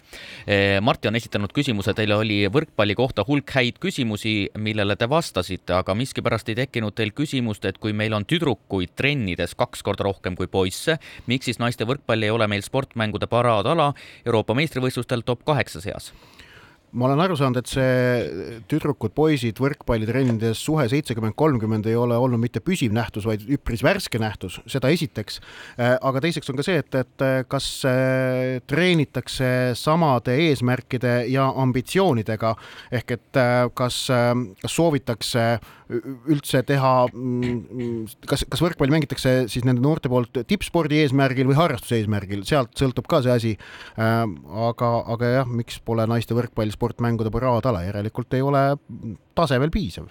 Martti 0.86 1.10
on 1.10 1.18
esitanud 1.20 1.54
küsimuse, 1.56 1.94
teil 1.98 2.14
oli 2.16 2.42
võrkpalli 2.52 2.96
kohta 2.98 3.26
hulk 3.28 3.52
häid 3.58 3.80
küsimusi, 3.84 4.36
millele 4.62 4.96
te 5.00 5.10
vastasite, 5.10 5.76
aga 5.78 5.96
miskipärast 5.98 6.50
ei 6.52 6.60
tekkinud 6.62 6.96
teil 6.96 7.14
küsimust, 7.16 7.66
et 7.66 7.80
kui 7.82 7.94
meil 7.94 8.16
on 8.18 8.28
tüdrukuid 8.28 8.96
trennides 8.96 9.56
kaks 9.60 9.84
korda 9.84 10.08
rohkem 10.08 10.38
kui 10.40 10.48
poisse. 10.48 11.00
miks 11.28 11.46
siis 11.46 11.60
naiste 11.60 11.86
võrkpall 11.86 12.24
ei 12.24 12.30
ole 12.34 12.48
meil 12.48 12.64
sportmängude 12.66 13.28
paraadala 13.28 13.94
Euroopa 14.26 14.54
meistrivõistlustel 14.54 15.26
top 15.26 15.44
kaheksa 15.46 15.82
seas? 15.82 16.14
Ma 16.96 17.10
olen 17.10 17.22
aru 17.26 17.36
saanud, 17.38 17.60
et 17.60 17.70
see 17.70 18.60
tüdrukud-poisid 18.72 19.60
võrkpallitrennides 19.62 20.62
suhe 20.64 20.88
seitsekümmend, 20.92 21.36
kolmkümmend 21.38 21.88
ei 21.92 21.98
ole 22.00 22.18
olnud 22.20 22.40
mitte 22.42 22.62
püsiv 22.64 22.96
nähtus, 22.96 23.28
vaid 23.28 23.44
üpris 23.52 23.84
värske 23.86 24.20
nähtus, 24.22 24.62
seda 24.72 24.92
esiteks. 24.94 25.42
Äh, 25.76 25.96
aga 26.00 26.24
teiseks 26.24 26.52
on 26.52 26.60
ka 26.60 26.66
see, 26.66 26.80
et, 26.84 27.00
et 27.02 27.26
kas 27.52 27.70
äh, 27.90 28.62
treenitakse 28.70 29.50
samade 29.80 30.38
eesmärkide 30.48 31.18
ja 31.32 31.50
ambitsioonidega 31.66 32.56
ehk 32.96 33.18
et 33.18 33.42
äh, 33.42 33.56
kas, 33.76 34.06
kas 34.62 34.80
soovitakse 34.80 35.46
üldse 35.90 36.62
teha, 36.66 36.94
mm, 37.12 38.18
kas, 38.30 38.46
kas 38.50 38.64
võrkpalli 38.64 38.96
mängitakse 38.96 39.36
siis 39.52 39.66
nende 39.68 39.84
noorte 39.84 40.10
poolt 40.12 40.42
tippspordi 40.50 41.04
eesmärgil 41.04 41.50
või 41.52 41.60
harrastuse 41.60 42.00
eesmärgil, 42.02 42.44
sealt 42.48 42.74
sõltub 42.80 43.08
ka 43.10 43.22
see 43.26 43.36
asi. 43.36 43.54
aga, 43.96 44.92
aga 45.14 45.32
jah, 45.40 45.50
miks 45.50 45.80
pole 45.86 46.08
naiste 46.10 46.38
võrkpall 46.38 46.74
sportmängude 46.74 47.32
paraadala, 47.34 47.86
järelikult 47.86 48.34
ei 48.34 48.46
ole 48.46 48.68
tase 49.38 49.60
veel 49.62 49.74
piisav 49.74 50.10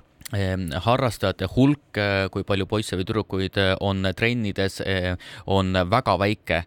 harrastajate 0.84 1.46
hulk, 1.56 1.96
eh, 1.98 2.28
kui 2.32 2.44
palju 2.46 2.66
poisse 2.66 2.96
või 2.96 3.06
tüdrukuid 3.06 3.58
eh, 3.60 3.72
on 3.80 4.06
trennides, 4.16 4.80
eh, 4.80 5.14
on 5.46 5.72
väga 5.90 6.16
väike 6.18 6.62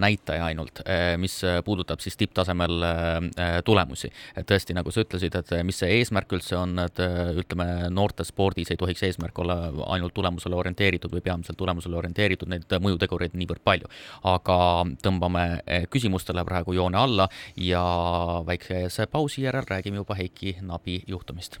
näitaja 0.00 0.44
ainult, 0.44 0.80
mis 1.20 1.34
puudutab 1.64 2.00
siis 2.00 2.16
tipptasemel 2.16 2.82
tulemusi. 3.64 4.10
tõesti, 4.46 4.74
nagu 4.74 4.90
sa 4.90 5.04
ütlesid, 5.04 5.34
et 5.36 5.52
mis 5.64 5.78
see 5.78 5.98
eesmärk 5.98 6.32
üldse 6.32 6.56
on, 6.56 6.78
et 6.78 7.00
ütleme, 7.40 7.88
noortespordis 7.90 8.70
ei 8.70 8.80
tohiks 8.80 9.02
eesmärk 9.06 9.38
olla 9.38 9.58
ainult 9.94 10.14
tulemusele 10.14 10.56
orienteeritud 10.56 11.12
või 11.14 11.24
peamiselt 11.24 11.58
tulemusele 11.58 11.96
orienteeritud, 11.96 12.48
neid 12.48 12.78
mõjutegureid 12.80 13.34
niivõrd 13.38 13.64
palju. 13.64 13.90
aga 14.24 14.84
tõmbame 15.02 15.46
küsimustele 15.90 16.44
praegu 16.44 16.74
joone 16.76 16.98
alla 16.98 17.28
ja 17.56 17.82
väikese 18.46 19.06
pausi 19.06 19.42
järel 19.42 19.68
räägime 19.68 20.02
juba 20.02 20.14
Heiki 20.14 20.56
Nabi 20.60 21.02
juhtumist 21.06 21.60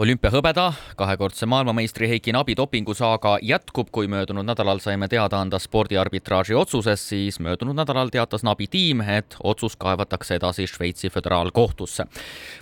olümpiahõbeda, 0.00 0.72
kahekordse 0.96 1.44
maailmameistri 1.46 2.08
Heiki 2.08 2.32
Nabi 2.32 2.54
dopingusaaga 2.56 3.34
jätkub, 3.44 3.90
kui 3.92 4.08
möödunud 4.08 4.46
nädalal 4.48 4.78
saime 4.80 5.08
teada 5.12 5.42
anda 5.44 5.58
spordiarbitraaži 5.60 6.56
otsusest, 6.56 7.10
siis 7.10 7.36
möödunud 7.40 7.76
nädalal 7.76 8.08
teatas 8.08 8.40
Nabi 8.46 8.64
tiim, 8.72 9.02
et 9.04 9.36
otsus 9.44 9.76
kaevatakse 9.76 10.38
edasi 10.40 10.64
Šveitsi 10.66 11.10
föderaalkohtusse. 11.12 12.06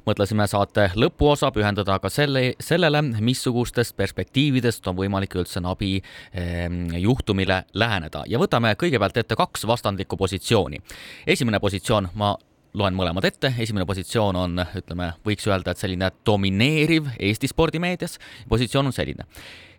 mõtlesime 0.06 0.48
saate 0.50 0.90
lõpuosa 0.96 1.52
pühendada 1.54 2.00
ka 2.02 2.10
selle, 2.10 2.54
sellele, 2.60 3.02
missugustest 3.02 3.96
perspektiividest 3.96 4.88
on 4.88 4.96
võimalik 4.96 5.38
üldse 5.38 5.60
Nabi 5.60 6.02
eh, 6.32 6.66
juhtumile 6.98 7.64
läheneda 7.74 8.24
ja 8.26 8.38
võtame 8.38 8.74
kõigepealt 8.74 9.16
ette 9.16 9.36
kaks 9.36 9.66
vastandlikku 9.66 10.16
positsiooni. 10.16 10.82
esimene 11.26 11.60
positsioon, 11.60 12.08
ma 12.14 12.34
loen 12.78 12.96
mõlemad 12.96 13.26
ette, 13.26 13.50
esimene 13.58 13.86
positsioon 13.88 14.36
on, 14.38 14.62
ütleme, 14.78 15.12
võiks 15.26 15.46
öelda, 15.50 15.74
et 15.74 15.80
selline 15.80 16.10
domineeriv 16.26 17.10
Eesti 17.18 17.50
spordimeedias, 17.50 18.18
positsioon 18.48 18.90
on 18.90 18.94
selline. 18.94 19.26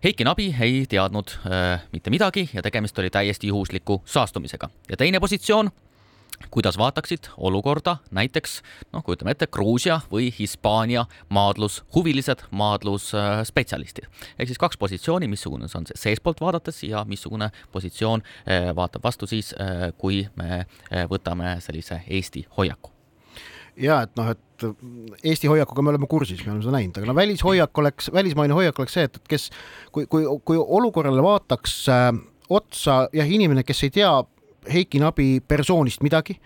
Heiki 0.04 0.28
Nabi 0.28 0.50
ei 0.64 0.84
teadnud 0.90 1.34
äh, 1.44 1.84
mitte 1.94 2.12
midagi 2.14 2.48
ja 2.54 2.64
tegemist 2.64 3.00
oli 3.00 3.12
täiesti 3.12 3.52
juhusliku 3.52 4.02
saastumisega. 4.06 4.70
ja 4.90 4.98
teine 4.98 5.20
positsioon 5.20 5.72
kuidas 6.52 6.78
vaataksid 6.78 7.32
olukorda 7.38 7.98
näiteks 8.12 8.60
noh, 8.94 9.04
kujutame 9.04 9.32
ette 9.36 9.48
Gruusia 9.48 10.00
või 10.12 10.30
Hispaania 10.40 11.06
maadlushuvilised, 11.30 12.46
maadlusspetsialistid. 12.52 14.06
ehk 14.40 14.48
siis 14.48 14.62
kaks 14.62 14.78
positsiooni, 14.78 15.28
missugune 15.28 15.68
see 15.68 15.80
on 15.80 15.90
see 15.90 16.04
seestpoolt 16.04 16.42
vaadates 16.42 16.84
ja 16.84 17.06
missugune 17.06 17.52
positsioon 17.72 18.24
eh, 18.46 18.72
vaatab 18.76 19.04
vastu 19.04 19.28
siis, 19.28 19.54
eh, 19.54 19.90
kui 19.98 20.28
me 20.36 20.66
võtame 21.10 21.58
sellise 21.64 22.02
Eesti 22.08 22.48
hoiaku 22.58 22.92
ja 23.80 24.02
et 24.06 24.16
noh, 24.20 24.32
et 24.34 24.66
Eesti 25.24 25.48
hoiakuga 25.48 25.84
me 25.84 25.94
oleme 25.94 26.08
kursis, 26.12 26.42
me 26.44 26.52
oleme 26.52 26.66
seda 26.66 26.76
näinud, 26.76 26.98
aga 27.00 27.10
no 27.10 27.16
välishoiak 27.16 27.78
oleks, 27.84 28.10
välismaine 28.14 28.56
hoiak 28.58 28.80
oleks 28.80 28.98
see, 28.98 29.06
et, 29.08 29.20
et 29.22 29.32
kes, 29.36 29.48
kui, 29.96 30.08
kui, 30.12 30.26
kui 30.46 30.60
olukorrale 30.60 31.24
vaataks 31.24 31.78
äh, 31.94 32.10
otsa 32.50 33.02
jah, 33.16 33.30
inimene, 33.30 33.64
kes 33.68 33.86
ei 33.88 33.94
tea 34.02 34.12
Heiki 34.70 35.02
Nabi 35.02 35.40
persoonist 35.46 36.04
midagi, 36.06 36.38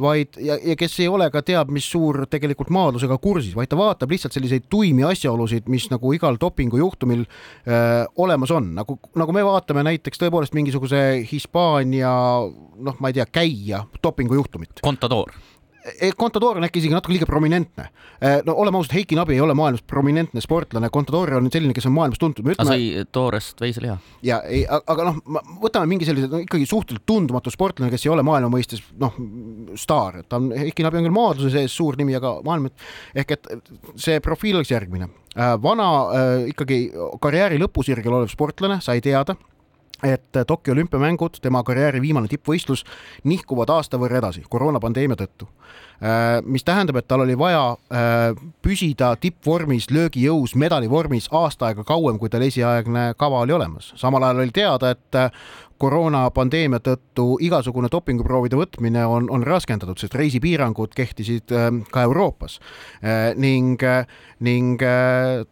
vaid 0.00 0.38
ja, 0.40 0.58
ja 0.72 0.76
kes 0.78 0.98
ei 1.00 1.08
ole 1.10 1.30
ka 1.32 1.42
teab, 1.46 1.72
mis 1.74 1.86
suur 1.90 2.24
tegelikult 2.30 2.72
maadlusega 2.74 3.18
kursis, 3.22 3.54
vaid 3.56 3.70
ta 3.70 3.78
vaatab 3.80 4.12
lihtsalt 4.12 4.36
selliseid 4.36 4.68
tuimi 4.70 5.04
asjaolusid, 5.08 5.68
mis 5.72 5.88
nagu 5.92 6.14
igal 6.16 6.38
dopingujuhtumil 6.40 7.24
öö, 7.24 7.74
äh, 7.74 8.06
olemas 8.16 8.52
on, 8.54 8.72
nagu, 8.76 8.98
nagu 9.18 9.36
me 9.36 9.44
vaatame 9.46 9.84
näiteks 9.86 10.20
tõepoolest 10.20 10.56
mingisuguse 10.56 11.02
Hispaania 11.30 12.12
noh, 12.80 13.00
ma 13.00 13.10
ei 13.10 13.20
tea, 13.20 13.26
käija 13.30 13.84
dopingujuhtumit. 14.02 14.80
Contador 14.84 15.32
Contador 16.18 16.58
on 16.58 16.66
äkki 16.66 16.80
isegi 16.82 16.94
natuke 16.94 17.14
liiga 17.14 17.26
prominentne. 17.28 17.86
Eh, 18.20 18.40
no 18.44 18.54
oleme 18.60 18.76
ausad, 18.80 18.92
Heiki 18.98 19.16
Nabi 19.16 19.36
ei 19.36 19.40
ole 19.40 19.54
maailmas 19.56 19.82
prominentne 19.88 20.42
sportlane, 20.44 20.90
Contador 20.92 21.32
on 21.38 21.48
selline, 21.52 21.74
kes 21.76 21.88
on 21.88 21.94
maailmas 21.96 22.20
tuntud. 22.20 22.46
aga 22.52 22.66
sai 22.68 23.04
toorest 23.12 23.60
veiseliha. 23.60 23.96
ja 24.26 24.42
ei, 24.44 24.66
aga 24.68 25.08
noh, 25.08 25.20
võtame 25.62 25.88
mingi 25.88 26.08
sellise 26.08 26.28
no, 26.28 26.42
ikkagi 26.44 26.68
suhteliselt 26.68 27.06
tundmatu 27.08 27.52
sportlane, 27.52 27.90
kes 27.92 28.04
ei 28.06 28.12
ole 28.12 28.24
maailma 28.26 28.52
mõistes 28.52 28.82
noh, 29.00 29.16
staar, 29.80 30.20
ta 30.28 30.40
on, 30.40 30.50
Heiki 30.56 30.84
Nabi 30.84 31.00
on 31.00 31.08
küll 31.08 31.16
maadluse 31.16 31.54
sees 31.54 31.76
suur 31.76 31.96
nimi, 32.00 32.16
aga 32.18 32.36
maailma 32.44 32.72
ehk 33.16 33.36
et 33.38 33.50
see 33.96 34.20
profiil 34.24 34.60
oleks 34.60 34.74
järgmine. 34.74 35.08
Vana 35.62 35.86
ikkagi 36.50 36.90
karjääri 37.22 37.60
lõpusirgel 37.62 38.16
olev 38.18 38.32
sportlane 38.32 38.80
sai 38.84 38.98
teada 39.04 39.36
et 40.02 40.40
Tokyo 40.46 40.72
olümpiamängud, 40.72 41.40
tema 41.42 41.62
karjääri 41.66 42.00
viimane 42.00 42.28
tippvõistlus, 42.28 42.84
nihkuvad 43.24 43.70
aasta 43.70 43.98
võrra 44.00 44.20
edasi 44.20 44.44
koroonapandeemia 44.48 45.18
tõttu. 45.20 45.48
Äh, 46.00 46.40
mis 46.48 46.64
tähendab, 46.64 46.96
et 46.96 47.08
tal 47.08 47.20
oli 47.20 47.36
vaja 47.38 47.74
äh, 47.92 48.30
püsida 48.64 49.12
tippvormis, 49.20 49.90
löögijõus, 49.92 50.54
medalivormis 50.56 51.28
aasta 51.36 51.68
aega 51.68 51.84
kauem, 51.84 52.16
kui 52.18 52.32
tal 52.32 52.46
esialgne 52.46 53.10
kava 53.20 53.42
oli 53.44 53.52
olemas. 53.52 53.92
samal 54.00 54.24
ajal 54.24 54.40
oli 54.40 54.54
teada, 54.56 54.94
et 54.96 55.20
äh, 55.20 55.30
koroonapandeemia 55.80 56.80
tõttu 56.84 57.26
igasugune 57.44 57.90
dopinguproovide 57.92 58.58
võtmine 58.60 59.04
on, 59.08 59.30
on 59.32 59.46
raskendatud, 59.46 60.00
sest 60.00 60.16
reisipiirangud 60.18 60.94
kehtisid 60.96 61.52
ka 61.92 62.04
Euroopas. 62.08 62.58
Ning, 63.40 63.82
ning 64.44 64.84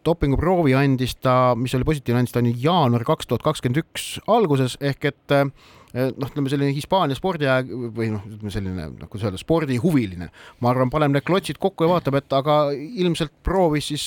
dopinguproovi 0.04 0.76
andis 0.78 1.16
ta, 1.22 1.54
mis 1.58 1.74
oli 1.78 1.88
positiivne, 1.88 2.24
andis 2.24 2.36
ta 2.36 2.44
nii 2.44 2.56
jaanuar 2.62 3.06
kaks 3.08 3.30
tuhat 3.30 3.46
kakskümmend 3.46 3.82
üks 3.84 4.14
alguses 4.28 4.76
ehk 4.84 5.10
et 5.12 5.36
noh, 5.94 6.28
ütleme 6.28 6.50
selline 6.52 6.74
Hispaania 6.76 7.16
spordiaeg 7.16 7.70
või 7.96 8.10
noh, 8.12 8.24
ütleme 8.28 8.52
selline 8.52 8.88
noh, 8.92 9.08
kuidas 9.08 9.28
öelda, 9.28 9.40
spordihuviline, 9.40 10.28
ma 10.60 10.72
arvan, 10.72 10.92
paneb 10.92 11.14
need 11.14 11.26
klotsid 11.28 11.60
kokku 11.62 11.86
ja 11.86 11.92
vaatab, 11.94 12.18
et 12.20 12.36
aga 12.36 12.60
ilmselt 12.76 13.32
proovis 13.46 13.88
siis, 13.92 14.06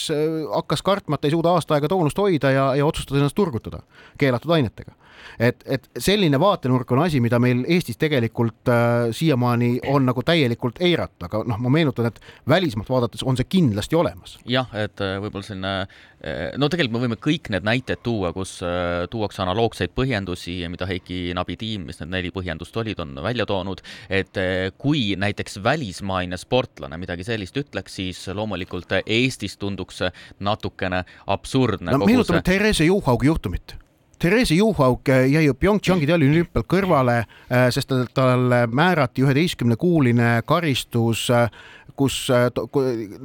hakkas 0.54 0.86
kartma, 0.86 1.18
et 1.18 1.30
ei 1.30 1.34
suuda 1.34 1.56
aasta 1.56 1.78
aega 1.78 1.90
toonust 1.92 2.22
hoida 2.22 2.54
ja, 2.54 2.68
ja 2.78 2.86
otsustas 2.86 3.18
ennast 3.18 3.38
turgutada 3.38 3.82
keelatud 4.22 4.54
ainetega 4.54 4.94
et, 5.40 5.64
et 5.66 5.90
selline 5.98 6.40
vaatenurk 6.42 6.92
on 6.92 7.04
asi, 7.06 7.22
mida 7.24 7.40
meil 7.42 7.64
Eestis 7.72 8.00
tegelikult 8.02 8.70
äh, 8.72 9.10
siiamaani 9.16 9.74
on 9.92 10.08
nagu 10.10 10.24
täielikult 10.26 10.82
eiratud, 10.84 11.28
aga 11.28 11.44
noh, 11.48 11.60
ma 11.62 11.74
meenutan, 11.74 12.10
et 12.12 12.22
välismaalt 12.50 12.90
vaadates 12.92 13.26
on 13.28 13.38
see 13.40 13.50
kindlasti 13.50 13.98
olemas. 13.98 14.38
jah, 14.50 14.70
et 14.78 15.02
äh, 15.04 15.18
võib-olla 15.24 15.48
selline, 15.48 15.74
äh, 16.22 16.42
no 16.60 16.70
tegelikult 16.72 16.98
me 16.98 17.04
võime 17.06 17.20
kõik 17.22 17.52
need 17.54 17.68
näited 17.68 18.04
tuua, 18.06 18.34
kus 18.36 18.58
äh, 18.66 19.06
tuuakse 19.12 19.44
analoogseid 19.46 19.96
põhjendusi, 19.98 20.60
mida 20.72 20.88
Heiki 20.90 21.36
Nabi 21.38 21.58
tiim, 21.62 21.88
mis 21.90 22.02
need 22.02 22.14
neli 22.14 22.34
põhjendust 22.34 22.78
olid, 22.82 23.02
on 23.04 23.16
välja 23.24 23.48
toonud, 23.50 23.84
et 24.10 24.38
kui 24.82 25.12
näiteks 25.20 25.60
välismaine 25.64 26.38
sportlane 26.40 26.98
midagi 27.02 27.26
sellist 27.28 27.58
ütleks, 27.58 27.98
siis 28.00 28.24
loomulikult 28.36 28.94
Eestis 29.02 29.58
tunduks 29.62 30.02
natukene 30.40 31.04
absurdne. 31.28 31.94
no 31.94 32.06
meenutame 32.06 32.42
see... 32.42 32.50
Therese 32.52 32.88
Juhaugi 32.88 33.30
juhtumit 33.30 33.76
Therese 34.22 34.56
Juhaug 34.56 35.10
jäi 35.10 35.46
ju 35.48 35.54
PyeongChangi 35.58 36.06
talliolümpialt 36.06 36.68
kõrvale, 36.70 37.24
äh, 37.50 37.70
sest 37.74 37.90
talle 38.14 38.60
määrati 38.70 39.24
üheteistkümnekuuline 39.26 40.44
karistus, 40.46 41.24
äh, 41.34 41.50
kus 41.98 42.28
äh, 42.30 42.52
ta, 42.54 42.68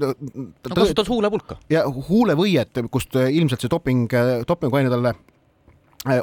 no, 0.01 0.15
kasutas 0.73 1.11
huulepulka. 1.13 1.59
ja 1.71 1.85
huulevõiet, 1.85 2.81
kust 2.91 3.13
ilmselt 3.13 3.61
see 3.61 3.73
doping, 3.73 4.09
dopinguaine 4.49 4.93
talle 4.93 5.13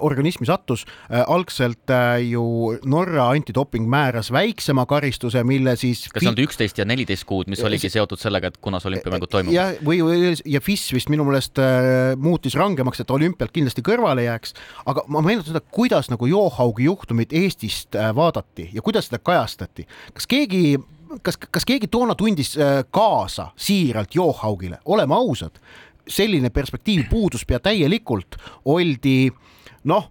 organismi 0.02 0.48
sattus. 0.48 0.86
Äh, 1.12 1.24
algselt 1.28 1.90
äh, 1.90 2.22
ju 2.30 2.44
Norra 2.86 3.30
antidoping 3.30 3.88
määras 3.90 4.32
väiksema 4.32 4.86
karistuse, 4.90 5.44
mille 5.44 5.76
siis 5.80 6.06
kas 6.10 6.24
see 6.24 6.32
on 6.32 6.40
üksteist 6.44 6.80
ja 6.80 6.88
neliteist 6.88 7.28
kuud, 7.30 7.50
mis 7.52 7.64
oligi 7.64 7.92
seotud 7.92 8.22
sellega, 8.22 8.52
et 8.52 8.60
kuna 8.64 8.82
see 8.82 8.92
olümpiamängud 8.94 9.32
toimuvad? 9.32 9.56
jah, 9.56 9.74
või, 9.86 10.02
või 10.06 10.34
ja 10.50 10.62
FIS 10.64 10.88
vist 10.96 11.12
minu 11.14 11.28
meelest 11.28 11.62
äh, 11.62 12.14
muutis 12.20 12.58
rangemaks, 12.60 13.04
et 13.04 13.14
olümpialt 13.14 13.54
kindlasti 13.56 13.86
kõrvale 13.86 14.28
jääks, 14.28 14.58
aga 14.90 15.06
ma 15.12 15.24
meenutan 15.26 15.54
seda, 15.54 15.64
kuidas 15.74 16.12
nagu 16.14 16.28
Johaugi 16.30 16.88
juhtumit 16.90 17.36
Eestist 17.36 17.98
äh, 18.00 18.12
vaadati 18.16 18.70
ja 18.74 18.84
kuidas 18.86 19.10
seda 19.10 19.22
kajastati. 19.24 19.88
kas 20.14 20.30
keegi 20.30 20.78
kas, 21.22 21.38
kas 21.38 21.66
keegi 21.68 21.88
toona 21.92 22.16
tundis 22.18 22.56
kaasa 22.92 23.52
siiralt 23.60 24.16
Johaugile, 24.16 24.80
oleme 24.86 25.16
ausad, 25.16 25.60
selline 26.08 26.50
perspektiiv 26.50 27.08
puudus 27.10 27.46
pea 27.46 27.60
täielikult, 27.64 28.38
oldi 28.66 29.32
noh 29.84 30.10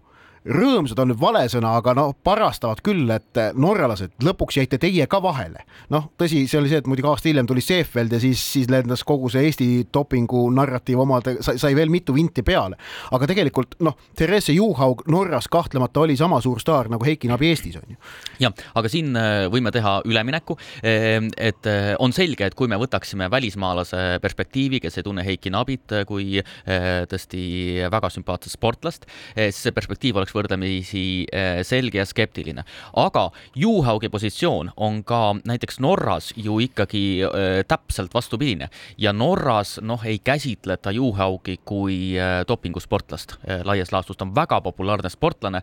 rõõmsad 0.48 0.98
on 1.02 1.12
nüüd 1.12 1.20
vale 1.20 1.44
sõna, 1.50 1.76
aga 1.78 1.94
no 1.94 2.04
parastavad 2.24 2.82
küll, 2.84 3.06
et 3.14 3.38
norralased, 3.54 4.14
lõpuks 4.24 4.58
jäite 4.58 4.78
teie 4.82 5.06
ka 5.10 5.20
vahele. 5.22 5.64
noh, 5.92 6.08
tõsi, 6.18 6.44
see 6.50 6.58
oli 6.58 6.70
see, 6.70 6.80
et 6.82 6.88
muidugi 6.90 7.08
aasta 7.08 7.28
hiljem 7.30 7.46
tuli 7.46 7.62
Seefeld 7.62 8.12
ja 8.12 8.20
siis, 8.22 8.40
siis 8.54 8.70
lendas 8.70 9.04
kogu 9.06 9.30
see 9.30 9.44
Eesti 9.46 9.68
dopingu 9.94 10.44
narratiiv 10.54 11.02
omade, 11.04 11.36
sai, 11.42 11.74
veel 11.78 11.92
mitu 11.92 12.14
vinti 12.14 12.42
peale. 12.42 12.78
aga 13.12 13.28
tegelikult 13.30 13.76
noh, 13.80 13.96
Therese 14.18 14.54
Juhaug 14.56 15.04
Norras 15.12 15.48
kahtlemata 15.52 16.02
oli 16.02 16.16
sama 16.16 16.40
suur 16.40 16.60
staar 16.60 16.90
nagu 16.90 17.04
Heiki 17.06 17.30
Nabi 17.30 17.52
Eestis 17.52 17.78
on 17.78 17.94
ju. 17.94 17.96
jah, 18.42 18.54
aga 18.74 18.90
siin 18.90 19.14
äh, 19.16 19.46
võime 19.52 19.72
teha 19.74 20.00
ülemineku, 20.08 20.58
ehm, 20.82 21.30
et 21.36 21.70
äh, 21.70 21.92
on 22.02 22.12
selge, 22.12 22.46
et 22.46 22.58
kui 22.58 22.70
me 22.70 22.78
võtaksime 22.80 23.30
välismaalase 23.30 24.18
perspektiivi, 24.22 24.80
kes 24.82 24.98
ei 24.98 25.06
tunne 25.06 25.24
Heiki 25.26 25.52
Nabit 25.52 25.92
kui 26.08 26.40
tõesti 26.62 27.42
väga 27.92 28.08
sümpaatset 28.12 28.54
sportlast, 28.54 29.04
siis 29.34 29.58
see 29.66 29.74
perspektiiv 29.74 30.16
oleks 30.18 30.31
oleks 30.32 30.36
võrdlemisi 30.36 31.26
äh, 31.32 31.62
selge 31.64 31.98
ja 31.98 32.06
skeptiline. 32.06 32.64
aga 32.96 33.30
Juhaugi 33.54 34.08
positsioon 34.08 34.72
on 34.76 35.02
ka 35.04 35.34
näiteks 35.44 35.80
Norras 35.80 36.32
ju 36.36 36.58
ikkagi 36.60 37.22
äh, 37.24 37.64
täpselt 37.68 38.14
vastupidine 38.14 38.68
ja 38.98 39.12
Norras 39.12 39.80
noh, 39.82 40.02
ei 40.04 40.18
käsitleta 40.18 40.90
Juhaugi 40.90 41.60
kui 41.64 42.18
äh, 42.18 42.44
dopingusportlast 42.48 43.36
laias 43.64 43.92
laastus, 43.92 44.16
ta 44.16 44.24
on 44.24 44.34
väga 44.34 44.60
populaarne 44.60 45.10
sportlane 45.10 45.60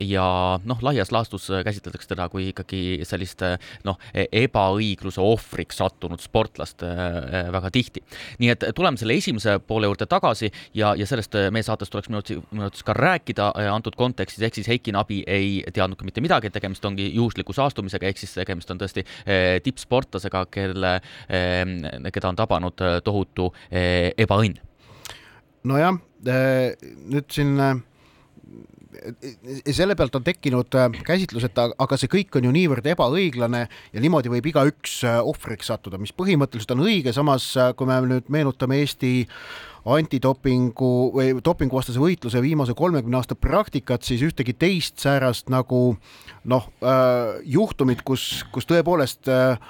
ja 0.00 0.26
noh, 0.64 0.78
laias 0.82 1.12
laastus 1.12 1.48
käsitletakse 1.64 2.08
teda 2.08 2.28
kui 2.28 2.48
ikkagi 2.50 3.00
sellist 3.04 3.42
noh, 3.84 3.98
ebaõigluse 4.14 5.20
ohvriks 5.20 5.78
sattunud 5.80 6.20
sportlast 6.20 6.82
väga 6.82 7.70
tihti. 7.72 8.02
nii 8.38 8.50
et 8.52 8.66
tuleme 8.74 8.98
selle 9.00 9.16
esimese 9.16 9.58
poole 9.58 9.88
juurde 9.88 10.06
tagasi 10.06 10.50
ja, 10.74 10.94
ja 10.98 11.06
sellest 11.06 11.36
meie 11.52 11.66
saates 11.66 11.90
tuleks 11.90 12.10
minu 12.10 12.22
arvates 12.22 12.84
ka 12.86 12.96
rääkida 12.96 13.52
antud 13.86 13.98
kontekstis, 13.98 14.42
ehk 14.42 14.58
siis 14.58 14.70
Heiki 14.70 14.94
Nabi 14.94 15.22
ei 15.26 15.62
teadnud 15.72 15.98
ka 15.98 16.06
mitte 16.06 16.22
midagi, 16.24 16.50
et 16.50 16.56
tegemist 16.56 16.84
ongi 16.88 17.08
juhusliku 17.14 17.54
saastumisega, 17.56 18.10
ehk 18.10 18.20
siis 18.20 18.34
tegemist 18.34 18.70
on 18.74 18.82
tõesti 18.82 19.04
eh, 19.06 19.58
tippsportlasega, 19.62 20.46
kelle, 20.50 20.96
eh, 21.30 22.10
keda 22.12 22.32
on 22.32 22.38
tabanud 22.38 22.86
eh, 22.86 22.98
tohutu 23.06 23.52
ebaõnn. 23.70 24.58
nojah, 25.66 25.98
nüüd 26.26 27.30
siin 27.30 27.58
selle 29.76 29.94
pealt 29.98 30.14
on 30.16 30.24
tekkinud 30.24 30.72
käsitlus, 31.06 31.44
et 31.46 31.58
aga 31.58 31.98
see 32.00 32.10
kõik 32.10 32.38
on 32.38 32.46
ju 32.48 32.52
niivõrd 32.54 32.86
ebaõiglane 32.94 33.62
ja 33.66 34.02
niimoodi 34.02 34.32
võib 34.32 34.48
igaüks 34.50 35.00
ohvriks 35.04 35.68
sattuda, 35.70 36.00
mis 36.00 36.14
põhimõtteliselt 36.16 36.72
on 36.74 36.86
õige, 36.86 37.12
samas 37.14 37.50
kui 37.76 37.90
me 37.90 37.98
nüüd 38.06 38.30
meenutame 38.32 38.80
Eesti 38.80 39.12
antidopingu 39.86 40.92
või 41.14 41.36
dopinguvastase 41.44 42.00
võitluse 42.02 42.42
viimase 42.42 42.74
kolmekümne 42.74 43.20
aasta 43.20 43.36
praktikat, 43.38 44.02
siis 44.06 44.24
ühtegi 44.26 44.56
teist 44.58 44.98
säärast 45.02 45.50
nagu 45.52 45.96
noh 46.44 46.68
äh,, 46.82 47.38
juhtumit, 47.46 48.02
kus, 48.06 48.44
kus 48.54 48.66
tõepoolest 48.66 49.30
äh, 49.30 49.60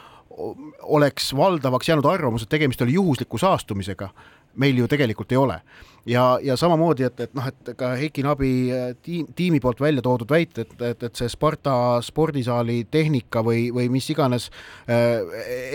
oleks 0.82 1.34
valdavaks 1.36 1.88
jäänud 1.88 2.04
arvamus, 2.04 2.42
et 2.42 2.48
tegemist 2.48 2.82
oli 2.82 2.96
juhusliku 2.96 3.38
saastumisega, 3.38 4.08
meil 4.56 4.78
ju 4.78 4.88
tegelikult 4.88 5.32
ei 5.32 5.38
ole. 5.40 5.60
Ja, 6.06 6.38
ja 6.42 6.54
samamoodi, 6.56 7.02
et, 7.02 7.20
et 7.20 7.32
noh, 7.34 7.46
et 7.50 7.72
ka 7.76 7.88
Heiki 7.98 8.22
Nabi 8.22 8.50
äh, 8.70 8.92
tiim, 9.02 9.26
tiimi 9.34 9.58
poolt 9.60 9.80
välja 9.82 10.04
toodud 10.06 10.30
väited, 10.30 10.70
et, 10.76 10.84
et, 10.92 11.02
et 11.08 11.18
see 11.18 11.26
Sparta 11.32 11.98
spordisaali 12.06 12.84
tehnika 12.94 13.42
või, 13.42 13.64
või 13.74 13.88
mis 13.90 14.06
iganes, 14.14 14.46
äh, 14.86 15.18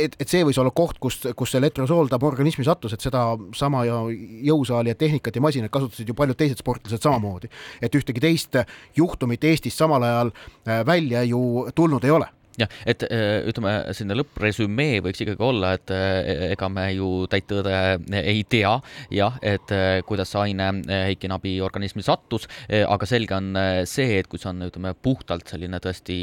et, 0.05 0.16
et 0.16 0.32
see 0.32 0.45
võis 0.47 0.62
olla 0.62 0.72
koht, 0.72 1.01
kus, 1.03 1.20
kus 1.36 1.51
see 1.51 1.59
letrosool 1.59 2.07
ta 2.07 2.22
organismi 2.24 2.64
sattus, 2.64 2.95
et 2.95 3.03
seda 3.03 3.26
sama 3.59 3.84
ja 3.89 3.99
jõusaali 4.47 4.93
ja 4.93 4.99
tehnikat 5.03 5.36
ja 5.36 5.43
masinaid 5.43 5.74
kasutasid 5.74 6.07
ju 6.07 6.16
paljud 6.16 6.39
teised 6.39 6.64
sportlased 6.64 7.03
samamoodi. 7.03 7.51
et 7.82 7.95
ühtegi 7.95 8.24
teist 8.24 8.55
juhtumit 8.95 9.43
Eestis 9.43 9.76
samal 9.78 10.07
ajal 10.07 10.32
äh, 10.32 10.86
välja 10.88 11.28
ju 11.28 11.68
tulnud 11.76 12.07
ei 12.07 12.16
ole 12.16 12.32
jah, 12.62 12.72
et 12.86 13.03
äh, 13.07 13.41
ütleme, 13.49 13.74
selline 13.95 14.18
lõppresümee 14.20 15.01
võiks 15.05 15.22
ikkagi 15.24 15.45
olla, 15.45 15.74
et 15.78 15.93
äh, 15.93 16.51
ega 16.51 16.70
me 16.72 16.88
ju 16.95 17.09
täit 17.32 17.47
tõde 17.49 17.76
ei 18.22 18.43
tea, 18.49 18.74
jah, 19.14 19.38
et 19.41 19.74
äh, 19.76 19.99
kuidas 20.07 20.32
see 20.34 20.51
aine 20.51 20.70
Heiki 20.88 21.30
Nabi 21.32 21.55
organismi 21.64 22.03
sattus, 22.05 22.47
aga 22.70 23.07
selge 23.09 23.36
on 23.36 23.55
see, 23.89 24.20
et 24.20 24.28
kui 24.30 24.39
see 24.39 24.49
on, 24.51 24.62
ütleme, 24.68 24.93
puhtalt 25.03 25.49
selline 25.51 25.80
tõesti 25.84 26.16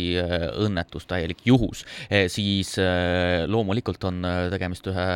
õnnetus, 0.64 1.07
täielik 1.09 1.43
juhus, 1.47 1.84
siis 2.32 2.74
loomulikult 3.51 4.05
on 4.09 4.22
tegemist 4.53 4.86
ühe 4.91 5.07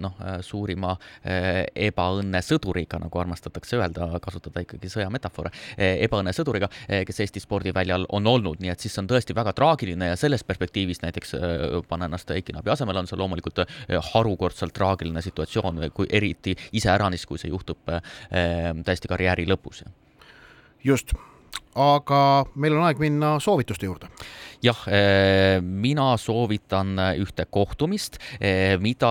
noh, 0.00 0.16
suurima 0.44 0.94
ebaõnnesõduriga, 1.88 3.00
nagu 3.02 3.22
armastatakse 3.22 3.78
öelda, 3.78 4.10
kasutada 4.24 4.64
ikkagi 4.64 4.90
sõjametafoore, 4.92 5.52
ebaõnnesõduriga, 6.08 6.70
kes 7.08 7.22
Eesti 7.24 7.42
spordiväljal 7.44 8.06
on 8.14 8.28
olnud, 8.30 8.62
nii 8.62 8.72
et 8.72 8.84
siis 8.84 8.94
see 8.94 9.04
on 9.04 9.10
tõesti 9.10 9.36
väga 9.36 9.54
traagiline 9.56 10.12
ja 10.12 10.18
selles 10.20 10.44
perspektiivis 10.46 10.67
perspektiivist 10.68 11.02
näiteks 11.02 11.34
äh, 11.34 11.40
panna 11.88 12.06
ennast 12.06 12.30
Eiki 12.30 12.52
Nabi 12.52 12.70
asemele, 12.70 12.98
on 12.98 13.06
see 13.08 13.18
loomulikult 13.18 13.58
äh, 13.58 13.98
harukordselt 14.12 14.74
traagiline 14.74 15.22
situatsioon, 15.22 15.90
kui 15.94 16.06
eriti 16.10 16.56
iseäranis, 16.72 17.26
kui 17.26 17.38
see 17.38 17.50
juhtub 17.50 17.88
äh, 17.88 18.02
täiesti 18.84 19.08
karjääri 19.08 19.46
lõpus. 19.48 19.84
just, 20.84 21.12
aga 21.78 22.20
meil 22.58 22.76
on 22.78 22.86
aeg 22.88 23.00
minna 23.02 23.36
soovituste 23.42 23.86
juurde 23.86 24.10
jah, 24.64 24.78
mina 25.62 26.06
soovitan 26.18 26.98
ühte 27.22 27.46
kohtumist, 27.50 28.18
mida 28.82 29.10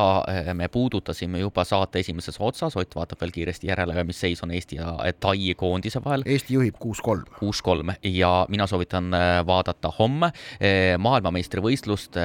me 0.58 0.68
puudutasime 0.72 1.40
juba 1.40 1.64
saate 1.68 2.02
esimeses 2.04 2.36
otsas, 2.40 2.76
Ott 2.78 2.96
vaatab 2.96 3.22
veel 3.22 3.32
kiiresti 3.32 3.70
järele, 3.70 3.96
mis 4.08 4.20
seis 4.20 4.44
on 4.44 4.52
Eesti 4.52 4.78
ja 4.78 4.96
Tai 5.20 5.54
koondise 5.58 6.02
vahel. 6.04 6.26
Eesti 6.26 6.58
juhib 6.58 6.76
kuus-kolm. 6.80 7.24
kuus-kolm 7.40 7.94
ja 8.04 8.46
mina 8.50 8.68
soovitan 8.68 9.12
vaadata 9.48 9.92
homme 10.00 10.32
maailmameistrivõistlust. 11.00 12.20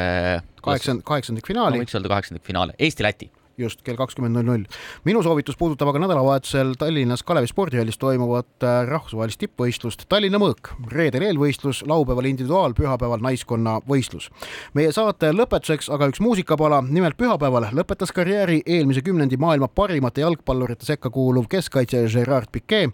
kaheksand-, 0.63 1.07
kaheksandikfinaali 1.07 1.79
no,. 1.79 1.85
võiks 1.85 1.95
öelda 1.95 2.13
kaheksandikfinaali, 2.17 2.77
Eesti-Läti 2.79 3.31
just 3.59 3.83
kell 3.83 3.97
kakskümmend 3.97 4.37
null 4.37 4.47
null. 4.47 4.65
minu 5.05 5.23
soovitus 5.23 5.57
puudutab 5.57 5.89
aga 5.93 6.03
nädalavahetusel 6.05 6.75
Tallinnas 6.79 7.23
Kalevi 7.23 7.47
spordihallis 7.51 7.99
toimuvat 7.99 8.67
äh, 8.67 8.83
rahvusvahelist 8.89 9.41
tippvõistlust 9.43 10.07
Tallinna 10.09 10.39
Mõõk. 10.43 10.73
reedel 10.93 11.27
eelvõistlus, 11.29 11.83
laupäeval 11.87 12.31
individuaal, 12.31 12.75
pühapäeval 12.75 13.23
naiskonna 13.23 13.79
võistlus. 13.89 14.31
meie 14.75 14.93
saate 14.93 15.33
lõpetuseks 15.33 15.93
aga 15.93 16.09
üks 16.13 16.21
muusikapala, 16.21 16.83
nimelt 16.89 17.17
pühapäeval 17.17 17.71
lõpetas 17.73 18.13
karjääri 18.13 18.63
eelmise 18.67 19.03
kümnendi 19.03 19.37
maailma 19.37 19.69
parimate 19.69 20.21
jalgpallurite 20.21 20.87
sekka 20.87 21.11
kuuluv 21.11 21.49
keskkaitsja 21.49 22.09
Gerard 22.09 22.51
Piquet 22.53 22.91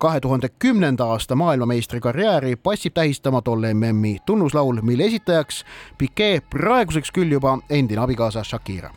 kahe 0.00 0.20
tuhande 0.20 0.48
kümnenda 0.48 1.04
aasta 1.04 1.36
maailmameistri 1.36 2.00
karjääri 2.00 2.56
passib 2.56 2.94
tähistama 2.94 3.42
tolle 3.42 3.74
MM-i 3.74 4.16
tunnuslaul, 4.26 4.80
mille 4.82 5.04
esitajaks 5.04 5.64
Piquet 5.98 6.50
praeguseks 6.50 7.12
küll 7.12 7.32
juba 7.32 7.58
endine 7.70 8.00
abikaasa 8.00 8.44
Shakira 8.44 8.90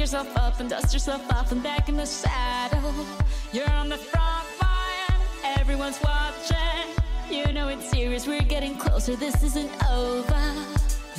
yourself 0.00 0.36
up 0.38 0.58
and 0.58 0.68
dust 0.70 0.92
yourself 0.92 1.22
off 1.32 1.52
and 1.52 1.62
back 1.62 1.88
in 1.88 1.96
the 1.96 2.04
saddle. 2.04 3.06
You're 3.52 3.70
on 3.70 3.88
the 3.88 3.96
front 3.96 4.46
line, 4.60 5.20
everyone's 5.44 6.00
watching. 6.02 6.99
You 7.30 7.52
know 7.52 7.68
it's 7.68 7.88
serious, 7.90 8.26
we're 8.26 8.40
getting 8.42 8.74
closer, 8.76 9.14
this 9.14 9.40
isn't 9.42 9.70
over. 9.88 10.42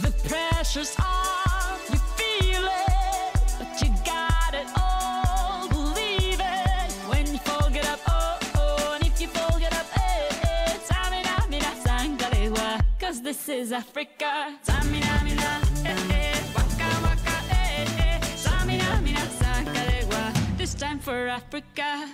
The 0.02 0.12
pressure's 0.28 0.96
on, 1.00 1.80
you 1.92 2.00
feel 2.18 2.64
it, 2.66 3.34
but 3.58 3.82
you 3.82 3.90
got 4.06 4.54
it 4.54 4.68
all. 4.78 5.70
Believe 5.70 6.40
it 6.42 6.92
when 7.10 7.26
you 7.32 7.38
fall, 7.40 7.70
get 7.70 7.88
up, 7.88 8.00
oh, 8.08 8.38
oh, 8.56 8.94
and 8.96 9.06
if 9.08 9.22
you 9.22 9.28
fall, 9.28 9.58
get 9.58 9.74
up, 9.74 9.86
eh, 9.98 10.30
eh. 10.44 10.78
Tamina, 10.90 11.50
mina, 11.50 11.72
sangalewa, 11.86 12.84
cause 13.00 13.22
this 13.22 13.48
is 13.48 13.72
Africa. 13.72 14.58
Tamina, 14.66 15.24
mina, 15.24 15.62
eh, 15.86 15.96
eh, 16.12 16.38
waka, 16.54 16.90
waka, 17.04 17.38
eh, 17.52 17.86
eh. 18.00 18.20
Tamina, 18.44 19.02
mina, 19.02 19.22
sangalewa, 19.40 20.58
this 20.58 20.74
time 20.74 21.00
for 21.00 21.28
Africa. 21.30 22.10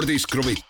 Spordis 0.00 0.24
kruvib 0.24 0.60
pinget, 0.64 0.69